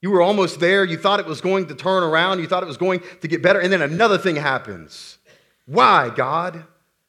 You 0.00 0.10
were 0.10 0.20
almost 0.20 0.58
there. 0.58 0.84
You 0.84 0.96
thought 0.96 1.20
it 1.20 1.26
was 1.26 1.40
going 1.40 1.68
to 1.68 1.76
turn 1.76 2.02
around. 2.02 2.40
You 2.40 2.48
thought 2.48 2.64
it 2.64 2.66
was 2.66 2.76
going 2.76 3.02
to 3.20 3.28
get 3.28 3.40
better. 3.40 3.60
And 3.60 3.72
then 3.72 3.82
another 3.82 4.18
thing 4.18 4.34
happens. 4.34 5.18
Why, 5.64 6.10
God? 6.10 6.64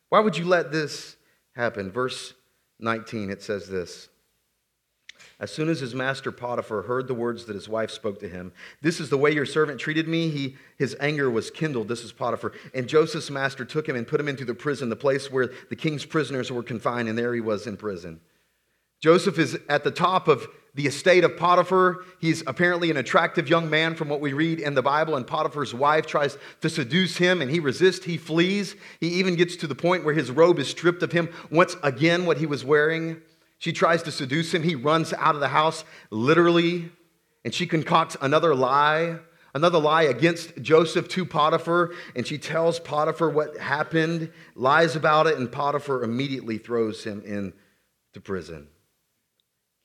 Why 0.10 0.20
would 0.20 0.38
you 0.38 0.46
let 0.46 0.72
this 0.72 1.16
happen? 1.56 1.92
Verse 1.92 2.36
19, 2.80 3.32
it 3.32 3.42
says 3.42 3.68
this. 3.68 4.10
As 5.40 5.52
soon 5.52 5.68
as 5.68 5.80
his 5.80 5.96
master 5.96 6.32
Potiphar 6.32 6.84
heard 6.84 7.08
the 7.08 7.14
words 7.14 7.46
that 7.46 7.56
his 7.56 7.68
wife 7.68 7.92
spoke 7.92 8.20
to 8.20 8.30
him, 8.30 8.54
This 8.82 9.00
is 9.00 9.10
the 9.10 9.18
way 9.18 9.32
your 9.32 9.46
servant 9.46 9.80
treated 9.80 10.08
me, 10.08 10.30
he, 10.30 10.56
his 10.78 10.96
anger 11.00 11.30
was 11.30 11.52
kindled. 11.52 11.88
This 11.88 12.04
is 12.04 12.12
Potiphar. 12.12 12.54
And 12.74 12.88
Joseph's 12.88 13.32
master 13.32 13.66
took 13.66 13.90
him 13.90 13.96
and 13.96 14.08
put 14.08 14.20
him 14.20 14.30
into 14.30 14.46
the 14.46 14.54
prison, 14.54 14.90
the 14.90 14.96
place 14.96 15.32
where 15.32 15.52
the 15.70 15.76
king's 15.76 16.06
prisoners 16.06 16.52
were 16.52 16.64
confined, 16.64 17.10
and 17.10 17.18
there 17.18 17.34
he 17.34 17.42
was 17.42 17.68
in 17.68 17.78
prison. 17.78 18.22
Joseph 19.02 19.38
is 19.38 19.58
at 19.68 19.84
the 19.84 19.92
top 19.92 20.30
of 20.30 20.48
the 20.76 20.88
estate 20.88 21.24
of 21.24 21.36
Potiphar. 21.36 22.06
He's 22.22 22.42
apparently 22.48 22.90
an 22.90 22.98
attractive 22.98 23.50
young 23.50 23.70
man 23.70 23.96
from 23.96 24.10
what 24.10 24.22
we 24.22 24.34
read 24.34 24.60
in 24.60 24.76
the 24.76 24.82
Bible, 24.82 25.16
and 25.16 25.28
Potiphar's 25.28 25.74
wife 25.74 26.06
tries 26.08 26.38
to 26.62 26.70
seduce 26.70 27.18
him, 27.18 27.42
and 27.42 27.52
he 27.52 27.60
resists. 27.60 28.06
He 28.06 28.18
flees. 28.18 28.76
He 29.00 29.10
even 29.10 29.36
gets 29.36 29.56
to 29.58 29.68
the 29.68 29.76
point 29.76 30.06
where 30.06 30.14
his 30.14 30.32
robe 30.32 30.58
is 30.60 30.70
stripped 30.70 31.04
of 31.04 31.12
him 31.12 31.30
once 31.52 31.76
again 31.84 32.26
what 32.26 32.38
he 32.38 32.46
was 32.46 32.64
wearing. 32.64 33.22
She 33.64 33.72
tries 33.72 34.04
to 34.04 34.12
seduce 34.12 34.54
him. 34.54 34.62
He 34.62 34.76
runs 34.76 35.14
out 35.14 35.36
of 35.36 35.40
the 35.40 35.48
house, 35.48 35.86
literally, 36.10 36.92
and 37.46 37.54
she 37.54 37.66
concocts 37.66 38.18
another 38.20 38.54
lie. 38.54 39.20
Another 39.54 39.80
lie 39.80 40.02
against 40.02 40.62
Joseph 40.62 41.08
to 41.08 41.24
Potiphar, 41.24 41.94
and 42.14 42.28
she 42.28 42.38
tells 42.38 42.82
Potiphar 42.82 43.30
what 43.30 43.56
happened, 43.56 44.34
lies 44.56 44.98
about 44.98 45.28
it, 45.28 45.38
and 45.38 45.50
Potiphar 45.50 46.04
immediately 46.04 46.58
throws 46.58 47.06
him 47.06 47.22
into 47.24 48.20
prison. 48.22 48.68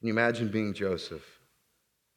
Can 0.01 0.09
you 0.09 0.13
imagine 0.13 0.49
being 0.49 0.75
Joseph? 0.75 1.23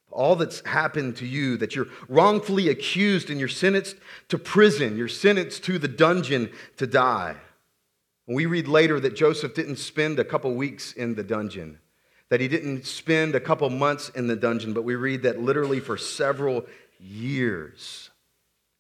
All 0.10 0.36
that's 0.36 0.66
happened 0.66 1.18
to 1.18 1.28
you, 1.28 1.58
that 1.58 1.76
you're 1.76 1.90
wrongfully 2.10 2.70
accused 2.70 3.30
and 3.30 3.40
you're 3.40 3.48
sentenced 3.48 3.98
to 4.30 4.40
prison, 4.40 4.98
you're 4.98 5.08
sentenced 5.08 5.64
to 5.66 5.78
the 5.78 5.88
dungeon 5.88 6.50
to 6.78 6.88
die. 6.88 7.36
We 8.34 8.46
read 8.46 8.68
later 8.68 9.00
that 9.00 9.16
Joseph 9.16 9.54
didn't 9.54 9.78
spend 9.78 10.20
a 10.20 10.24
couple 10.24 10.54
weeks 10.54 10.94
in 10.94 11.16
the 11.16 11.24
dungeon, 11.24 11.80
that 12.30 12.40
he 12.40 12.48
didn't 12.48 12.86
spend 12.86 13.36
a 13.36 13.40
couple 13.40 13.70
months 13.70 14.10
in 14.10 14.28
the 14.28 14.36
dungeon, 14.36 14.74
but 14.74 14.84
we 14.84 14.96
read 14.96 15.24
that 15.24 15.42
literally 15.42 15.80
for 15.80 15.98
several 15.98 16.66
years, 17.00 18.10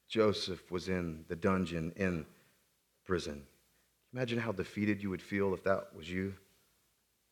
Joseph 0.08 0.72
was 0.72 0.88
in 0.88 1.26
the 1.28 1.36
dungeon 1.36 1.92
in 1.96 2.26
prison. 3.06 3.44
Imagine 4.14 4.40
how 4.40 4.52
defeated 4.52 5.02
you 5.02 5.10
would 5.10 5.22
feel 5.22 5.54
if 5.54 5.64
that 5.64 5.96
was 5.96 6.10
you. 6.10 6.34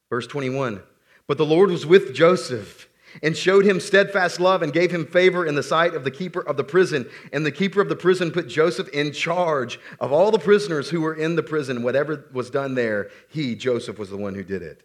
Verse 0.10 0.28
21 0.28 0.82
but 1.30 1.38
the 1.38 1.46
Lord 1.46 1.70
was 1.70 1.86
with 1.86 2.16
Joseph 2.16 2.89
and 3.24 3.36
showed 3.36 3.66
him 3.66 3.80
steadfast 3.80 4.39
love 4.39 4.62
and 4.62 4.74
gave 4.74 4.91
him 4.91 5.05
favor 5.05 5.45
in 5.45 5.55
the 5.55 5.64
sight 5.64 5.93
of 5.93 6.03
the 6.03 6.12
keeper 6.12 6.41
of 6.41 6.57
the 6.57 6.64
prison. 6.64 7.10
And 7.34 7.45
the 7.45 7.51
keeper 7.51 7.82
of 7.82 7.89
the 7.89 7.95
prison 7.95 8.32
put 8.32 8.47
Joseph 8.47 8.89
in 8.89 9.12
charge 9.12 9.80
of 9.99 10.12
all 10.12 10.32
the 10.32 10.39
prisoners 10.39 10.89
who 10.89 11.01
were 11.01 11.16
in 11.16 11.36
the 11.36 11.43
prison. 11.43 11.84
Whatever 11.84 12.26
was 12.34 12.49
done 12.49 12.76
there, 12.76 13.10
he, 13.30 13.55
Joseph, 13.55 13.99
was 13.99 14.10
the 14.10 14.18
one 14.18 14.36
who 14.36 14.43
did 14.43 14.62
it. 14.62 14.84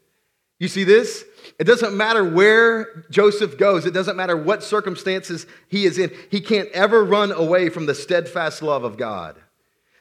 You 0.58 0.68
see 0.68 0.84
this? 0.84 1.24
It 1.58 1.64
doesn't 1.64 1.96
matter 1.96 2.24
where 2.24 3.04
Joseph 3.10 3.58
goes, 3.58 3.86
it 3.86 3.92
doesn't 3.92 4.16
matter 4.16 4.36
what 4.36 4.62
circumstances 4.62 5.46
he 5.68 5.84
is 5.84 5.98
in. 5.98 6.12
He 6.30 6.40
can't 6.40 6.70
ever 6.70 7.04
run 7.04 7.32
away 7.32 7.68
from 7.68 7.86
the 7.86 7.94
steadfast 7.94 8.62
love 8.62 8.84
of 8.84 8.96
God. 8.96 9.36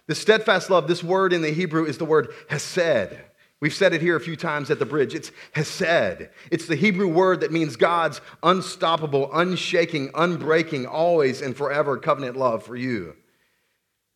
The 0.08 0.16
steadfast 0.16 0.70
love, 0.70 0.88
this 0.88 1.04
word 1.04 1.34
in 1.34 1.42
the 1.42 1.54
Hebrew 1.54 1.86
is 1.86 1.98
the 1.98 2.06
word 2.06 2.34
hesed 2.50 3.18
We've 3.64 3.74
said 3.74 3.94
it 3.94 4.02
here 4.02 4.18
a 4.18 4.20
few 4.20 4.36
times 4.36 4.70
at 4.72 4.80
the 4.80 4.86
bridge. 4.86 5.16
It's 5.16 5.32
hesed. 5.54 6.28
It's 6.52 6.66
the 6.66 6.76
Hebrew 6.76 7.08
word 7.08 7.40
that 7.40 7.54
means 7.54 7.78
God's 7.78 8.20
unstoppable, 8.44 9.30
unshaking, 9.34 10.10
unbreaking, 10.10 10.86
always 10.86 11.42
and 11.42 11.56
forever 11.56 11.96
covenant 11.96 12.36
love 12.36 12.64
for 12.64 12.76
you. 12.76 13.16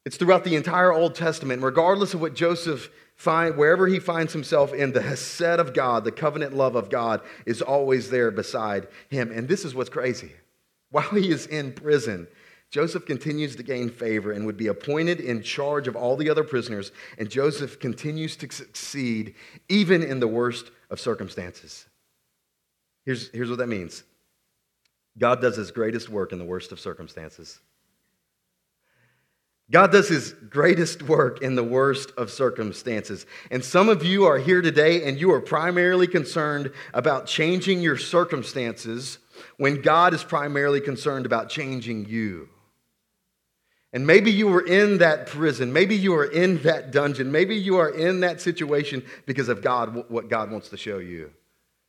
It's 0.06 0.18
throughout 0.18 0.43
the 0.43 0.58
entire 0.58 0.91
Old 0.91 1.16
Testament, 1.16 1.64
regardless 1.64 2.14
of 2.14 2.20
what 2.20 2.34
Joseph 2.34 2.89
find 3.16 3.56
wherever 3.56 3.88
he 3.88 4.00
finds 4.00 4.34
himself 4.34 4.74
in 4.74 4.91
the 4.91 5.02
hesed 5.02 5.62
of 5.62 5.74
God, 5.74 6.04
the 6.04 6.12
covenant 6.12 6.54
love 6.54 6.76
of 6.76 6.89
God 6.89 7.22
is 7.45 7.62
always 7.62 8.10
there 8.10 8.32
beside 8.32 8.89
him. 9.08 9.32
And 9.32 9.48
this 9.48 9.64
is 9.64 9.74
what's 9.74 9.89
crazy. 9.89 10.34
While 10.91 11.12
he 11.12 11.32
is 11.32 11.48
in 11.48 11.72
prison, 11.72 12.28
Joseph 12.70 13.05
continues 13.05 13.55
to 13.55 13.63
gain 13.63 13.89
favor 13.89 14.34
and 14.34 14.45
would 14.45 14.57
be 14.57 14.68
appointed 14.68 15.22
in 15.22 15.41
charge 15.41 15.88
of 15.88 15.95
all 15.95 16.18
the 16.18 16.30
other 16.30 16.43
prisoners, 16.43 16.91
and 17.18 17.30
Joseph 17.30 17.80
continues 17.80 18.36
to 18.38 18.51
succeed 18.51 19.36
even 19.70 20.03
in 20.03 20.20
the 20.20 20.28
worst 20.28 20.72
of 20.89 20.99
circumstances. 20.99 21.86
Here's, 23.05 23.30
here's 23.30 23.49
what 23.49 23.59
that 23.59 23.68
means 23.68 24.03
God 25.18 25.41
does 25.41 25.55
his 25.55 25.72
greatest 25.72 26.09
work 26.09 26.34
in 26.34 26.39
the 26.39 26.45
worst 26.45 26.72
of 26.72 26.80
circumstances. 26.80 27.59
God 29.70 29.91
does 29.91 30.07
his 30.07 30.32
greatest 30.32 31.03
work 31.03 31.41
in 31.41 31.55
the 31.55 31.63
worst 31.63 32.11
of 32.18 32.32
circumstances. 32.32 33.26
And 33.51 33.63
some 33.63 33.89
of 33.89 34.03
you 34.03 34.26
are 34.26 34.38
here 34.38 34.61
today 34.61 35.03
and 35.03 35.20
you 35.20 35.32
are 35.34 35.41
primarily 35.41 36.07
concerned 36.07 36.72
about 36.93 37.28
changing 37.28 37.82
your 37.82 37.97
circumstances 37.97 39.18
when 39.57 39.82
God 39.82 40.13
is 40.13 40.24
primarily 40.24 40.80
concerned 40.80 41.26
about 41.26 41.49
changing 41.49 42.05
you. 42.05 42.47
And 43.98 44.06
maybe 44.06 44.30
you 44.30 44.45
were 44.45 44.62
in 44.62 45.00
that 45.00 45.26
prison. 45.26 45.74
Maybe 45.74 45.95
you 45.95 46.14
are 46.14 46.26
in 46.26 46.62
that 46.62 46.91
dungeon. 46.91 47.32
Maybe 47.32 47.56
you 47.56 47.78
are 47.78 47.89
in 47.89 48.20
that 48.20 48.39
situation 48.39 49.04
because 49.26 49.50
of 49.50 49.64
God, 49.64 50.06
what 50.08 50.30
God 50.30 50.52
wants 50.52 50.70
to 50.70 50.78
show 50.78 51.00
you, 51.00 51.32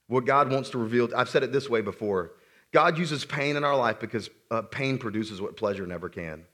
what 0.07 0.25
God 0.25 0.51
wants 0.51 0.71
to 0.71 0.79
reveal. 0.79 1.11
I've 1.15 1.29
said 1.29 1.43
it 1.43 1.53
this 1.53 1.69
way 1.69 1.83
before 1.83 2.31
God 2.73 2.97
uses 2.97 3.27
pain 3.27 3.57
in 3.57 3.63
our 3.63 3.77
life 3.77 4.01
because 4.01 4.31
uh, 4.51 4.63
pain 4.63 4.97
produces 4.97 5.43
what 5.43 5.59
pleasure 5.59 5.87
never 5.87 6.09
can. 6.09 6.47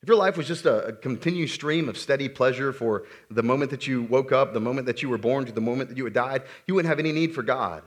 If 0.00 0.08
your 0.08 0.16
life 0.16 0.38
was 0.38 0.48
just 0.48 0.64
a, 0.64 0.86
a 0.86 0.92
continued 0.94 1.50
stream 1.50 1.90
of 1.90 1.98
steady 1.98 2.30
pleasure 2.30 2.72
for 2.72 3.04
the 3.30 3.42
moment 3.42 3.70
that 3.72 3.86
you 3.86 4.04
woke 4.04 4.32
up, 4.32 4.54
the 4.54 4.60
moment 4.60 4.86
that 4.86 5.02
you 5.02 5.10
were 5.10 5.18
born, 5.18 5.44
to 5.44 5.52
the 5.52 5.60
moment 5.60 5.90
that 5.90 5.98
you 5.98 6.04
had 6.04 6.14
died, 6.14 6.44
you 6.66 6.74
wouldn't 6.74 6.88
have 6.88 6.98
any 6.98 7.12
need 7.12 7.34
for 7.34 7.42
God. 7.42 7.82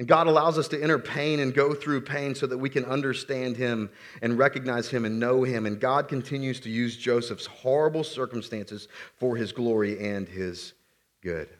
And 0.00 0.08
God 0.08 0.28
allows 0.28 0.56
us 0.56 0.66
to 0.68 0.82
enter 0.82 0.98
pain 0.98 1.40
and 1.40 1.52
go 1.52 1.74
through 1.74 2.00
pain 2.00 2.34
so 2.34 2.46
that 2.46 2.56
we 2.56 2.70
can 2.70 2.86
understand 2.86 3.58
Him 3.58 3.90
and 4.22 4.38
recognize 4.38 4.88
Him 4.88 5.04
and 5.04 5.20
know 5.20 5.42
Him. 5.42 5.66
And 5.66 5.78
God 5.78 6.08
continues 6.08 6.58
to 6.60 6.70
use 6.70 6.96
Joseph's 6.96 7.44
horrible 7.44 8.02
circumstances 8.02 8.88
for 9.18 9.36
His 9.36 9.52
glory 9.52 10.02
and 10.02 10.26
His 10.26 10.72
good. 11.20 11.50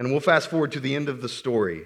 And 0.00 0.10
we'll 0.10 0.18
fast 0.18 0.50
forward 0.50 0.72
to 0.72 0.80
the 0.80 0.96
end 0.96 1.08
of 1.08 1.22
the 1.22 1.28
story. 1.28 1.84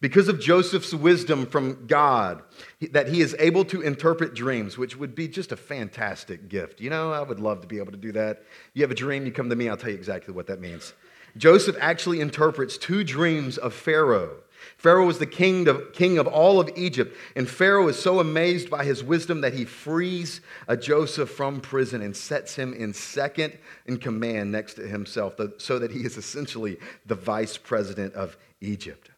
Because 0.00 0.26
of 0.26 0.40
Joseph's 0.40 0.92
wisdom 0.92 1.46
from 1.46 1.86
God, 1.86 2.42
that 2.90 3.06
he 3.06 3.20
is 3.20 3.36
able 3.38 3.64
to 3.66 3.80
interpret 3.80 4.34
dreams, 4.34 4.76
which 4.76 4.96
would 4.96 5.14
be 5.14 5.28
just 5.28 5.52
a 5.52 5.56
fantastic 5.56 6.48
gift. 6.48 6.80
You 6.80 6.90
know, 6.90 7.12
I 7.12 7.22
would 7.22 7.38
love 7.38 7.60
to 7.60 7.68
be 7.68 7.78
able 7.78 7.92
to 7.92 7.96
do 7.96 8.10
that. 8.10 8.42
You 8.74 8.82
have 8.82 8.90
a 8.90 8.96
dream, 8.96 9.24
you 9.24 9.30
come 9.30 9.50
to 9.50 9.54
me, 9.54 9.68
I'll 9.68 9.76
tell 9.76 9.90
you 9.90 9.94
exactly 9.94 10.34
what 10.34 10.48
that 10.48 10.60
means. 10.60 10.94
Joseph 11.36 11.76
actually 11.80 12.20
interprets 12.20 12.76
two 12.76 13.04
dreams 13.04 13.56
of 13.56 13.72
Pharaoh 13.72 14.38
Pharaoh 14.76 15.06
was 15.06 15.18
the 15.18 15.26
king 15.26 15.68
of, 15.68 15.92
king 15.92 16.18
of 16.18 16.26
all 16.26 16.60
of 16.60 16.70
Egypt, 16.76 17.16
and 17.36 17.48
Pharaoh 17.48 17.88
is 17.88 17.98
so 17.98 18.20
amazed 18.20 18.70
by 18.70 18.84
his 18.84 19.02
wisdom 19.02 19.40
that 19.42 19.54
he 19.54 19.64
frees 19.64 20.40
Joseph 20.80 21.30
from 21.30 21.60
prison 21.60 22.02
and 22.02 22.16
sets 22.16 22.56
him 22.56 22.72
in 22.74 22.92
second 22.92 23.56
in 23.86 23.98
command 23.98 24.52
next 24.52 24.74
to 24.74 24.86
himself, 24.86 25.34
so 25.58 25.78
that 25.78 25.90
he 25.90 26.00
is 26.00 26.16
essentially 26.16 26.78
the 27.06 27.14
vice 27.14 27.56
president 27.56 28.14
of 28.14 28.36
Egypt. 28.60 29.10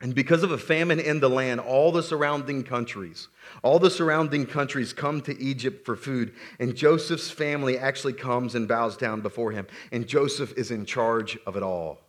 And 0.00 0.14
because 0.14 0.42
of 0.42 0.50
a 0.50 0.58
famine 0.58 1.00
in 1.00 1.20
the 1.20 1.30
land, 1.30 1.60
all 1.60 1.90
the 1.90 2.02
surrounding 2.02 2.62
countries, 2.62 3.28
all 3.62 3.78
the 3.78 3.88
surrounding 3.88 4.44
countries 4.44 4.92
come 4.92 5.22
to 5.22 5.40
Egypt 5.40 5.86
for 5.86 5.96
food. 5.96 6.34
And 6.60 6.76
Joseph's 6.76 7.30
family 7.30 7.78
actually 7.78 8.12
comes 8.12 8.54
and 8.54 8.68
bows 8.68 8.98
down 8.98 9.22
before 9.22 9.52
him. 9.52 9.66
And 9.92 10.06
Joseph 10.06 10.52
is 10.58 10.70
in 10.70 10.84
charge 10.84 11.38
of 11.46 11.56
it 11.56 11.62
all. 11.62 12.00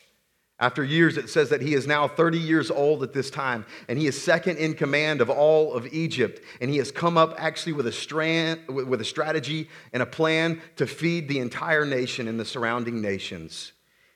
After 0.57 0.85
years, 0.85 1.17
it 1.17 1.29
says 1.29 1.49
that 1.49 1.61
he 1.61 1.73
is 1.73 1.85
now 1.85 2.07
30 2.07 2.39
years 2.39 2.71
old 2.71 3.03
at 3.03 3.11
this 3.11 3.29
time, 3.29 3.65
and 3.89 3.99
he 3.99 4.07
is 4.07 4.21
second 4.21 4.57
in 4.57 4.73
command 4.73 5.19
of 5.19 5.29
all 5.29 5.73
of 5.73 5.93
Egypt. 5.93 6.41
And 6.61 6.71
he 6.71 6.77
has 6.77 6.91
come 6.91 7.17
up 7.17 7.35
actually 7.37 7.73
with 7.73 7.87
a, 7.87 7.91
strand, 7.91 8.61
with 8.69 9.01
a 9.01 9.05
strategy 9.05 9.69
and 9.91 10.01
a 10.01 10.05
plan 10.05 10.61
to 10.77 10.87
feed 10.87 11.27
the 11.27 11.39
entire 11.39 11.85
nation 11.85 12.29
and 12.29 12.39
the 12.39 12.45
surrounding 12.45 13.01
nations. 13.01 13.73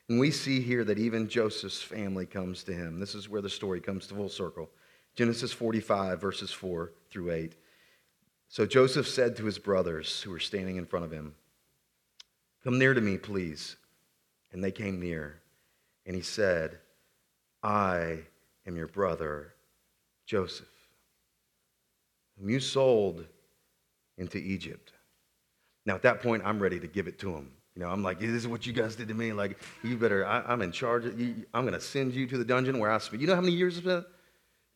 And 0.08 0.18
we 0.18 0.30
see 0.30 0.60
here 0.60 0.82
that 0.84 0.98
even 0.98 1.28
Joseph's 1.28 1.82
family 1.82 2.24
comes 2.24 2.64
to 2.64 2.72
him. 2.72 2.98
This 2.98 3.14
is 3.14 3.28
where 3.28 3.42
the 3.42 3.50
story 3.50 3.80
comes 3.80 4.06
to 4.06 4.14
full 4.14 4.30
circle. 4.30 4.70
Genesis 5.14 5.52
45, 5.52 6.20
verses 6.20 6.50
4 6.50 6.90
through 7.10 7.32
8. 7.32 7.54
So 8.48 8.64
Joseph 8.64 9.06
said 9.06 9.36
to 9.36 9.44
his 9.44 9.58
brothers 9.58 10.22
who 10.22 10.30
were 10.30 10.40
standing 10.40 10.76
in 10.76 10.86
front 10.86 11.04
of 11.04 11.12
him, 11.12 11.34
Come 12.64 12.78
near 12.78 12.94
to 12.94 13.00
me, 13.00 13.18
please. 13.18 13.76
And 14.52 14.64
they 14.64 14.72
came 14.72 15.00
near. 15.00 15.40
And 16.10 16.16
he 16.16 16.22
said, 16.22 16.76
I 17.62 18.18
am 18.66 18.74
your 18.74 18.88
brother, 18.88 19.54
Joseph, 20.26 20.66
whom 22.36 22.50
you 22.50 22.58
sold 22.58 23.24
into 24.18 24.38
Egypt. 24.38 24.92
Now, 25.86 25.94
at 25.94 26.02
that 26.02 26.20
point, 26.20 26.42
I'm 26.44 26.58
ready 26.58 26.80
to 26.80 26.88
give 26.88 27.06
it 27.06 27.20
to 27.20 27.32
him. 27.32 27.52
You 27.76 27.82
know, 27.82 27.90
I'm 27.90 28.02
like, 28.02 28.18
this 28.18 28.30
is 28.30 28.48
what 28.48 28.66
you 28.66 28.72
guys 28.72 28.96
did 28.96 29.06
to 29.06 29.14
me. 29.14 29.32
Like, 29.32 29.60
you 29.84 29.96
better, 29.96 30.26
I, 30.26 30.52
am 30.52 30.62
in 30.62 30.72
charge. 30.72 31.06
Of, 31.06 31.20
you, 31.20 31.46
I'm 31.54 31.62
going 31.62 31.74
to 31.74 31.80
send 31.80 32.12
you 32.12 32.26
to 32.26 32.38
the 32.38 32.44
dungeon 32.44 32.80
where 32.80 32.90
I 32.90 32.98
spent. 32.98 33.20
You 33.20 33.28
know 33.28 33.36
how 33.36 33.40
many 33.40 33.54
years 33.54 33.78
of 33.78 33.84
that? 33.84 34.04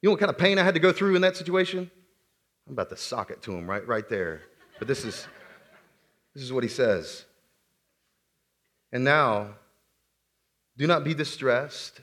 You 0.02 0.06
know 0.06 0.10
what 0.12 0.20
kind 0.20 0.30
of 0.30 0.38
pain 0.38 0.60
I 0.60 0.62
had 0.62 0.74
to 0.74 0.80
go 0.80 0.92
through 0.92 1.16
in 1.16 1.22
that 1.22 1.36
situation? 1.36 1.90
I'm 2.68 2.74
about 2.74 2.90
to 2.90 2.96
sock 2.96 3.32
it 3.32 3.42
to 3.42 3.50
him 3.56 3.68
right, 3.68 3.84
right 3.88 4.08
there. 4.08 4.42
But 4.78 4.86
this 4.86 5.04
is, 5.04 5.26
this 6.32 6.44
is 6.44 6.52
what 6.52 6.62
he 6.62 6.68
says. 6.68 7.24
And 8.92 9.02
now, 9.02 9.56
do 10.76 10.86
not 10.86 11.04
be 11.04 11.14
distressed 11.14 12.00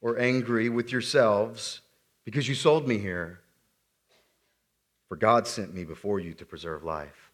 or 0.00 0.18
angry 0.18 0.68
with 0.68 0.92
yourselves 0.92 1.80
because 2.24 2.48
you 2.48 2.54
sold 2.54 2.86
me 2.88 2.98
here. 2.98 3.40
For 5.08 5.16
God 5.16 5.46
sent 5.46 5.74
me 5.74 5.84
before 5.84 6.18
you 6.18 6.34
to 6.34 6.44
preserve 6.44 6.82
life. 6.82 7.30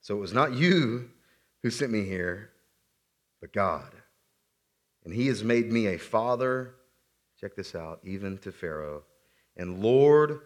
So 0.00 0.16
it 0.16 0.20
was 0.20 0.32
not 0.32 0.52
you 0.52 1.10
who 1.62 1.70
sent 1.70 1.92
me 1.92 2.04
here, 2.04 2.50
but 3.40 3.52
God. 3.52 3.92
And 5.04 5.14
he 5.14 5.28
has 5.28 5.44
made 5.44 5.70
me 5.70 5.86
a 5.86 5.98
father, 5.98 6.74
check 7.40 7.54
this 7.54 7.74
out, 7.74 8.00
even 8.02 8.38
to 8.38 8.50
Pharaoh, 8.50 9.04
and 9.56 9.82
Lord 9.82 10.40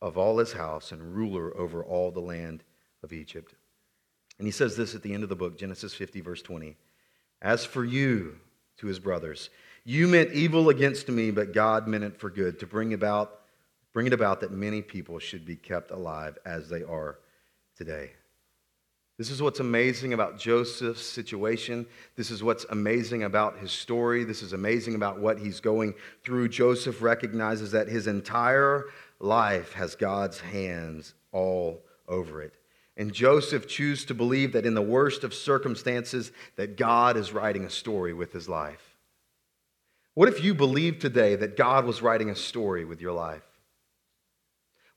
of 0.00 0.16
all 0.16 0.38
his 0.38 0.52
house 0.52 0.92
and 0.92 1.14
ruler 1.14 1.56
over 1.56 1.84
all 1.84 2.10
the 2.10 2.20
land 2.20 2.64
of 3.02 3.12
Egypt. 3.12 3.54
And 4.38 4.46
he 4.46 4.52
says 4.52 4.76
this 4.76 4.94
at 4.94 5.02
the 5.02 5.12
end 5.12 5.22
of 5.22 5.28
the 5.28 5.36
book, 5.36 5.58
Genesis 5.58 5.94
50, 5.94 6.20
verse 6.20 6.42
20. 6.42 6.76
As 7.40 7.64
for 7.64 7.84
you, 7.84 8.36
to 8.78 8.86
his 8.86 8.98
brothers, 8.98 9.50
you 9.84 10.06
meant 10.06 10.32
evil 10.32 10.68
against 10.68 11.08
me, 11.08 11.30
but 11.30 11.52
God 11.52 11.88
meant 11.88 12.04
it 12.04 12.18
for 12.20 12.30
good, 12.30 12.58
to 12.60 12.66
bring 12.66 12.92
about 12.94 13.34
bring 13.94 14.06
it 14.06 14.12
about 14.12 14.40
that 14.40 14.52
many 14.52 14.82
people 14.82 15.18
should 15.18 15.44
be 15.44 15.56
kept 15.56 15.90
alive 15.90 16.38
as 16.44 16.68
they 16.68 16.82
are 16.82 17.18
today. 17.76 18.12
This 19.16 19.30
is 19.30 19.42
what's 19.42 19.58
amazing 19.58 20.12
about 20.12 20.38
Joseph's 20.38 21.04
situation. 21.04 21.84
This 22.14 22.30
is 22.30 22.40
what's 22.40 22.64
amazing 22.70 23.24
about 23.24 23.58
his 23.58 23.72
story. 23.72 24.22
This 24.22 24.42
is 24.42 24.52
amazing 24.52 24.94
about 24.94 25.18
what 25.18 25.40
he's 25.40 25.58
going 25.58 25.94
through. 26.22 26.50
Joseph 26.50 27.02
recognizes 27.02 27.72
that 27.72 27.88
his 27.88 28.06
entire 28.06 28.84
life 29.18 29.72
has 29.72 29.96
God's 29.96 30.38
hands 30.38 31.14
all 31.32 31.82
over 32.06 32.40
it. 32.40 32.54
And 32.98 33.14
Joseph 33.14 33.68
chooses 33.68 34.06
to 34.06 34.14
believe 34.14 34.52
that 34.52 34.66
in 34.66 34.74
the 34.74 34.82
worst 34.82 35.22
of 35.22 35.32
circumstances 35.32 36.32
that 36.56 36.76
God 36.76 37.16
is 37.16 37.32
writing 37.32 37.64
a 37.64 37.70
story 37.70 38.12
with 38.12 38.32
his 38.32 38.48
life. 38.48 38.96
What 40.14 40.28
if 40.28 40.42
you 40.42 40.52
believe 40.52 40.98
today 40.98 41.36
that 41.36 41.56
God 41.56 41.84
was 41.84 42.02
writing 42.02 42.28
a 42.28 42.34
story 42.34 42.84
with 42.84 43.00
your 43.00 43.12
life? 43.12 43.44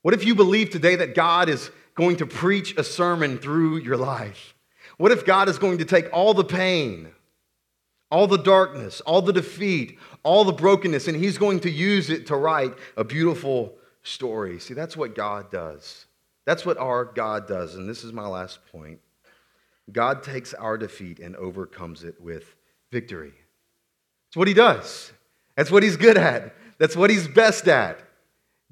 What 0.02 0.14
if 0.14 0.24
you 0.24 0.34
believe 0.34 0.70
today 0.70 0.96
that 0.96 1.14
God 1.14 1.48
is 1.48 1.70
going 1.94 2.16
to 2.16 2.26
preach 2.26 2.76
a 2.76 2.82
sermon 2.82 3.38
through 3.38 3.78
your 3.78 3.96
life? 3.96 4.54
What 4.96 5.12
if 5.12 5.24
God 5.24 5.48
is 5.48 5.58
going 5.58 5.78
to 5.78 5.84
take 5.84 6.12
all 6.12 6.34
the 6.34 6.42
pain, 6.42 7.08
all 8.10 8.26
the 8.26 8.36
darkness, 8.36 9.00
all 9.02 9.22
the 9.22 9.32
defeat, 9.32 10.00
all 10.24 10.42
the 10.42 10.52
brokenness, 10.52 11.06
and 11.06 11.16
He's 11.16 11.38
going 11.38 11.60
to 11.60 11.70
use 11.70 12.10
it 12.10 12.26
to 12.26 12.36
write 12.36 12.74
a 12.96 13.04
beautiful 13.04 13.76
story? 14.02 14.58
See, 14.58 14.74
that's 14.74 14.96
what 14.96 15.14
God 15.14 15.52
does. 15.52 16.06
That's 16.44 16.66
what 16.66 16.78
our 16.78 17.04
God 17.04 17.46
does. 17.46 17.74
And 17.74 17.88
this 17.88 18.04
is 18.04 18.12
my 18.12 18.26
last 18.26 18.58
point 18.70 19.00
God 19.90 20.22
takes 20.22 20.54
our 20.54 20.78
defeat 20.78 21.18
and 21.18 21.36
overcomes 21.36 22.04
it 22.04 22.20
with 22.20 22.54
victory. 22.90 23.32
That's 24.28 24.36
what 24.36 24.48
He 24.48 24.54
does, 24.54 25.12
that's 25.56 25.70
what 25.70 25.82
He's 25.82 25.96
good 25.96 26.16
at, 26.16 26.54
that's 26.78 26.96
what 26.96 27.10
He's 27.10 27.28
best 27.28 27.68
at. 27.68 27.98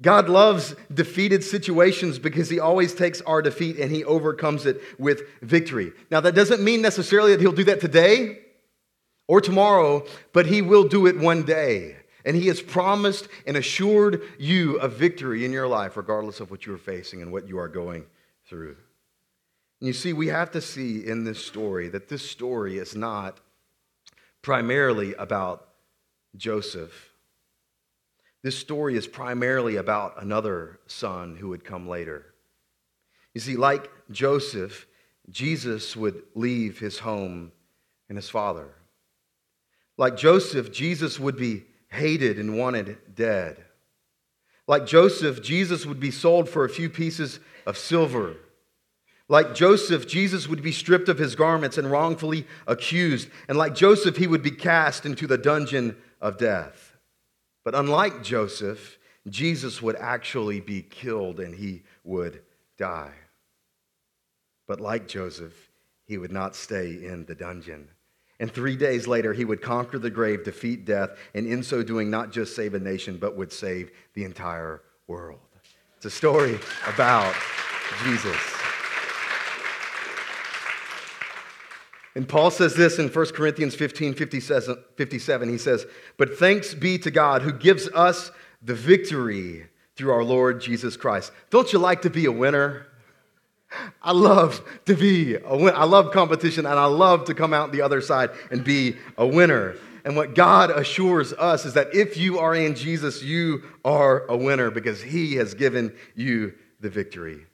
God 0.01 0.29
loves 0.29 0.75
defeated 0.91 1.43
situations 1.43 2.17
because 2.17 2.49
he 2.49 2.59
always 2.59 2.95
takes 2.95 3.21
our 3.21 3.39
defeat 3.39 3.77
and 3.77 3.91
he 3.91 4.03
overcomes 4.03 4.65
it 4.65 4.81
with 4.97 5.21
victory. 5.43 5.91
Now, 6.09 6.21
that 6.21 6.33
doesn't 6.33 6.63
mean 6.63 6.81
necessarily 6.81 7.33
that 7.33 7.39
he'll 7.39 7.51
do 7.51 7.65
that 7.65 7.79
today. 7.79 8.39
or 9.31 9.39
tomorrow, 9.39 10.03
but 10.33 10.45
He 10.45 10.61
will 10.61 10.87
do 10.89 11.07
it 11.07 11.17
one 11.17 11.43
day. 11.43 11.95
And 12.25 12.35
He 12.35 12.47
has 12.47 12.61
promised 12.61 13.27
and 13.47 13.57
assured 13.57 14.21
you 14.37 14.77
of 14.79 14.93
victory 14.93 15.45
in 15.45 15.51
your 15.51 15.67
life, 15.67 15.97
regardless 15.97 16.39
of 16.39 16.51
what 16.51 16.65
you 16.65 16.73
are 16.73 16.79
facing 16.79 17.21
and 17.21 17.31
what 17.31 17.47
you 17.47 17.57
are 17.57 17.67
going 17.67 18.05
through. 18.47 18.75
And 19.79 19.87
you 19.87 19.93
see, 19.93 20.13
we 20.13 20.27
have 20.27 20.51
to 20.51 20.61
see 20.61 21.05
in 21.05 21.23
this 21.23 21.43
story 21.43 21.89
that 21.89 22.07
this 22.07 22.29
story 22.29 22.77
is 22.77 22.95
not 22.95 23.39
primarily 24.41 25.13
about 25.15 25.67
Joseph. 26.35 27.09
This 28.43 28.57
story 28.57 28.95
is 28.95 29.07
primarily 29.07 29.75
about 29.75 30.21
another 30.21 30.79
son 30.87 31.35
who 31.35 31.49
would 31.49 31.63
come 31.63 31.87
later. 31.87 32.33
You 33.33 33.41
see, 33.41 33.55
like 33.55 33.89
Joseph, 34.09 34.87
Jesus 35.29 35.95
would 35.95 36.23
leave 36.35 36.79
his 36.79 36.99
home 36.99 37.51
and 38.09 38.17
his 38.17 38.29
father. 38.29 38.69
Like 39.97 40.17
Joseph, 40.17 40.71
Jesus 40.71 41.19
would 41.19 41.37
be 41.37 41.63
hated 41.91 42.39
and 42.39 42.57
wanted 42.57 42.97
dead. 43.15 43.63
Like 44.67 44.85
Joseph, 44.85 45.41
Jesus 45.41 45.85
would 45.85 45.99
be 45.99 46.11
sold 46.11 46.49
for 46.49 46.63
a 46.63 46.69
few 46.69 46.89
pieces 46.89 47.39
of 47.65 47.77
silver. 47.77 48.37
Like 49.27 49.53
Joseph, 49.53 50.07
Jesus 50.07 50.47
would 50.47 50.61
be 50.61 50.71
stripped 50.71 51.09
of 51.09 51.17
his 51.17 51.35
garments 51.35 51.77
and 51.77 51.89
wrongfully 51.89 52.45
accused. 52.67 53.29
And 53.47 53.57
like 53.57 53.75
Joseph, 53.75 54.17
he 54.17 54.27
would 54.27 54.43
be 54.43 54.51
cast 54.51 55.05
into 55.05 55.27
the 55.27 55.37
dungeon 55.37 55.97
of 56.19 56.37
death. 56.37 56.97
But 57.63 57.75
unlike 57.75 58.23
Joseph, 58.23 58.97
Jesus 59.29 59.81
would 59.81 59.95
actually 59.95 60.59
be 60.59 60.81
killed 60.81 61.39
and 61.39 61.53
he 61.53 61.83
would 62.03 62.41
die. 62.77 63.13
But 64.67 64.81
like 64.81 65.07
Joseph, 65.07 65.69
he 66.05 66.17
would 66.17 66.31
not 66.31 66.55
stay 66.55 66.91
in 66.91 67.25
the 67.25 67.35
dungeon. 67.35 67.89
And 68.41 68.51
three 68.51 68.75
days 68.75 69.05
later, 69.05 69.33
he 69.33 69.45
would 69.45 69.61
conquer 69.61 69.99
the 69.99 70.09
grave, 70.09 70.43
defeat 70.43 70.83
death, 70.83 71.11
and 71.35 71.45
in 71.45 71.61
so 71.61 71.83
doing, 71.83 72.09
not 72.09 72.31
just 72.31 72.55
save 72.55 72.73
a 72.73 72.79
nation, 72.79 73.17
but 73.17 73.37
would 73.37 73.53
save 73.53 73.91
the 74.15 74.23
entire 74.23 74.81
world. 75.05 75.39
It's 75.97 76.07
a 76.07 76.09
story 76.09 76.57
about 76.87 77.35
Jesus. 78.03 78.35
And 82.15 82.27
Paul 82.27 82.49
says 82.49 82.73
this 82.73 82.97
in 82.97 83.09
1 83.09 83.25
Corinthians 83.27 83.75
15 83.75 84.15
57. 84.15 85.49
He 85.49 85.57
says, 85.59 85.85
But 86.17 86.39
thanks 86.39 86.73
be 86.73 86.97
to 86.97 87.11
God 87.11 87.43
who 87.43 87.53
gives 87.53 87.87
us 87.89 88.31
the 88.59 88.73
victory 88.73 89.67
through 89.95 90.13
our 90.13 90.23
Lord 90.23 90.61
Jesus 90.61 90.97
Christ. 90.97 91.31
Don't 91.51 91.71
you 91.71 91.77
like 91.77 92.01
to 92.01 92.09
be 92.09 92.25
a 92.25 92.31
winner? 92.31 92.87
I 94.01 94.11
love 94.11 94.61
to 94.85 94.95
be 94.95 95.35
a 95.35 95.57
winner. 95.57 95.77
I 95.77 95.85
love 95.85 96.11
competition 96.11 96.65
and 96.65 96.79
I 96.79 96.85
love 96.85 97.25
to 97.25 97.33
come 97.33 97.53
out 97.53 97.71
the 97.71 97.81
other 97.81 98.01
side 98.01 98.31
and 98.51 98.63
be 98.63 98.97
a 99.17 99.25
winner. 99.25 99.75
And 100.03 100.15
what 100.15 100.33
God 100.33 100.71
assures 100.71 101.31
us 101.33 101.65
is 101.65 101.73
that 101.73 101.93
if 101.93 102.17
you 102.17 102.39
are 102.39 102.55
in 102.55 102.75
Jesus, 102.75 103.21
you 103.21 103.63
are 103.85 104.25
a 104.27 104.35
winner 104.35 104.71
because 104.71 105.01
he 105.01 105.35
has 105.35 105.53
given 105.53 105.93
you 106.15 106.53
the 106.79 106.89
victory. 106.89 107.45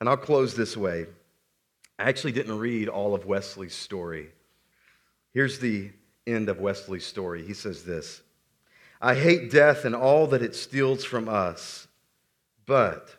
And 0.00 0.08
I'll 0.08 0.16
close 0.16 0.54
this 0.54 0.76
way. 0.76 1.06
I 1.98 2.08
actually 2.08 2.32
didn't 2.32 2.58
read 2.58 2.88
all 2.88 3.14
of 3.14 3.26
Wesley's 3.26 3.74
story. 3.74 4.30
Here's 5.34 5.58
the 5.58 5.90
end 6.26 6.48
of 6.48 6.60
Wesley's 6.60 7.06
story. 7.06 7.46
He 7.46 7.54
says 7.54 7.84
this 7.84 8.22
I 9.00 9.14
hate 9.14 9.50
death 9.50 9.84
and 9.84 9.94
all 9.94 10.26
that 10.28 10.42
it 10.42 10.54
steals 10.54 11.04
from 11.04 11.28
us, 11.28 11.86
but 12.66 13.14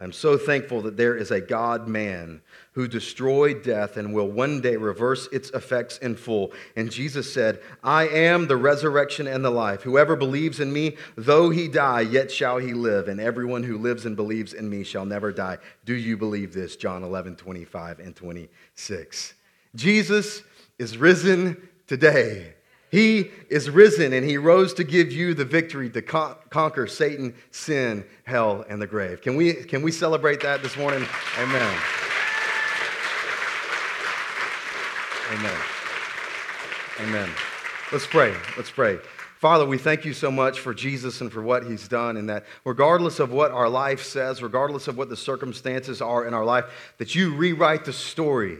I'm 0.00 0.12
so 0.12 0.38
thankful 0.38 0.80
that 0.82 0.96
there 0.96 1.14
is 1.14 1.30
a 1.30 1.42
God 1.42 1.86
man 1.86 2.40
who 2.72 2.88
destroyed 2.88 3.62
death 3.62 3.98
and 3.98 4.14
will 4.14 4.28
one 4.28 4.62
day 4.62 4.76
reverse 4.76 5.28
its 5.30 5.50
effects 5.50 5.98
in 5.98 6.16
full. 6.16 6.52
And 6.74 6.90
Jesus 6.90 7.30
said, 7.30 7.60
I 7.84 8.08
am 8.08 8.46
the 8.46 8.56
resurrection 8.56 9.26
and 9.26 9.44
the 9.44 9.50
life. 9.50 9.82
Whoever 9.82 10.16
believes 10.16 10.58
in 10.58 10.72
me, 10.72 10.96
though 11.16 11.50
he 11.50 11.68
die, 11.68 12.00
yet 12.00 12.30
shall 12.30 12.56
he 12.56 12.72
live. 12.72 13.08
And 13.08 13.20
everyone 13.20 13.62
who 13.62 13.76
lives 13.76 14.06
and 14.06 14.16
believes 14.16 14.54
in 14.54 14.70
me 14.70 14.84
shall 14.84 15.04
never 15.04 15.32
die. 15.32 15.58
Do 15.84 15.94
you 15.94 16.16
believe 16.16 16.54
this? 16.54 16.76
John 16.76 17.02
11, 17.02 17.36
25 17.36 17.98
and 17.98 18.16
26. 18.16 19.34
Jesus 19.74 20.42
is 20.78 20.96
risen 20.96 21.68
today. 21.86 22.54
He 22.90 23.30
is 23.48 23.70
risen 23.70 24.12
and 24.12 24.28
he 24.28 24.36
rose 24.36 24.74
to 24.74 24.84
give 24.84 25.12
you 25.12 25.32
the 25.32 25.44
victory 25.44 25.90
to 25.90 26.02
con- 26.02 26.34
conquer 26.50 26.86
Satan, 26.88 27.34
sin, 27.52 28.04
hell, 28.24 28.64
and 28.68 28.82
the 28.82 28.86
grave. 28.86 29.20
Can 29.20 29.36
we, 29.36 29.54
can 29.54 29.82
we 29.82 29.92
celebrate 29.92 30.40
that 30.40 30.62
this 30.62 30.76
morning? 30.76 31.06
Amen. 31.38 31.76
Amen. 35.32 35.60
Amen. 37.00 37.30
Let's 37.92 38.06
pray. 38.06 38.34
Let's 38.56 38.70
pray. 38.70 38.98
Father, 39.38 39.64
we 39.64 39.78
thank 39.78 40.04
you 40.04 40.12
so 40.12 40.30
much 40.30 40.60
for 40.60 40.74
Jesus 40.74 41.20
and 41.22 41.32
for 41.32 41.40
what 41.40 41.64
he's 41.64 41.88
done, 41.88 42.18
and 42.18 42.28
that 42.28 42.44
regardless 42.64 43.20
of 43.20 43.30
what 43.30 43.52
our 43.52 43.70
life 43.70 44.02
says, 44.02 44.42
regardless 44.42 44.86
of 44.86 44.98
what 44.98 45.08
the 45.08 45.16
circumstances 45.16 46.02
are 46.02 46.26
in 46.26 46.34
our 46.34 46.44
life, 46.44 46.66
that 46.98 47.14
you 47.14 47.34
rewrite 47.34 47.84
the 47.84 47.92
story 47.92 48.58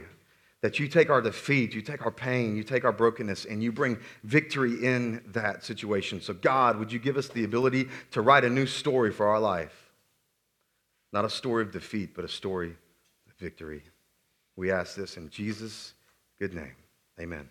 that 0.61 0.79
you 0.79 0.87
take 0.87 1.09
our 1.09 1.21
defeat, 1.21 1.73
you 1.73 1.81
take 1.81 2.05
our 2.05 2.11
pain, 2.11 2.55
you 2.55 2.63
take 2.63 2.85
our 2.85 2.91
brokenness, 2.91 3.45
and 3.45 3.63
you 3.63 3.71
bring 3.71 3.97
victory 4.23 4.85
in 4.85 5.23
that 5.27 5.63
situation. 5.63 6.21
So, 6.21 6.33
God, 6.33 6.77
would 6.77 6.91
you 6.91 6.99
give 6.99 7.17
us 7.17 7.27
the 7.27 7.43
ability 7.43 7.89
to 8.11 8.21
write 8.21 8.45
a 8.45 8.49
new 8.49 8.67
story 8.67 9.11
for 9.11 9.27
our 9.27 9.39
life? 9.39 9.91
Not 11.11 11.25
a 11.25 11.29
story 11.29 11.63
of 11.63 11.71
defeat, 11.71 12.13
but 12.15 12.23
a 12.23 12.29
story 12.29 12.69
of 13.27 13.33
victory. 13.39 13.83
We 14.55 14.71
ask 14.71 14.95
this 14.95 15.17
in 15.17 15.29
Jesus' 15.29 15.93
good 16.39 16.53
name. 16.53 16.75
Amen. 17.19 17.49